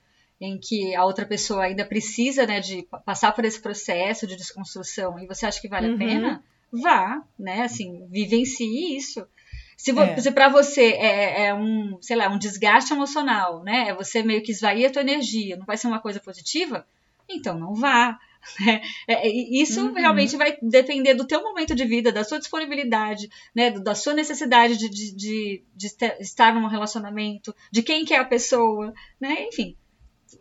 em 0.44 0.58
que 0.58 0.94
a 0.94 1.04
outra 1.04 1.24
pessoa 1.26 1.64
ainda 1.64 1.84
precisa, 1.84 2.46
né, 2.46 2.60
de 2.60 2.82
pa- 2.84 2.98
passar 2.98 3.32
por 3.32 3.44
esse 3.44 3.60
processo 3.60 4.26
de 4.26 4.36
desconstrução 4.36 5.18
e 5.18 5.26
você 5.26 5.46
acha 5.46 5.60
que 5.60 5.68
vale 5.68 5.88
Uhum. 5.88 5.94
a 5.94 5.98
pena, 5.98 6.44
vá, 6.72 7.22
né? 7.38 7.62
Assim, 7.62 8.06
vivencie 8.10 8.96
isso. 8.96 9.26
Se, 9.76 9.90
É. 9.98 10.16
se 10.20 10.30
para 10.32 10.48
você 10.48 10.92
é, 10.92 11.46
é 11.46 11.54
um, 11.54 11.98
sei 12.00 12.16
lá, 12.16 12.28
um 12.28 12.38
desgaste 12.38 12.92
emocional, 12.92 13.62
né? 13.64 13.88
É 13.88 13.94
você 13.94 14.22
meio 14.22 14.42
que 14.42 14.52
esvair 14.52 14.88
a 14.88 14.92
tua 14.92 15.02
energia, 15.02 15.56
não 15.56 15.66
vai 15.66 15.76
ser 15.76 15.86
uma 15.88 16.00
coisa 16.00 16.20
positiva, 16.20 16.86
então 17.28 17.58
não 17.58 17.74
vá. 17.74 18.18
né? 18.60 18.82
É, 19.08 19.26
e 19.26 19.62
isso 19.62 19.80
Uhum. 19.86 19.94
realmente 19.94 20.36
vai 20.36 20.56
depender 20.60 21.14
do 21.14 21.26
teu 21.26 21.42
momento 21.42 21.74
de 21.74 21.84
vida, 21.86 22.12
da 22.12 22.22
sua 22.24 22.38
disponibilidade, 22.38 23.28
né? 23.54 23.70
Da 23.70 23.94
sua 23.94 24.12
necessidade 24.14 24.76
de, 24.76 24.88
de, 24.90 25.12
de, 25.14 25.62
de 25.74 25.86
estar 26.20 26.54
num 26.54 26.66
relacionamento, 26.66 27.54
de 27.70 27.82
quem 27.82 28.04
que 28.04 28.12
é 28.12 28.18
a 28.18 28.24
pessoa, 28.24 28.92
né? 29.18 29.46
Enfim, 29.48 29.74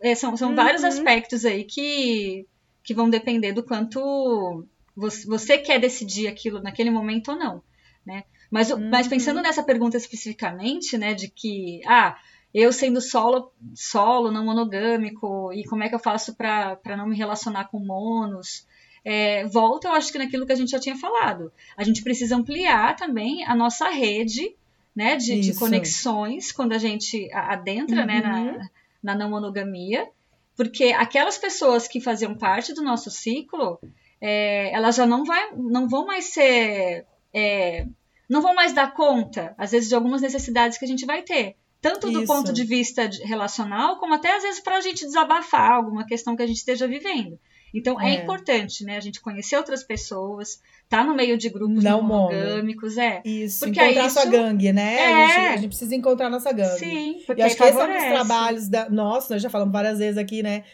é, 0.02 0.14
são, 0.14 0.36
são 0.36 0.54
vários 0.54 0.82
Uhum. 0.82 0.88
aspectos 0.88 1.44
aí 1.44 1.64
que, 1.64 2.46
que 2.82 2.94
vão 2.94 3.08
depender 3.10 3.52
do 3.52 3.62
quanto 3.62 4.64
você, 4.96 5.26
você 5.26 5.58
quer 5.58 5.78
decidir 5.80 6.28
aquilo 6.28 6.60
naquele 6.62 6.90
momento 6.90 7.32
ou 7.32 7.36
não, 7.38 7.62
né? 8.06 8.24
Mas, 8.50 8.70
o- 8.70 8.78
mas 8.90 9.06
Uhum. 9.06 9.10
pensando 9.10 9.42
nessa 9.42 9.62
pergunta 9.62 9.96
especificamente, 9.96 10.96
né, 10.98 11.14
de 11.14 11.28
que, 11.28 11.80
ah, 11.86 12.16
eu 12.52 12.72
sendo 12.72 13.00
solo, 13.00 13.52
solo, 13.74 14.30
não 14.30 14.44
monogâmico, 14.44 15.52
e 15.52 15.64
como 15.64 15.82
é 15.82 15.88
que 15.88 15.94
eu 15.94 15.98
faço 15.98 16.34
para 16.36 16.96
não 16.96 17.08
me 17.08 17.16
relacionar 17.16 17.64
com 17.64 17.80
monos? 17.80 18.66
É, 19.04 19.44
volta, 19.48 19.88
eu 19.88 19.92
acho 19.92 20.10
que 20.12 20.18
naquilo 20.18 20.46
que 20.46 20.52
a 20.52 20.56
gente 20.56 20.70
já 20.70 20.78
tinha 20.78 20.96
falado. 20.96 21.52
A 21.76 21.82
gente 21.84 22.02
precisa 22.02 22.36
ampliar 22.36 22.94
também 22.96 23.44
a 23.44 23.54
nossa 23.54 23.88
rede, 23.90 24.54
né, 24.94 25.16
de, 25.16 25.40
de 25.40 25.52
conexões 25.58 26.52
quando 26.52 26.72
a 26.72 26.78
gente 26.78 27.28
adentra, 27.32 28.06
né, 28.06 28.20
Uhum. 28.20 28.22
na, 28.58 28.70
na 29.04 29.14
não 29.14 29.30
monogamia, 29.30 30.08
porque 30.56 30.86
aquelas 30.86 31.38
pessoas 31.38 31.86
que 31.86 32.00
faziam 32.00 32.34
parte 32.34 32.72
do 32.74 32.82
nosso 32.82 33.10
ciclo, 33.10 33.78
é, 34.20 34.72
elas 34.72 34.96
já 34.96 35.06
não, 35.06 35.24
vai, 35.24 35.52
não 35.54 35.88
vão 35.88 36.06
mais 36.06 36.24
ser. 36.26 37.04
é, 37.32 37.86
não 38.28 38.40
vão 38.40 38.54
mais 38.54 38.72
dar 38.72 38.94
conta, 38.94 39.54
às 39.58 39.72
vezes, 39.72 39.88
de 39.90 39.94
algumas 39.94 40.22
necessidades 40.22 40.78
que 40.78 40.84
a 40.84 40.88
gente 40.88 41.04
vai 41.04 41.22
ter. 41.22 41.56
Tanto 41.80 42.10
do 42.10 42.22
Isso. 42.22 42.32
ponto 42.32 42.50
de 42.54 42.64
vista 42.64 43.10
relacional, 43.24 43.98
como 43.98 44.14
até 44.14 44.34
às 44.34 44.42
vezes 44.42 44.60
para 44.60 44.76
a 44.78 44.80
gente 44.80 45.04
desabafar 45.04 45.72
alguma 45.72 46.06
questão 46.06 46.34
que 46.34 46.42
a 46.42 46.46
gente 46.46 46.56
esteja 46.56 46.88
vivendo. 46.88 47.38
Então 47.74 48.00
é, 48.00 48.14
É. 48.16 48.22
importante, 48.22 48.82
né? 48.84 48.96
A 48.96 49.00
gente 49.00 49.20
conhecer 49.20 49.56
outras 49.58 49.84
pessoas, 49.84 50.62
tá 50.96 51.04
no 51.04 51.14
meio 51.14 51.36
de 51.36 51.48
grupos 51.48 51.82
Não 51.82 52.02
monogâmicos, 52.02 52.96
é. 52.98 53.20
Isso, 53.24 53.60
Porque 53.66 53.80
encontrar 53.80 54.04
aí 54.04 54.10
sua 54.10 54.22
isso- 54.22 54.30
gangue, 54.30 54.72
né? 54.72 54.94
É. 54.96 55.06
A, 55.12 55.26
gente, 55.26 55.38
a 55.46 55.56
gente 55.56 55.68
precisa 55.68 55.94
encontrar 55.94 56.30
nossa 56.30 56.52
gangue. 56.52 56.78
Sim, 56.78 57.18
E 57.20 57.24
porque 57.26 57.42
acho 57.42 57.56
que 57.56 57.62
esse 57.62 57.72
é 57.72 57.74
um 57.74 57.78
dos 57.78 57.86
favorece. 57.86 58.12
trabalhos 58.12 58.68
da. 58.68 58.88
Nossa, 58.90 59.34
nós 59.34 59.42
já 59.42 59.50
falamos 59.50 59.72
várias 59.72 59.98
vezes 59.98 60.18
aqui, 60.18 60.42
né? 60.42 60.64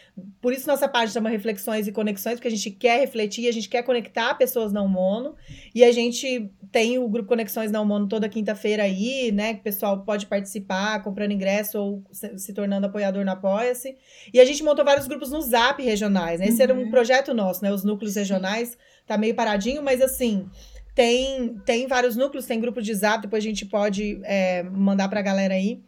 Por 0.41 0.53
isso 0.53 0.67
nossa 0.67 0.87
página 0.87 1.11
chama 1.13 1.29
Reflexões 1.29 1.87
e 1.87 1.91
Conexões, 1.91 2.35
porque 2.35 2.47
a 2.47 2.51
gente 2.51 2.69
quer 2.71 2.99
refletir, 2.99 3.47
a 3.47 3.51
gente 3.51 3.67
quer 3.69 3.83
conectar 3.83 4.33
pessoas 4.35 4.71
não 4.71 4.87
mono. 4.87 5.35
E 5.73 5.83
a 5.83 5.91
gente 5.91 6.49
tem 6.71 6.97
o 6.99 7.07
grupo 7.09 7.27
Conexões 7.29 7.71
Não 7.71 7.83
Mono 7.85 8.07
toda 8.07 8.29
quinta-feira 8.29 8.83
aí, 8.83 9.31
né? 9.31 9.53
Que 9.55 9.59
o 9.59 9.63
pessoal 9.63 10.03
pode 10.03 10.25
participar, 10.25 11.01
comprando 11.03 11.31
ingresso 11.33 11.77
ou 11.79 12.03
se, 12.11 12.37
se 12.37 12.53
tornando 12.53 12.85
apoiador 12.87 13.25
no 13.25 13.31
Apoia-se. 13.31 13.95
E 14.33 14.39
a 14.39 14.45
gente 14.45 14.63
montou 14.63 14.85
vários 14.85 15.07
grupos 15.07 15.31
no 15.31 15.41
Zap 15.41 15.81
regionais, 15.83 16.39
né? 16.39 16.47
Esse 16.47 16.61
era 16.61 16.73
um 16.73 16.83
Uhum. 16.83 16.89
projeto 16.91 17.33
nosso, 17.33 17.63
né? 17.63 17.71
Os 17.73 17.83
núcleos 17.83 18.15
regionais 18.15 18.77
tá 19.05 19.17
meio 19.17 19.35
paradinho, 19.35 19.81
mas 19.81 20.01
assim. 20.01 20.49
Tem, 20.93 21.55
tem 21.65 21.87
vários 21.87 22.17
núcleos, 22.17 22.45
tem 22.45 22.59
grupo 22.59 22.81
de 22.81 22.93
zap, 22.93 23.21
depois 23.21 23.41
a 23.41 23.47
gente 23.47 23.65
pode 23.65 24.19
é, 24.23 24.61
mandar 24.63 25.07
pra 25.07 25.21
galera 25.21 25.53
aí. 25.53 25.81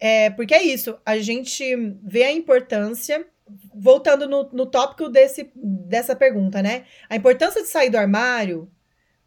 É, 0.00 0.30
porque 0.30 0.54
é 0.54 0.62
isso, 0.62 0.96
a 1.04 1.18
gente 1.18 1.64
vê 2.02 2.24
a 2.24 2.32
importância, 2.32 3.26
voltando 3.74 4.26
no, 4.26 4.48
no 4.52 4.64
tópico 4.66 5.10
desse, 5.10 5.50
dessa 5.54 6.16
pergunta, 6.16 6.62
né? 6.62 6.84
A 7.08 7.16
importância 7.16 7.62
de 7.62 7.68
sair 7.68 7.90
do 7.90 7.98
armário 7.98 8.70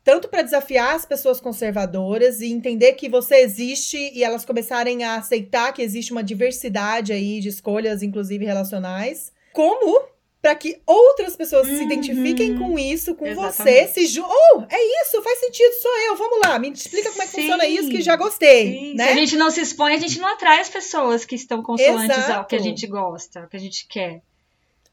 tanto 0.04 0.28
para 0.28 0.42
desafiar 0.42 0.96
as 0.96 1.06
pessoas 1.06 1.40
conservadoras 1.40 2.42
e 2.42 2.52
entender 2.52 2.94
que 2.94 3.10
você 3.10 3.36
existe 3.42 3.98
e 3.98 4.24
elas 4.24 4.44
começarem 4.46 5.04
a 5.04 5.18
aceitar 5.18 5.72
que 5.72 5.84
existe 5.84 6.12
uma 6.12 6.24
diversidade 6.24 7.14
aí 7.14 7.40
de 7.40 7.50
escolhas, 7.50 8.02
inclusive 8.02 8.44
relacionais, 8.44 9.32
como 9.54 10.08
para 10.42 10.56
que 10.56 10.82
outras 10.86 11.36
pessoas 11.36 11.68
uhum. 11.68 11.78
se 11.78 11.84
identifiquem 11.84 12.58
com 12.58 12.80
isso, 12.80 13.14
com 13.16 13.28
Exatamente. 13.28 13.88
você, 13.88 13.88
se 13.88 14.08
ju 14.08 14.24
oh, 14.24 14.64
é 14.70 15.04
isso, 15.04 15.22
faz 15.22 15.40
sentido, 15.40 15.74
sou 15.82 15.98
eu, 16.08 16.16
vamos 16.16 16.40
lá, 16.40 16.58
me 16.58 16.72
explica 16.72 17.10
como 17.10 17.22
é 17.22 17.26
que 17.26 17.32
Sim. 17.32 17.42
funciona 17.42 17.66
isso 17.66 17.90
que 17.90 18.02
já 18.02 18.16
gostei, 18.16 18.72
Sim. 18.72 18.94
né? 18.96 19.06
Se 19.06 19.12
a 19.12 19.16
gente 19.16 19.38
não 19.38 19.52
se 19.52 19.62
expõe, 19.62 19.94
a 19.94 19.98
gente 19.98 20.20
não 20.20 20.30
atrai 20.30 20.62
as 20.62 20.70
pessoas 20.70 21.26
que 21.26 21.36
estão 21.36 21.62
consoantes 21.62 22.18
Exato. 22.18 22.32
ao 22.32 22.46
que 22.46 22.56
a 22.56 22.60
gente 22.60 22.88
gosta, 22.88 23.42
ao 23.42 23.48
que 23.48 23.58
a 23.58 23.60
gente 23.60 23.86
quer, 23.88 24.22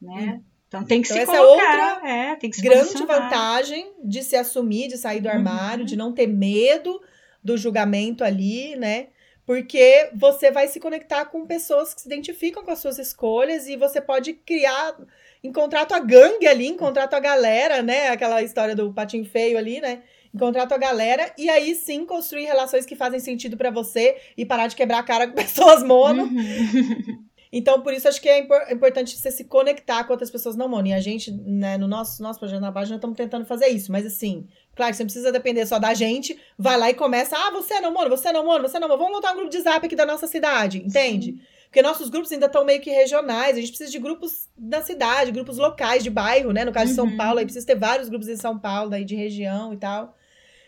né? 0.01 0.41
Então 0.67 0.83
tem 0.83 1.01
que 1.01 1.07
então, 1.07 1.17
se 1.17 1.23
essa 1.23 1.37
colocar, 1.37 1.63
é 1.63 1.93
outra 1.93 2.09
é, 2.09 2.35
tem 2.35 2.49
que 2.49 2.57
se 2.57 2.61
grande 2.61 3.05
vantagem 3.05 3.93
de 4.03 4.21
se 4.21 4.35
assumir, 4.35 4.89
de 4.89 4.97
sair 4.97 5.21
do 5.21 5.29
armário, 5.29 5.81
uhum. 5.81 5.85
de 5.85 5.95
não 5.95 6.13
ter 6.13 6.27
medo 6.27 7.01
do 7.41 7.57
julgamento 7.57 8.23
ali, 8.23 8.75
né? 8.75 9.07
Porque 9.45 10.09
você 10.13 10.51
vai 10.51 10.67
se 10.67 10.77
conectar 10.77 11.23
com 11.25 11.47
pessoas 11.47 11.93
que 11.93 12.01
se 12.01 12.07
identificam 12.07 12.65
com 12.65 12.71
as 12.71 12.79
suas 12.79 12.99
escolhas 12.99 13.65
e 13.65 13.77
você 13.77 14.01
pode 14.01 14.33
criar, 14.33 14.97
encontrar 15.43 15.85
tua 15.85 15.99
gangue 15.99 16.47
ali, 16.47 16.67
encontrar 16.67 17.07
tua 17.07 17.19
galera, 17.19 17.81
né? 17.81 18.09
Aquela 18.09 18.41
história 18.41 18.75
do 18.75 18.93
patinho 18.93 19.25
feio 19.25 19.57
ali, 19.57 19.79
né? 19.79 20.03
Encontrar 20.33 20.67
tua 20.67 20.77
galera 20.77 21.33
e 21.37 21.49
aí 21.49 21.73
sim 21.75 22.05
construir 22.05 22.45
relações 22.45 22.85
que 22.85 22.95
fazem 22.95 23.19
sentido 23.19 23.57
para 23.57 23.71
você 23.71 24.17
e 24.37 24.45
parar 24.45 24.67
de 24.67 24.75
quebrar 24.75 24.99
a 24.99 25.03
cara 25.03 25.27
com 25.27 25.33
pessoas 25.35 25.83
mono. 25.83 26.23
Uhum. 26.23 27.27
Então, 27.51 27.81
por 27.81 27.93
isso, 27.93 28.07
acho 28.07 28.21
que 28.21 28.27
é 28.27 28.39
importante 28.71 29.17
você 29.17 29.31
se 29.31 29.45
conectar 29.45 30.03
com 30.03 30.11
outras 30.11 30.29
pessoas 30.29 30.55
não 30.55 30.67
mono. 30.67 30.87
E 30.87 30.93
a 30.93 30.99
gente, 30.99 31.31
né, 31.31 31.77
no 31.77 31.87
nosso, 31.87 32.21
nosso 32.21 32.39
projeto 32.39 32.59
na 32.59 32.71
página, 32.71 32.97
estamos 32.97 33.15
tentando 33.15 33.45
fazer 33.45 33.67
isso. 33.67 33.91
Mas, 33.91 34.05
assim, 34.05 34.47
claro 34.75 34.93
você 34.93 35.03
não 35.03 35.07
precisa 35.07 35.31
depender 35.31 35.65
só 35.65 35.79
da 35.79 35.93
gente. 35.93 36.37
Vai 36.57 36.77
lá 36.77 36.89
e 36.89 36.93
começa. 36.93 37.37
Ah, 37.37 37.51
você 37.51 37.75
é 37.75 37.81
não 37.81 37.93
mono, 37.93 38.09
você 38.09 38.29
é 38.29 38.33
não 38.33 38.45
mono, 38.45 38.67
você 38.67 38.77
é 38.77 38.79
não 38.79 38.87
mono. 38.87 38.99
Vamos 38.99 39.15
montar 39.15 39.31
um 39.31 39.37
grupo 39.37 39.49
de 39.49 39.61
zap 39.61 39.85
aqui 39.85 39.95
da 39.95 40.05
nossa 40.05 40.27
cidade, 40.27 40.79
entende? 40.79 41.31
Sim. 41.31 41.41
Porque 41.77 41.87
nossos 41.87 42.09
grupos 42.09 42.31
ainda 42.31 42.47
estão 42.47 42.65
meio 42.65 42.81
que 42.81 42.89
regionais. 42.89 43.55
A 43.55 43.59
gente 43.59 43.69
precisa 43.69 43.91
de 43.91 43.99
grupos 43.99 44.49
da 44.57 44.81
cidade, 44.81 45.31
grupos 45.31 45.59
locais, 45.59 46.03
de 46.03 46.09
bairro, 46.09 46.51
né? 46.51 46.65
No 46.65 46.71
caso 46.71 46.87
de 46.87 46.95
São 46.95 47.05
uhum. 47.05 47.15
Paulo, 47.15 47.37
aí 47.37 47.45
precisa 47.45 47.67
ter 47.67 47.75
vários 47.75 48.09
grupos 48.09 48.27
em 48.27 48.35
São 48.35 48.57
Paulo, 48.57 48.89
daí 48.89 49.05
de 49.05 49.15
região 49.15 49.71
e 49.71 49.77
tal. 49.77 50.17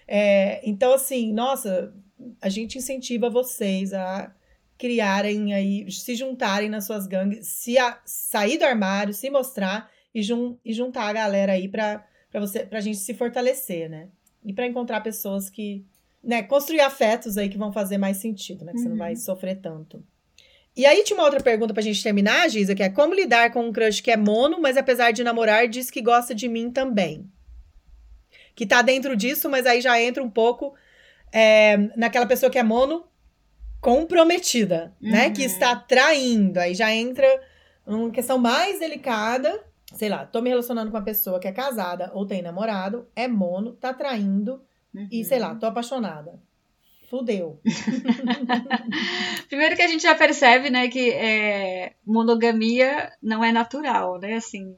É, 0.08 0.62
então, 0.64 0.94
assim, 0.94 1.34
nossa, 1.34 1.92
a 2.40 2.48
gente 2.48 2.78
incentiva 2.78 3.28
vocês 3.28 3.92
a 3.92 4.32
criarem 4.78 5.52
aí, 5.52 5.92
se 5.92 6.14
juntarem 6.14 6.70
nas 6.70 6.86
suas 6.86 7.08
gangues, 7.08 7.48
se 7.48 7.76
a, 7.80 8.00
sair 8.06 8.60
do 8.60 8.66
armário, 8.66 9.12
se 9.12 9.32
mostrar 9.32 9.90
e, 10.14 10.22
jun, 10.22 10.58
e 10.64 10.72
juntar 10.74 11.08
a 11.08 11.14
galera 11.14 11.54
aí 11.54 11.68
para 11.68 12.06
você, 12.36 12.68
pra 12.68 12.82
gente 12.82 13.00
se 13.00 13.16
fortalecer, 13.16 13.90
né? 13.90 14.10
E 14.46 14.54
para 14.54 14.68
encontrar 14.68 15.02
pessoas 15.02 15.50
que, 15.50 15.84
né, 16.24 16.44
construir 16.44 16.82
afetos 16.82 17.36
aí 17.36 17.50
que 17.50 17.58
vão 17.58 17.74
fazer 17.74 17.98
mais 17.98 18.18
sentido, 18.18 18.64
né? 18.64 18.74
Que 18.74 18.78
uhum. 18.78 18.84
você 18.84 18.90
não 18.90 18.98
vai 18.98 19.14
uhum. 19.14 19.20
sofrer 19.20 19.60
tanto. 19.60 20.04
E 20.76 20.86
aí 20.86 21.04
tinha 21.04 21.18
uma 21.18 21.26
outra 21.26 21.42
pergunta 21.42 21.74
pra 21.74 21.84
gente 21.84 22.02
terminar, 22.02 22.50
Giza, 22.50 22.76
que 22.76 22.84
é 22.84 22.90
como 22.90 23.14
lidar 23.14 23.52
com 23.52 23.68
um 23.68 23.74
crush 23.74 24.02
que 24.02 24.12
é 24.12 24.18
mono, 24.18 24.62
mas 24.62 24.78
apesar 24.78 25.12
de 25.12 25.24
namorar, 25.24 25.68
diz 25.68 25.92
que 25.92 26.02
gosta 26.02 26.34
de 26.34 26.48
mim 26.48 26.72
também. 26.72 27.30
Que 28.56 28.66
tá 28.66 28.82
dentro 28.82 29.16
disso, 29.16 29.50
mas 29.50 29.66
aí 29.66 29.82
já 29.82 30.00
entra 30.02 30.24
um 30.24 30.30
pouco 30.30 30.74
é, 31.32 31.78
naquela 31.96 32.26
pessoa 32.26 32.50
que 32.50 32.58
é 32.58 32.64
mono, 32.64 33.06
comprometida, 33.82 34.94
uhum. 35.02 35.12
né? 35.12 35.30
Que 35.32 35.42
uhum. 35.42 35.48
está 35.48 35.76
traindo. 35.76 36.60
Aí 36.60 36.74
já 36.74 36.94
entra 36.94 37.28
uma 37.86 38.12
questão 38.12 38.38
mais 38.38 38.80
delicada. 38.80 39.64
Sei 39.96 40.08
lá, 40.08 40.26
tô 40.26 40.42
me 40.42 40.50
relacionando 40.50 40.92
com 40.92 40.98
uma 40.98 41.04
pessoa 41.04 41.40
que 41.40 41.48
é 41.48 41.52
casada 41.52 42.12
ou 42.14 42.26
tem 42.26 42.44
namorado, 42.44 43.08
é 43.16 43.28
mono, 43.28 43.74
tá 43.74 43.92
traindo 43.92 44.62
uhum. 44.94 45.08
e 45.12 45.26
sei 45.26 45.40
lá, 45.40 45.56
tô 45.56 45.66
apaixonada. 45.66 46.40
Fudeu. 47.10 47.60
Primeiro 49.50 49.76
que 49.76 49.82
a 49.82 49.88
gente 49.88 50.04
já 50.04 50.14
percebe, 50.14 50.70
né, 50.70 50.88
que 50.88 51.12
é, 51.12 51.94
monogamia 52.06 53.12
não 53.22 53.44
é 53.44 53.52
natural, 53.52 54.20
né, 54.20 54.36
assim, 54.36 54.78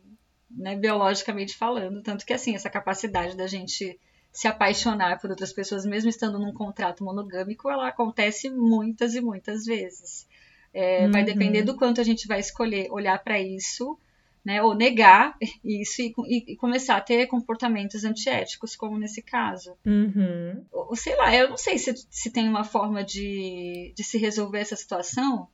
né, 0.49 0.75
biologicamente 0.75 1.57
falando. 1.57 2.01
Tanto 2.01 2.25
que, 2.25 2.33
assim, 2.33 2.55
essa 2.55 2.69
capacidade 2.69 3.35
da 3.35 3.47
gente 3.47 3.99
se 4.31 4.47
apaixonar 4.47 5.19
por 5.19 5.29
outras 5.29 5.51
pessoas, 5.51 5.85
mesmo 5.85 6.09
estando 6.09 6.39
num 6.39 6.53
contrato 6.53 7.03
monogâmico, 7.03 7.69
ela 7.69 7.89
acontece 7.89 8.49
muitas 8.49 9.13
e 9.13 9.19
muitas 9.19 9.65
vezes. 9.65 10.25
É, 10.73 11.05
uhum. 11.05 11.11
Vai 11.11 11.25
depender 11.25 11.63
do 11.63 11.75
quanto 11.75 11.99
a 11.99 12.03
gente 12.03 12.27
vai 12.27 12.39
escolher 12.39 12.89
olhar 12.91 13.21
para 13.21 13.41
isso, 13.41 13.99
né, 14.43 14.61
ou 14.61 14.73
negar 14.73 15.35
isso 15.63 16.01
e, 16.01 16.13
e, 16.27 16.55
começar 16.55 16.97
a 16.97 17.01
ter 17.01 17.27
comportamentos 17.27 18.03
antiéticos, 18.03 18.75
como 18.75 18.97
nesse 18.97 19.21
caso. 19.21 19.75
Uhum. 19.85 20.65
Ou, 20.71 20.95
sei 20.95 21.15
lá, 21.15 21.33
eu 21.35 21.49
não 21.49 21.57
sei 21.57 21.77
se, 21.77 21.93
se 22.09 22.31
tem 22.31 22.49
uma 22.49 22.63
forma 22.63 23.03
de, 23.03 23.93
de 23.95 24.03
se 24.03 24.17
resolver 24.17 24.59
essa 24.59 24.75
situação 24.75 25.47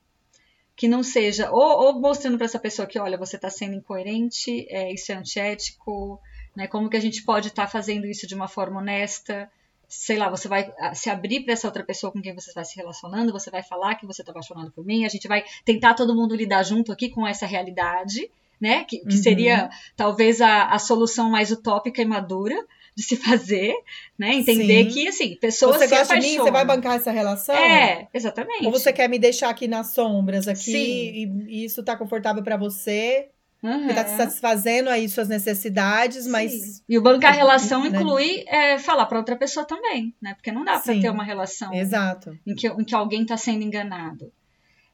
que 0.76 0.88
não 0.88 1.02
seja 1.02 1.52
ou, 1.52 1.86
ou 1.86 2.00
mostrando 2.00 2.38
para 2.38 2.46
essa 2.46 2.60
pessoa 2.60 2.88
que, 2.88 3.00
olha, 3.00 3.18
você 3.18 3.36
está 3.36 3.50
sendo 3.50 3.76
incoerente, 3.76 4.66
é, 4.70 4.94
isso 4.94 5.12
é 5.12 5.16
antiético, 5.16 6.22
né? 6.56 6.68
Como 6.68 6.90
que 6.90 6.96
a 6.96 7.02
gente 7.02 7.24
pode 7.24 7.50
estar 7.50 7.66
tá 7.66 7.70
fazendo 7.70 8.06
isso 8.06 8.28
de 8.28 8.36
uma 8.36 8.48
forma 8.48 8.80
honesta? 8.80 9.50
Sei 9.90 10.18
lá, 10.18 10.30
você 10.30 10.48
vai 10.48 10.72
se 10.94 11.10
abrir 11.10 11.42
para 11.42 11.54
essa 11.54 11.68
outra 11.68 11.84
pessoa 11.84 12.12
com 12.12 12.22
quem 12.22 12.34
você 12.34 12.50
está 12.50 12.64
se 12.64 12.76
relacionando, 12.76 13.32
você 13.32 13.50
vai 13.50 13.64
falar 13.64 13.96
que 13.96 14.06
você 14.06 14.22
está 14.22 14.32
apaixonado 14.32 14.72
por 14.72 14.86
mim, 14.86 15.06
a 15.06 15.10
gente 15.10 15.28
vai 15.28 15.44
tentar 15.66 15.94
todo 15.94 16.16
mundo 16.16 16.36
lidar 16.36 16.62
junto 16.64 16.92
aqui 16.92 17.10
com 17.10 17.26
essa 17.26 17.46
realidade, 17.46 18.30
né? 18.60 18.84
Que, 18.84 19.00
que 19.00 19.16
uhum. 19.16 19.24
seria 19.24 19.70
talvez 19.96 20.42
a, 20.42 20.66
a 20.70 20.80
solução 20.80 21.30
mais 21.30 21.52
utópica 21.52 22.02
e 22.02 22.06
madura 22.06 22.56
de 22.96 23.04
se 23.04 23.16
fazer, 23.18 23.76
né? 24.18 24.34
Entender 24.34 24.86
Sim. 24.86 24.90
que, 24.90 25.08
assim, 25.08 25.36
pessoas 25.36 25.78
você 25.78 25.88
se 25.88 25.96
gosta 25.96 26.14
apaixonam. 26.14 26.22
de 26.22 26.38
mim, 26.38 26.44
você 26.44 26.52
vai 26.52 26.66
bancar 26.66 26.96
essa 26.96 27.12
relação? 27.12 27.56
É, 27.56 28.08
exatamente. 28.14 28.66
Ou 28.66 28.72
você 28.72 28.92
quer 28.92 29.08
me 29.08 29.20
deixar 29.20 29.50
aqui 29.50 29.68
nas 29.68 29.94
sombras 29.94 30.48
aqui 30.48 30.76
e, 30.76 31.26
e, 31.48 31.66
isso 31.66 31.84
tá 31.84 31.96
confortável 31.96 32.44
para 32.44 32.58
você? 32.58 33.30
Uhum. 33.62 33.90
Está 33.90 34.06
satisfazendo 34.06 34.90
aí 34.90 35.10
suas 35.10 35.28
necessidades, 35.28 36.26
Sim. 36.26 36.30
mas. 36.30 36.84
E 36.88 36.98
o 36.98 37.02
bancar 37.02 37.34
relação 37.34 37.84
né? 37.84 37.90
inclui 37.90 38.44
é, 38.48 38.78
falar 38.78 39.06
para 39.08 39.18
outra 39.18 39.36
pessoa 39.36 39.66
também, 39.66 40.14
né? 40.22 40.36
Porque 40.36 40.52
não 40.52 40.64
dá 40.64 40.80
para 40.80 41.00
ter 41.00 41.10
uma 41.10 41.24
relação 41.24 41.74
Exato. 41.74 42.38
Em, 42.46 42.56
que, 42.56 42.68
em 42.68 42.84
que 42.84 42.96
alguém 42.96 43.24
está 43.24 43.36
sendo 43.36 43.64
enganado. 43.64 44.32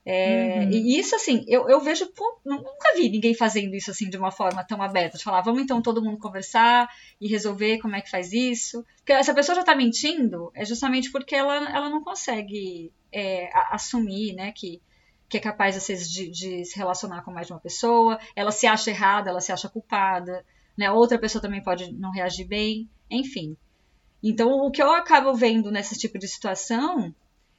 É, 0.06 0.60
uhum. 0.60 0.72
E 0.72 0.99
isso, 0.99 1.16
assim, 1.16 1.45
eu, 1.47 1.70
eu 1.70 1.80
vejo, 1.80 2.06
pô, 2.08 2.39
nunca 2.43 2.93
vi 2.95 3.10
ninguém 3.10 3.34
fazendo 3.34 3.74
isso 3.74 3.89
assim 3.89 4.10
de 4.10 4.18
uma 4.18 4.32
forma 4.32 4.64
tão 4.64 4.82
aberta, 4.82 5.18
de 5.18 5.24
falar, 5.24 5.41
vamos 5.41 5.62
então 5.62 5.82
todo 5.82 6.04
mundo 6.04 6.18
conversar 6.18 6.89
e 7.22 7.28
resolver 7.28 7.80
como 7.80 7.95
é 7.95 8.01
que 8.01 8.10
faz 8.10 8.34
isso. 8.34 8.86
Porque 8.97 9.14
essa 9.14 9.34
pessoa 9.34 9.56
já 9.56 9.64
tá 9.64 9.76
mentindo, 9.76 10.51
é 10.54 10.66
justamente 10.66 11.10
porque 11.10 11.36
ela, 11.36 11.56
ela 11.70 11.89
não 11.89 12.04
consegue 12.04 12.91
é, 13.12 13.49
assumir, 13.72 14.34
né, 14.34 14.51
que 14.51 14.82
que 15.30 15.38
é 15.38 15.39
capaz, 15.39 15.76
às 15.76 15.88
vezes, 15.88 16.12
de, 16.12 16.30
de, 16.30 16.64
se 16.64 16.78
relacionar 16.78 17.24
com 17.24 17.32
mais 17.32 17.47
de 17.47 17.54
uma 17.54 17.60
pessoa, 17.60 18.20
ela 18.36 18.51
se 18.51 18.68
acha 18.68 18.91
errada, 18.91 19.32
ela 19.32 19.41
se 19.41 19.51
acha 19.51 19.68
culpada, 19.68 20.45
né? 20.78 20.91
Outra 20.91 21.18
pessoa 21.18 21.41
também 21.41 21.64
pode 21.64 21.91
não 21.91 22.12
reagir 22.12 22.45
bem, 22.45 22.88
enfim. 23.10 23.58
Então, 24.22 24.51
o 24.51 24.70
que 24.70 24.80
eu 24.80 24.91
acabo 24.93 25.34
vendo 25.34 25.72
nesse 25.72 25.97
tipo 25.97 26.20
de 26.20 26.28
situação 26.28 27.16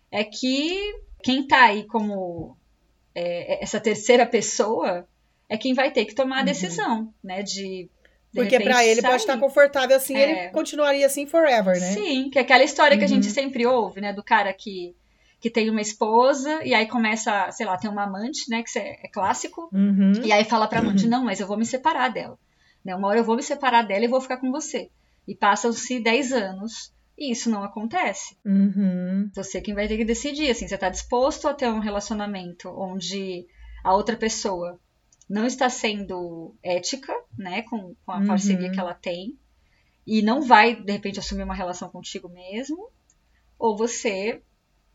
é 0.08 0.22
que 0.22 1.02
quem 1.24 1.46
tá 1.46 1.64
aí 1.64 1.84
como 1.84 2.54
é, 3.14 3.64
essa 3.64 3.80
terceira 3.80 4.26
pessoa 4.26 5.08
é 5.48 5.56
quem 5.56 5.72
vai 5.72 5.90
ter 5.90 6.04
que 6.04 6.14
tomar 6.14 6.36
a 6.36 6.38
uhum. 6.40 6.44
decisão, 6.44 6.98
uhum. 7.00 7.12
né? 7.24 7.42
De. 7.42 7.88
de 7.88 7.90
Porque 8.34 8.60
para 8.60 8.84
ele 8.84 9.00
sair. 9.00 9.10
pode 9.10 9.22
estar 9.22 9.38
confortável 9.38 9.96
assim, 9.96 10.16
é. 10.16 10.22
ele 10.22 10.50
continuaria 10.50 11.06
assim 11.06 11.26
forever, 11.26 11.80
né? 11.80 11.92
Sim, 11.92 12.28
que 12.28 12.38
é 12.38 12.42
aquela 12.42 12.62
história 12.62 12.94
uhum. 12.94 12.98
que 12.98 13.04
a 13.06 13.08
gente 13.08 13.28
uhum. 13.28 13.34
sempre 13.34 13.66
ouve, 13.66 14.02
né? 14.02 14.12
Do 14.12 14.22
cara 14.22 14.52
que 14.52 14.94
que 15.40 15.50
tem 15.50 15.68
uma 15.68 15.80
esposa 15.82 16.64
e 16.64 16.72
aí 16.72 16.86
começa, 16.86 17.50
sei 17.52 17.66
lá, 17.66 17.76
tem 17.76 17.90
uma 17.90 18.04
amante, 18.04 18.48
né, 18.48 18.62
que 18.62 18.78
é, 18.78 19.06
clássico, 19.12 19.68
uhum. 19.70 20.12
e 20.24 20.32
aí 20.32 20.42
fala 20.42 20.66
pra 20.66 20.78
amante, 20.78 21.04
não, 21.06 21.22
mas 21.22 21.38
eu 21.38 21.46
vou 21.46 21.58
me 21.58 21.66
separar 21.66 22.08
dela. 22.08 22.38
Né, 22.82 22.96
uma 22.96 23.08
hora 23.08 23.18
eu 23.18 23.24
vou 23.24 23.36
me 23.36 23.42
separar 23.42 23.82
dela 23.82 24.06
e 24.06 24.08
vou 24.08 24.22
ficar 24.22 24.38
com 24.38 24.50
você. 24.50 24.88
E 25.28 25.34
passam-se 25.34 26.00
10 26.00 26.32
anos 26.32 26.93
e 27.16 27.30
isso 27.30 27.50
não 27.50 27.62
acontece. 27.62 28.36
Uhum. 28.44 29.30
Você 29.34 29.60
quem 29.60 29.74
vai 29.74 29.86
ter 29.86 29.96
que 29.96 30.04
decidir, 30.04 30.50
assim, 30.50 30.66
você 30.66 30.76
tá 30.76 30.88
disposto 30.88 31.46
a 31.46 31.54
ter 31.54 31.68
um 31.68 31.78
relacionamento 31.78 32.68
onde 32.68 33.46
a 33.84 33.94
outra 33.94 34.16
pessoa 34.16 34.80
não 35.28 35.46
está 35.46 35.70
sendo 35.70 36.54
ética, 36.62 37.14
né, 37.38 37.62
com, 37.62 37.94
com 38.04 38.12
a 38.12 38.18
uhum. 38.18 38.26
parceria 38.26 38.70
que 38.70 38.80
ela 38.80 38.94
tem, 38.94 39.38
e 40.06 40.20
não 40.20 40.42
vai, 40.42 40.74
de 40.74 40.92
repente, 40.92 41.18
assumir 41.18 41.44
uma 41.44 41.54
relação 41.54 41.88
contigo 41.88 42.28
mesmo, 42.28 42.90
ou 43.58 43.76
você 43.76 44.42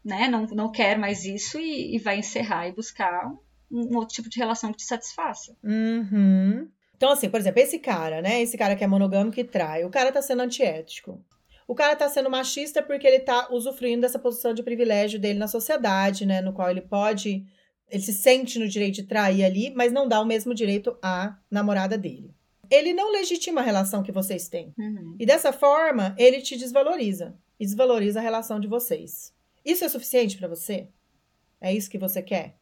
né, 0.03 0.28
não, 0.28 0.45
não 0.47 0.72
quer 0.72 0.97
mais 0.97 1.26
isso 1.26 1.59
e, 1.59 1.95
e 1.95 1.99
vai 1.99 2.20
encerrar 2.20 2.67
e 2.67 2.74
buscar 2.74 3.28
um, 3.28 3.39
um, 3.72 3.97
outro 3.97 4.13
tipo 4.15 4.30
de 4.30 4.38
relação 4.38 4.72
que 4.72 4.78
te 4.78 4.84
satisfaça. 4.84 5.55
Uhum. 5.63 6.70
Então, 6.95 7.11
assim, 7.11 7.30
por 7.30 7.39
exemplo, 7.39 7.59
esse 7.61 7.80
cara, 7.80 8.22
né? 8.22 8.41
Esse 8.41 8.57
cara 8.57 8.76
que 8.76 8.84
é 8.84 8.88
monogâmico 8.88 9.39
e 9.39 9.43
trai, 9.43 9.86
o 9.86 9.89
cara 9.89 10.11
tá 10.11 10.22
sendo 10.22 10.41
antiético. 10.41 11.24
O 11.70 11.76
cara 11.76 11.95
tá 11.95 12.09
sendo 12.09 12.32
machista 12.32 12.82
porque 12.82 13.05
ele 13.05 13.20
tá 13.20 13.47
usufruindo 13.51 14.01
dessa 14.01 14.17
posição 14.17 14.55
de 14.55 14.63
privilégio 14.63 15.20
dele 15.20 15.38
na 15.38 15.47
sociedade, 15.47 16.26
né? 16.26 16.41
No 16.41 16.51
qual 16.51 16.72
ele 16.72 16.82
pode. 16.82 17.45
Ele 17.88 18.01
se 18.01 18.11
sente 18.11 18.57
no 18.57 18.67
direito 18.67 18.95
de 18.95 19.03
trair 19.03 19.45
ali, 19.45 19.72
mas 19.76 19.91
não 19.91 20.07
dá 20.07 20.20
o 20.20 20.26
mesmo 20.26 20.55
direito 20.55 20.97
à 20.99 21.38
namorada 21.49 21.95
dele. 21.95 22.34
ele 22.72 22.93
não 22.93 23.11
legitima 23.11 23.61
a 23.61 23.63
relação 23.63 24.03
que 24.03 24.11
vocês 24.11 24.47
têm. 24.47 24.74
Uhum. 24.78 25.15
E 25.20 25.26
dessa 25.26 25.51
forma, 25.51 26.15
ele 26.17 26.41
te 26.41 26.55
desvaloriza 26.55 27.36
e 27.59 27.65
desvaloriza 27.65 28.20
a 28.20 28.24
relação 28.24 28.59
de 28.59 28.67
vocês. 28.67 29.34
Isso 29.65 29.84
é 29.84 29.89
suficiente 29.89 30.38
para 30.38 30.47
você? 30.47 30.88
É 31.59 31.74
isso 31.74 31.89
que 31.89 31.97
você 31.97 32.22
quer? 32.22 32.55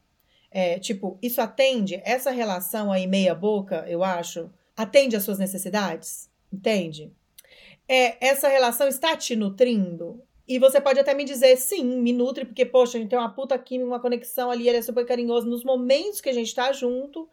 É, 0.49 0.79
tipo, 0.79 1.17
isso 1.21 1.41
atende 1.41 2.01
essa 2.03 2.31
relação 2.31 2.91
aí 2.91 3.05
meia 3.05 3.35
boca, 3.35 3.85
eu 3.87 4.03
acho, 4.03 4.49
atende 4.75 5.15
às 5.15 5.23
suas 5.23 5.37
necessidades? 5.37 6.29
Entende? 6.51 7.11
É, 7.87 8.17
essa 8.25 8.47
relação 8.47 8.87
está 8.87 9.15
te 9.15 9.35
nutrindo? 9.35 10.21
E 10.47 10.59
você 10.59 10.79
pode 10.79 10.99
até 10.99 11.13
me 11.13 11.25
dizer, 11.25 11.57
sim, 11.57 11.83
me 11.83 12.13
nutre, 12.13 12.45
porque, 12.45 12.65
poxa, 12.65 12.97
a 12.97 13.01
gente 13.01 13.09
tem 13.09 13.19
uma 13.19 13.33
puta 13.33 13.57
química, 13.59 13.87
uma 13.89 13.99
conexão 13.99 14.49
ali, 14.49 14.67
ele 14.67 14.77
é 14.77 14.81
super 14.81 15.05
carinhoso. 15.05 15.47
Nos 15.47 15.63
momentos 15.63 16.21
que 16.21 16.29
a 16.29 16.33
gente 16.33 16.53
tá 16.55 16.71
junto, 16.71 17.27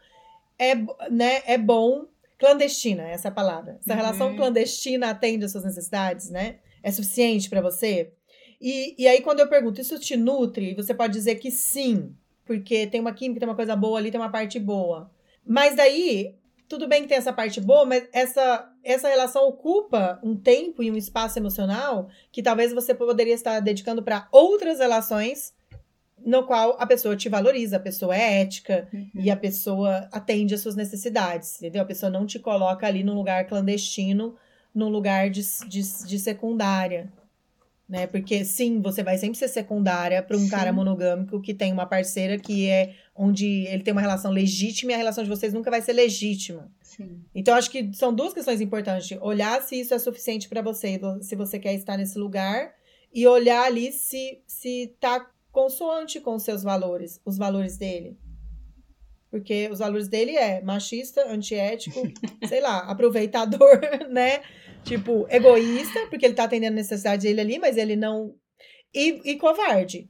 é, 0.59 0.75
né, 1.11 1.43
é 1.47 1.57
bom. 1.57 2.07
Clandestina, 2.39 3.05
essa 3.09 3.29
é 3.29 3.31
a 3.31 3.35
palavra. 3.35 3.79
Essa 3.81 3.93
Uhum. 3.93 3.97
relação 3.97 4.37
clandestina 4.37 5.11
atende 5.11 5.45
às 5.45 5.53
suas 5.53 5.65
necessidades, 5.65 6.29
né? 6.31 6.59
É 6.83 6.91
suficiente 6.91 7.49
para 7.49 7.61
você? 7.61 8.13
E, 8.61 8.95
e 8.99 9.07
aí, 9.07 9.21
quando 9.21 9.41
eu 9.41 9.49
pergunto, 9.49 9.81
isso 9.81 9.99
te 9.99 10.17
nutre? 10.17 10.75
Você 10.75 10.93
pode 10.93 11.13
dizer 11.13 11.37
que 11.37 11.51
sim, 11.51 12.13
porque 12.45 12.87
tem 12.89 13.01
uma 13.01 13.13
química, 13.15 13.39
tem 13.41 13.49
uma 13.49 13.55
coisa 13.55 13.77
boa 13.77 13.99
ali, 13.99 14.11
tem 14.11 14.21
uma 14.21 14.31
parte 14.31 14.59
boa. 14.59 15.11
Mas 15.47 15.77
daí, 15.77 16.35
tudo 16.75 16.89
bem 16.89 17.03
que 17.03 17.09
tem 17.09 17.17
essa 17.17 17.33
parte 17.33 17.61
boa, 17.61 17.87
mas 17.87 18.09
essa, 18.13 18.69
essa 18.83 19.09
relação 19.09 19.47
ocupa 19.47 20.19
um 20.25 20.35
tempo 20.37 20.83
e 20.83 20.91
um 20.91 20.97
espaço 20.97 21.39
emocional 21.39 22.09
que 22.33 22.43
talvez 22.43 22.73
você 22.73 22.93
poderia 22.93 23.35
estar 23.35 23.61
dedicando 23.61 24.03
para 24.03 24.27
outras 24.33 24.81
relações 24.81 25.55
no 26.25 26.45
qual 26.45 26.77
a 26.81 26.87
pessoa 26.87 27.15
te 27.17 27.29
valoriza, 27.29 27.77
a 27.77 27.81
pessoa 27.81 28.17
é 28.17 28.41
ética 28.41 28.89
Uhum. 28.93 29.11
e 29.15 29.31
a 29.31 29.37
pessoa 29.37 30.09
atende 30.11 30.55
às 30.55 30.63
suas 30.63 30.75
necessidades, 30.75 31.59
entendeu? 31.59 31.83
A 31.83 31.87
pessoa 31.87 32.11
não 32.11 32.27
te 32.27 32.39
coloca 32.41 32.87
ali 32.87 33.05
num 33.05 33.15
lugar 33.15 33.47
clandestino, 33.47 34.35
num 34.75 34.89
lugar 34.89 35.31
de, 35.31 35.43
de, 35.69 35.83
de 36.07 36.19
secundária. 36.19 37.13
Né? 37.87 38.07
Porque 38.07 38.45
sim, 38.47 38.81
você 38.81 39.03
vai 39.03 39.19
sempre 39.19 39.39
ser 39.39 39.49
secundária 39.49 40.23
para 40.23 40.37
um 40.37 40.41
Sim. 40.41 40.49
cara 40.49 40.73
monogâmico 40.73 41.41
que 41.43 41.53
tem 41.53 41.71
uma 41.71 41.85
parceira 41.85 42.39
que 42.39 42.67
é 42.67 42.95
onde 43.15 43.47
ele 43.67 43.83
tem 43.83 43.93
uma 43.93 44.01
relação 44.01 44.31
legítima 44.31 44.93
e 44.93 44.95
a 44.95 44.99
relação 44.99 45.23
de 45.23 45.29
vocês 45.29 45.53
nunca 45.53 45.71
vai 45.71 45.83
ser 45.83 45.93
legítima. 45.93 46.73
Sim. 46.83 47.23
Então, 47.35 47.55
acho 47.55 47.71
que 47.71 47.93
são 47.93 48.15
duas 48.15 48.33
questões 48.33 48.63
importantes. 48.63 49.19
Olhar 49.21 49.61
se 49.61 49.79
isso 49.79 49.93
é 49.93 49.99
suficiente 49.99 50.49
para 50.49 50.63
você, 50.63 50.99
se 51.21 51.37
você 51.37 51.59
quer 51.59 51.75
estar 51.75 51.99
nesse 51.99 52.19
lugar, 52.19 52.73
e 53.15 53.27
olhar 53.29 53.65
ali 53.65 53.93
se, 53.93 54.43
se 54.45 54.93
tá 54.99 55.31
consoante 55.53 56.21
com 56.21 56.35
os 56.35 56.43
seus 56.43 56.65
valores, 56.65 57.21
os 57.25 57.39
valores 57.39 57.79
dele. 57.79 58.19
Porque 59.31 59.69
os 59.71 59.79
valores 59.79 60.09
dele 60.09 60.37
é 60.37 60.61
machista, 60.61 61.25
antiético, 61.33 62.03
sei 62.49 62.61
lá, 62.61 62.79
aproveitador, 62.81 63.81
né? 64.11 64.41
Tipo, 64.85 65.27
egoísta, 65.31 66.07
porque 66.09 66.27
ele 66.27 66.35
tá 66.35 66.45
atendendo 66.45 66.75
a 66.75 66.77
necessidade 66.77 67.23
dele 67.23 67.41
ali, 67.41 67.59
mas 67.59 67.77
ele 67.77 67.97
não. 67.97 68.35
E, 68.93 69.33
e 69.33 69.37
covarde. 69.37 70.09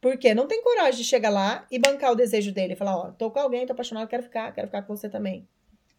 Porque 0.00 0.34
não 0.34 0.46
tem 0.46 0.62
coragem 0.62 1.00
de 1.00 1.08
chegar 1.08 1.30
lá 1.30 1.66
e 1.70 1.78
bancar 1.78 2.12
o 2.12 2.14
desejo 2.14 2.52
dele. 2.52 2.76
Falar, 2.76 2.96
ó, 2.96 3.10
tô 3.12 3.30
com 3.30 3.38
alguém, 3.38 3.66
tô 3.66 3.72
apaixonado, 3.72 4.06
quero 4.06 4.22
ficar, 4.22 4.52
quero 4.52 4.68
ficar 4.68 4.82
com 4.82 4.94
você 4.94 5.08
também. 5.08 5.48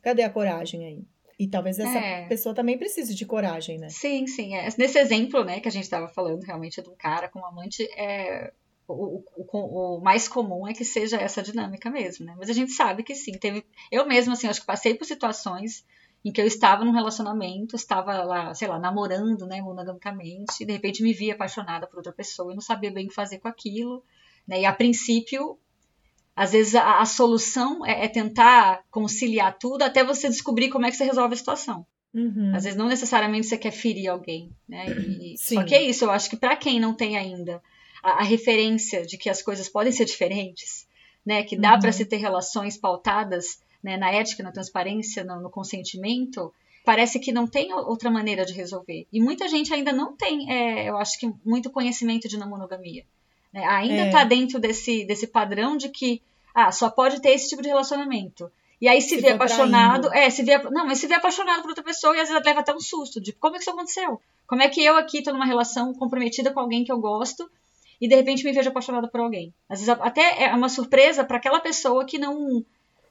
Cadê 0.02 0.22
a 0.22 0.30
coragem 0.30 0.86
aí? 0.86 1.04
E 1.40 1.48
talvez 1.48 1.80
essa 1.80 1.98
É. 1.98 2.28
pessoa 2.28 2.54
também 2.54 2.78
precise 2.78 3.14
de 3.16 3.26
coragem, 3.26 3.80
né? 3.80 3.90
Sim, 3.90 4.28
sim. 4.28 4.56
É. 4.56 4.70
Nesse 4.78 5.00
exemplo, 5.00 5.44
né, 5.44 5.60
que 5.60 5.68
a 5.68 5.72
gente 5.72 5.84
estava 5.84 6.08
falando 6.08 6.44
realmente 6.44 6.82
de 6.82 6.88
um 6.88 6.96
cara 6.96 7.28
com 7.28 7.40
um 7.40 7.46
amante, 7.46 7.84
é, 7.98 8.54
o, 8.88 8.94
o, 8.94 9.24
o, 9.36 9.98
o 9.98 10.02
mais 10.02 10.28
comum 10.28 10.68
é 10.68 10.74
que 10.74 10.86
seja 10.86 11.18
essa 11.18 11.42
dinâmica 11.42 11.90
mesmo, 11.90 12.26
né? 12.26 12.36
Mas 12.38 12.50
a 12.50 12.54
gente 12.54 12.72
sabe 12.72 13.04
que 13.04 13.16
sim. 13.16 13.34
Teve, 13.34 13.66
eu 13.92 14.06
mesma, 14.06 14.34
assim, 14.34 14.48
acho 14.48 14.62
que 14.62 14.68
passei 14.68 14.94
por 14.94 15.06
situações 15.06 15.84
em 16.26 16.32
que 16.32 16.42
eu 16.42 16.48
estava 16.48 16.84
num 16.84 16.92
relacionamento, 16.92 17.76
estava 17.76 18.24
lá, 18.24 18.52
sei 18.56 18.68
lá, 18.68 18.80
namorando, 18.80 19.46
né, 19.46 19.62
monogamicamente, 19.62 20.56
e 20.64 20.66
de 20.66 20.74
repente 20.74 21.04
me 21.04 21.14
via 21.14 21.36
apaixonada 21.36 21.86
por 21.86 21.98
outra 21.98 22.12
pessoa 22.12 22.52
e 22.52 22.56
não 22.56 22.62
sabia 22.62 22.92
bem 22.92 23.06
o 23.06 23.10
que 23.10 23.14
fazer 23.14 23.38
com 23.38 23.48
aquilo, 23.48 24.04
né? 24.48 24.62
E 24.62 24.66
a 24.66 24.74
princípio, 24.74 25.60
às 26.36 26.52
vezes 26.54 26.74
a, 26.74 27.00
a 27.00 27.06
solução 27.06 27.86
é, 27.86 28.06
é 28.06 28.08
tentar 28.08 28.84
conciliar 28.90 29.56
tudo 29.60 29.84
até 29.84 30.04
você 30.04 30.28
descobrir 30.28 30.70
como 30.70 30.88
é 30.88 30.90
que 30.90 30.98
você 30.98 31.04
resolve 31.04 31.36
a 31.36 31.38
situação. 31.38 31.86
Uhum. 32.12 32.52
Às 32.56 32.64
vezes 32.64 32.78
não 32.78 32.88
necessariamente 32.88 33.46
você 33.46 33.58
quer 33.58 33.72
ferir 33.72 34.08
alguém, 34.10 34.50
né? 34.68 34.86
E- 34.90 35.38
Sim. 35.38 35.56
só 35.56 35.64
que 35.64 35.76
é 35.76 35.84
isso, 35.84 36.06
eu 36.06 36.12
acho 36.12 36.28
que 36.28 36.38
para 36.38 36.56
quem 36.56 36.80
não 36.80 36.96
tem 36.96 37.18
ainda 37.18 37.62
a, 38.02 38.22
a 38.22 38.24
referência 38.24 39.06
de 39.06 39.16
que 39.16 39.30
as 39.30 39.44
coisas 39.44 39.70
podem 39.70 39.92
ser 39.92 40.06
diferentes, 40.06 40.88
né? 41.24 41.44
Que 41.44 41.56
dá 41.56 41.74
Uhum. 41.76 41.80
para 41.82 41.92
se 41.92 42.04
ter 42.04 42.18
relações 42.18 42.78
pautadas 42.78 43.60
né, 43.86 43.96
na 43.98 44.12
ética, 44.12 44.42
na 44.44 44.52
transparência, 44.52 45.24
no, 45.24 45.40
no 45.40 45.50
consentimento, 45.50 46.52
parece 46.84 47.20
que 47.20 47.32
não 47.32 47.46
tem 47.48 47.72
outra 47.74 48.10
maneira 48.10 48.44
de 48.46 48.54
resolver. 48.54 49.06
E 49.14 49.22
muita 49.22 49.48
gente 49.48 49.74
ainda 49.74 49.92
não 49.94 50.14
tem, 50.16 50.52
é, 50.52 50.90
eu 50.90 50.98
acho 50.98 51.20
que 51.20 51.32
muito 51.46 51.70
conhecimento 51.70 52.28
de 52.28 52.38
não 52.38 52.50
monogamia. 52.50 53.04
né? 53.54 53.64
Ainda 53.68 54.02
É. 54.02 54.08
está 54.08 54.24
dentro 54.24 54.60
desse, 54.60 55.06
desse 55.06 55.28
padrão 55.28 55.78
de 55.78 55.88
que 55.90 56.22
ah, 56.54 56.72
só 56.72 56.90
pode 56.90 57.22
ter 57.22 57.30
esse 57.30 57.48
tipo 57.50 57.62
de 57.62 57.70
relacionamento. 57.70 58.52
E 58.82 58.88
aí 58.90 59.02
se, 59.02 59.16
Se 59.16 59.22
vê 59.22 59.30
apaixonado, 59.30 60.12
é, 60.14 60.30
se 60.30 60.44
vê, 60.44 60.58
não, 60.70 60.86
mas 60.86 61.00
se 61.00 61.08
vê 61.08 61.14
apaixonado 61.14 61.62
por 61.62 61.70
outra 61.70 61.84
pessoa 61.84 62.16
e 62.18 62.20
às 62.20 62.28
vezes 62.30 62.44
leva 62.46 62.60
até 62.60 62.74
um 62.74 62.80
susto, 62.80 63.22
de 63.22 63.32
como 63.32 63.56
é 63.56 63.58
que 63.58 63.64
isso 63.64 63.72
aconteceu? 63.72 64.20
Como 64.46 64.62
é 64.62 64.68
que 64.68 64.84
eu 64.84 64.96
aqui 64.98 65.22
tô 65.24 65.32
numa 65.32 65.46
relação 65.46 65.94
comprometida 65.94 66.52
com 66.52 66.60
alguém 66.60 66.84
que 66.84 66.92
eu 66.92 67.00
gosto 67.00 67.50
e 68.02 68.08
de 68.10 68.16
repente 68.16 68.44
me 68.44 68.52
vejo 68.52 68.70
apaixonada 68.70 69.08
por 69.08 69.22
alguém? 69.22 69.54
Às 69.70 69.80
vezes 69.80 69.96
até 70.02 70.44
é 70.44 70.54
uma 70.54 70.68
surpresa 70.70 71.24
para 71.24 71.38
aquela 71.38 71.60
pessoa 71.62 72.04
que 72.06 72.18
não, 72.18 72.64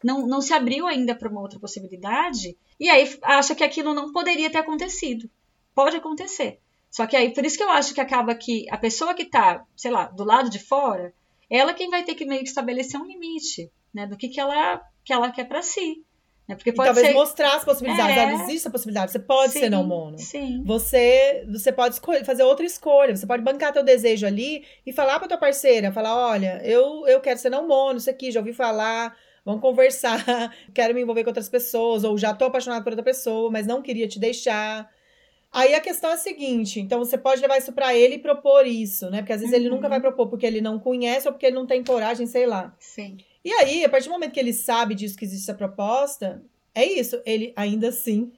não 0.04 0.26
não 0.26 0.40
se 0.40 0.52
abriu 0.52 0.86
ainda 0.86 1.14
para 1.14 1.28
uma 1.28 1.40
outra 1.40 1.58
possibilidade 1.58 2.56
e 2.78 2.90
aí 2.90 3.18
acha 3.22 3.54
que 3.54 3.64
aquilo 3.64 3.94
não 3.94 4.12
poderia 4.12 4.50
ter 4.50 4.58
acontecido. 4.58 5.28
Pode 5.74 5.96
acontecer. 5.96 6.60
Só 6.90 7.06
que 7.06 7.16
aí 7.16 7.32
por 7.32 7.44
isso 7.44 7.56
que 7.56 7.64
eu 7.64 7.70
acho 7.70 7.94
que 7.94 8.00
acaba 8.00 8.34
que 8.34 8.66
a 8.70 8.76
pessoa 8.76 9.14
que 9.14 9.24
tá, 9.24 9.64
sei 9.74 9.90
lá, 9.90 10.04
do 10.06 10.22
lado 10.22 10.50
de 10.50 10.58
fora, 10.58 11.12
ela 11.48 11.72
quem 11.72 11.88
vai 11.88 12.04
ter 12.04 12.14
que 12.14 12.26
meio 12.26 12.42
que 12.42 12.48
estabelecer 12.48 13.00
um 13.00 13.06
limite, 13.06 13.70
né, 13.92 14.06
do 14.06 14.16
que 14.16 14.28
que 14.28 14.38
ela 14.38 14.80
que 15.02 15.12
ela 15.12 15.30
quer 15.30 15.44
para 15.44 15.62
si. 15.62 16.04
Né? 16.46 16.54
Porque 16.54 16.70
E 16.70 16.74
pode 16.74 16.88
talvez 16.88 17.06
ser 17.06 17.14
mostrar 17.14 17.56
as 17.56 17.64
possibilidades. 17.64 18.16
É. 18.16 18.20
Olha, 18.20 18.34
existe 18.34 18.56
essa 18.56 18.70
possibilidade. 18.70 19.12
Você 19.12 19.18
pode 19.18 19.52
Sim, 19.52 19.60
ser 19.60 19.70
não 19.70 19.84
mono. 19.84 20.18
Sim. 20.18 20.62
Você, 20.64 21.44
você 21.50 21.72
pode 21.72 21.94
escolher, 21.94 22.24
fazer 22.24 22.42
outra 22.42 22.66
escolha. 22.66 23.16
Você 23.16 23.26
pode 23.26 23.42
bancar 23.42 23.72
teu 23.72 23.82
desejo 23.82 24.26
ali 24.26 24.64
e 24.84 24.92
falar 24.92 25.18
pra 25.18 25.28
tua 25.28 25.38
parceira, 25.38 25.92
falar, 25.92 26.14
olha, 26.14 26.60
eu, 26.62 27.06
eu 27.06 27.20
quero 27.20 27.38
ser 27.38 27.50
não 27.50 27.66
mono, 27.66 27.98
isso 27.98 28.10
aqui, 28.10 28.30
já 28.30 28.40
ouvi 28.40 28.52
falar, 28.52 29.16
vamos 29.44 29.60
conversar, 29.60 30.24
quero 30.74 30.94
me 30.94 31.02
envolver 31.02 31.22
com 31.24 31.30
outras 31.30 31.48
pessoas, 31.48 32.04
ou 32.04 32.16
já 32.18 32.32
tô 32.34 32.44
apaixonado 32.46 32.82
por 32.82 32.92
outra 32.92 33.04
pessoa, 33.04 33.50
mas 33.50 33.66
não 33.66 33.82
queria 33.82 34.08
te 34.08 34.18
deixar. 34.18 34.90
Aí 35.52 35.72
a 35.74 35.80
questão 35.80 36.10
é 36.10 36.14
a 36.14 36.16
seguinte, 36.16 36.80
então 36.80 36.98
você 36.98 37.16
pode 37.16 37.40
levar 37.40 37.56
isso 37.58 37.72
pra 37.72 37.94
ele 37.94 38.16
e 38.16 38.18
propor 38.18 38.66
isso, 38.66 39.08
né? 39.10 39.18
Porque 39.18 39.32
às 39.32 39.40
vezes 39.40 39.54
ele 39.54 39.68
Uhum. 39.68 39.76
nunca 39.76 39.88
vai 39.88 40.00
propor 40.00 40.28
porque 40.28 40.44
ele 40.46 40.60
não 40.60 40.80
conhece 40.80 41.28
ou 41.28 41.32
porque 41.32 41.46
ele 41.46 41.54
não 41.54 41.66
tem 41.66 41.84
coragem, 41.84 42.26
sei 42.26 42.44
lá. 42.46 42.74
Sim. 42.80 43.18
E 43.44 43.52
aí, 43.52 43.84
a 43.84 43.88
partir 43.88 44.08
do 44.08 44.12
momento 44.12 44.32
que 44.32 44.40
ele 44.40 44.52
sabe 44.52 44.94
disso 44.96 45.16
que 45.16 45.24
existe 45.24 45.44
essa 45.48 45.56
proposta, 45.56 46.42
é 46.74 46.84
isso. 46.84 47.20
Ele 47.24 47.52
ainda 47.54 47.88
assim, 47.90 48.32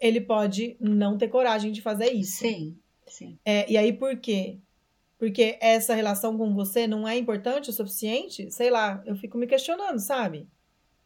ele 0.00 0.20
pode 0.20 0.76
não 0.78 1.18
ter 1.18 1.26
coragem 1.28 1.72
de 1.72 1.82
fazer 1.82 2.12
isso. 2.12 2.38
Sim. 2.38 2.76
Sim. 3.08 3.38
É, 3.44 3.68
e 3.70 3.76
aí 3.76 3.92
por 3.92 4.16
quê? 4.16 4.58
Porque 5.18 5.56
essa 5.60 5.94
relação 5.94 6.36
com 6.36 6.54
você 6.54 6.86
não 6.86 7.08
é 7.08 7.16
importante 7.16 7.70
o 7.70 7.72
suficiente? 7.72 8.50
Sei 8.50 8.70
lá, 8.70 9.02
eu 9.06 9.16
fico 9.16 9.38
me 9.38 9.46
questionando, 9.46 9.98
sabe? 9.98 10.46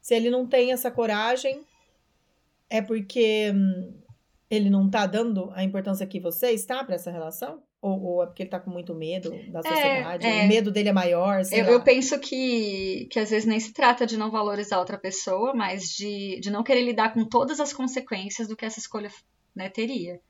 Se 0.01 0.15
ele 0.15 0.31
não 0.31 0.47
tem 0.47 0.73
essa 0.73 0.91
coragem, 0.91 1.61
é 2.69 2.83
porque 2.83 3.53
hum, 3.55 3.93
ele 4.51 4.69
não 4.69 4.91
tá 4.91 5.07
dando 5.07 5.51
a 5.55 5.63
importância 5.63 6.07
que 6.07 6.19
você 6.19 6.51
está 6.51 6.83
para 6.83 6.97
essa 6.97 7.11
relação? 7.11 7.63
Ou, 7.81 8.03
ou 8.03 8.23
é 8.23 8.27
porque 8.27 8.43
ele 8.43 8.51
tá 8.51 8.61
com 8.61 8.71
muito 8.71 8.95
medo 8.95 9.31
da 9.51 9.63
sociedade? 9.63 10.27
é. 10.27 10.45
O 10.45 10.49
medo 10.49 10.71
dele 10.71 10.91
é 10.91 10.93
maior, 10.93 11.45
sei 11.45 11.61
Eu, 11.61 11.65
lá. 11.65 11.71
eu 11.71 11.83
penso 11.83 12.19
que, 12.19 13.07
que 13.11 13.19
às 13.19 13.31
vezes 13.31 13.47
nem 13.47 13.59
se 13.59 13.73
trata 13.73 14.05
de 14.05 14.19
não 14.19 14.31
valorizar 14.31 14.79
outra 14.79 14.99
pessoa, 14.99 15.55
mas 15.55 15.85
de, 15.85 16.39
de 16.41 16.51
não 16.51 16.63
querer 16.63 16.83
lidar 16.83 17.15
com 17.15 17.25
todas 17.25 17.59
as 17.59 17.73
consequências 17.73 18.49
do 18.49 18.57
que 18.57 18.67
essa 18.67 18.79
escolha 18.79 19.11
né, 19.55 19.69
teria. 19.69 20.21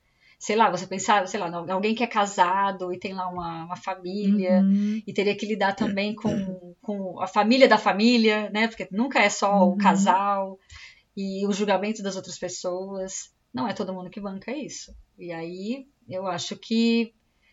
Sei 0.43 0.57
lá, 0.57 0.71
você 0.71 0.87
pensar, 0.87 1.29
sei 1.29 1.39
lá, 1.39 1.55
alguém 1.71 1.95
que 1.95 2.03
é 2.03 2.07
casado 2.07 2.91
e 2.95 2.99
tem 2.99 3.13
lá 3.13 3.29
uma, 3.29 3.67
uma 3.67 3.77
família 3.77 4.61
Uhum. 4.63 5.03
e 5.07 5.13
teria 5.13 5.37
que 5.37 5.45
lidar 5.45 5.75
também 5.77 6.15
com, 6.15 6.75
com 6.81 7.21
a 7.21 7.27
família 7.27 7.69
da 7.69 7.77
família, 7.77 8.49
né? 8.49 8.67
Porque 8.67 8.89
nunca 8.91 9.21
é 9.21 9.29
só 9.29 9.53
Uhum. 9.67 9.75
o 9.75 9.77
casal 9.77 10.59
e 11.15 11.47
o 11.47 11.53
julgamento 11.53 12.03
das 12.03 12.17
outras 12.17 12.39
pessoas. 12.39 13.31
Não 13.53 13.69
é 13.69 13.75
todo 13.75 13.93
mundo 13.93 14.09
que 14.09 14.19
banca 14.21 14.51
isso. 14.51 14.95
E 15.19 15.31
aí 15.31 15.87
eu 16.09 16.27
acho 16.27 16.57
que 16.57 17.13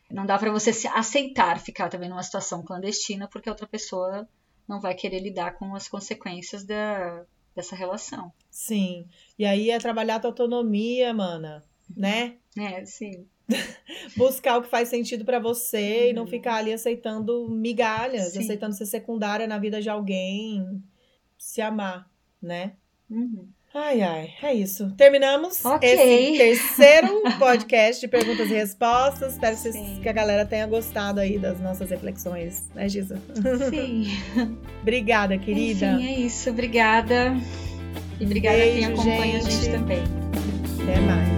não 0.09 0.25
dá 0.25 0.37
pra 0.39 0.49
você 0.49 0.71
se 0.71 0.87
aceitar 0.87 1.59
ficar 1.59 1.89
também 1.89 2.07
numa 2.07 2.23
situação 2.23 2.63
clandestina 2.63 3.27
porque 3.27 3.49
a 3.49 3.51
outra 3.51 3.67
pessoa 3.67 4.25
não 4.65 4.79
vai 4.79 4.95
querer 4.95 5.19
lidar 5.19 5.55
com 5.57 5.75
as 5.75 5.89
consequências 5.89 6.63
da, 6.65 7.25
dessa 7.53 7.75
relação. 7.75 8.31
Sim. 8.49 9.05
E 9.37 9.43
aí 9.43 9.69
é 9.71 9.77
trabalhar 9.77 10.15
a 10.15 10.19
tua 10.21 10.29
autonomia, 10.29 11.13
mana, 11.13 11.63
né? 11.95 12.37
É, 12.59 12.85
sim. 12.85 13.25
Buscar 14.17 14.57
o 14.57 14.61
que 14.63 14.69
faz 14.69 14.89
sentido 14.89 15.23
pra 15.23 15.39
você 15.39 16.09
e 16.09 16.13
não 16.13 16.23
Uhum. 16.23 16.27
ficar 16.29 16.55
ali 16.55 16.73
aceitando 16.73 17.47
migalhas, 17.49 18.33
Sim. 18.33 18.39
aceitando 18.39 18.75
ser 18.75 18.85
secundária 18.85 19.47
na 19.47 19.57
vida 19.57 19.81
de 19.81 19.89
alguém, 19.89 20.81
se 21.37 21.61
amar, 21.61 22.09
né? 22.41 22.73
Uhum. 23.09 23.47
Ai, 23.73 24.01
ai, 24.01 24.33
é 24.41 24.53
isso. 24.53 24.91
Terminamos 24.97 25.63
Ok. 25.63 25.87
esse 25.87 26.37
terceiro 26.37 27.21
podcast 27.37 28.01
de 28.01 28.07
perguntas 28.07 28.49
e 28.49 28.53
respostas. 28.53 29.33
Espero 29.33 29.55
que, 29.55 29.61
vocês- 29.61 29.75
Sim. 29.75 29.99
que 30.01 30.09
a 30.09 30.13
galera 30.13 30.45
tenha 30.45 30.65
gostado 30.65 31.19
aí 31.19 31.37
das 31.37 31.59
nossas 31.59 31.89
reflexões, 31.91 32.67
né, 32.73 32.89
Giza? 32.89 33.21
Sim. 33.69 34.05
Obrigada, 34.81 35.37
querida. 35.37 35.91
Enfim, 35.93 36.07
é 36.07 36.19
isso. 36.19 36.49
Obrigada. 36.49 37.33
E 38.19 38.25
obrigada 38.25 38.57
a 38.57 38.61
quem 38.61 38.73
Beijo, 38.73 38.91
acompanha 38.93 39.37
a 39.37 39.41
gente 39.41 39.51
gente. 39.53 39.71
também. 39.71 39.99
Até 40.81 40.99
mais. 41.01 41.36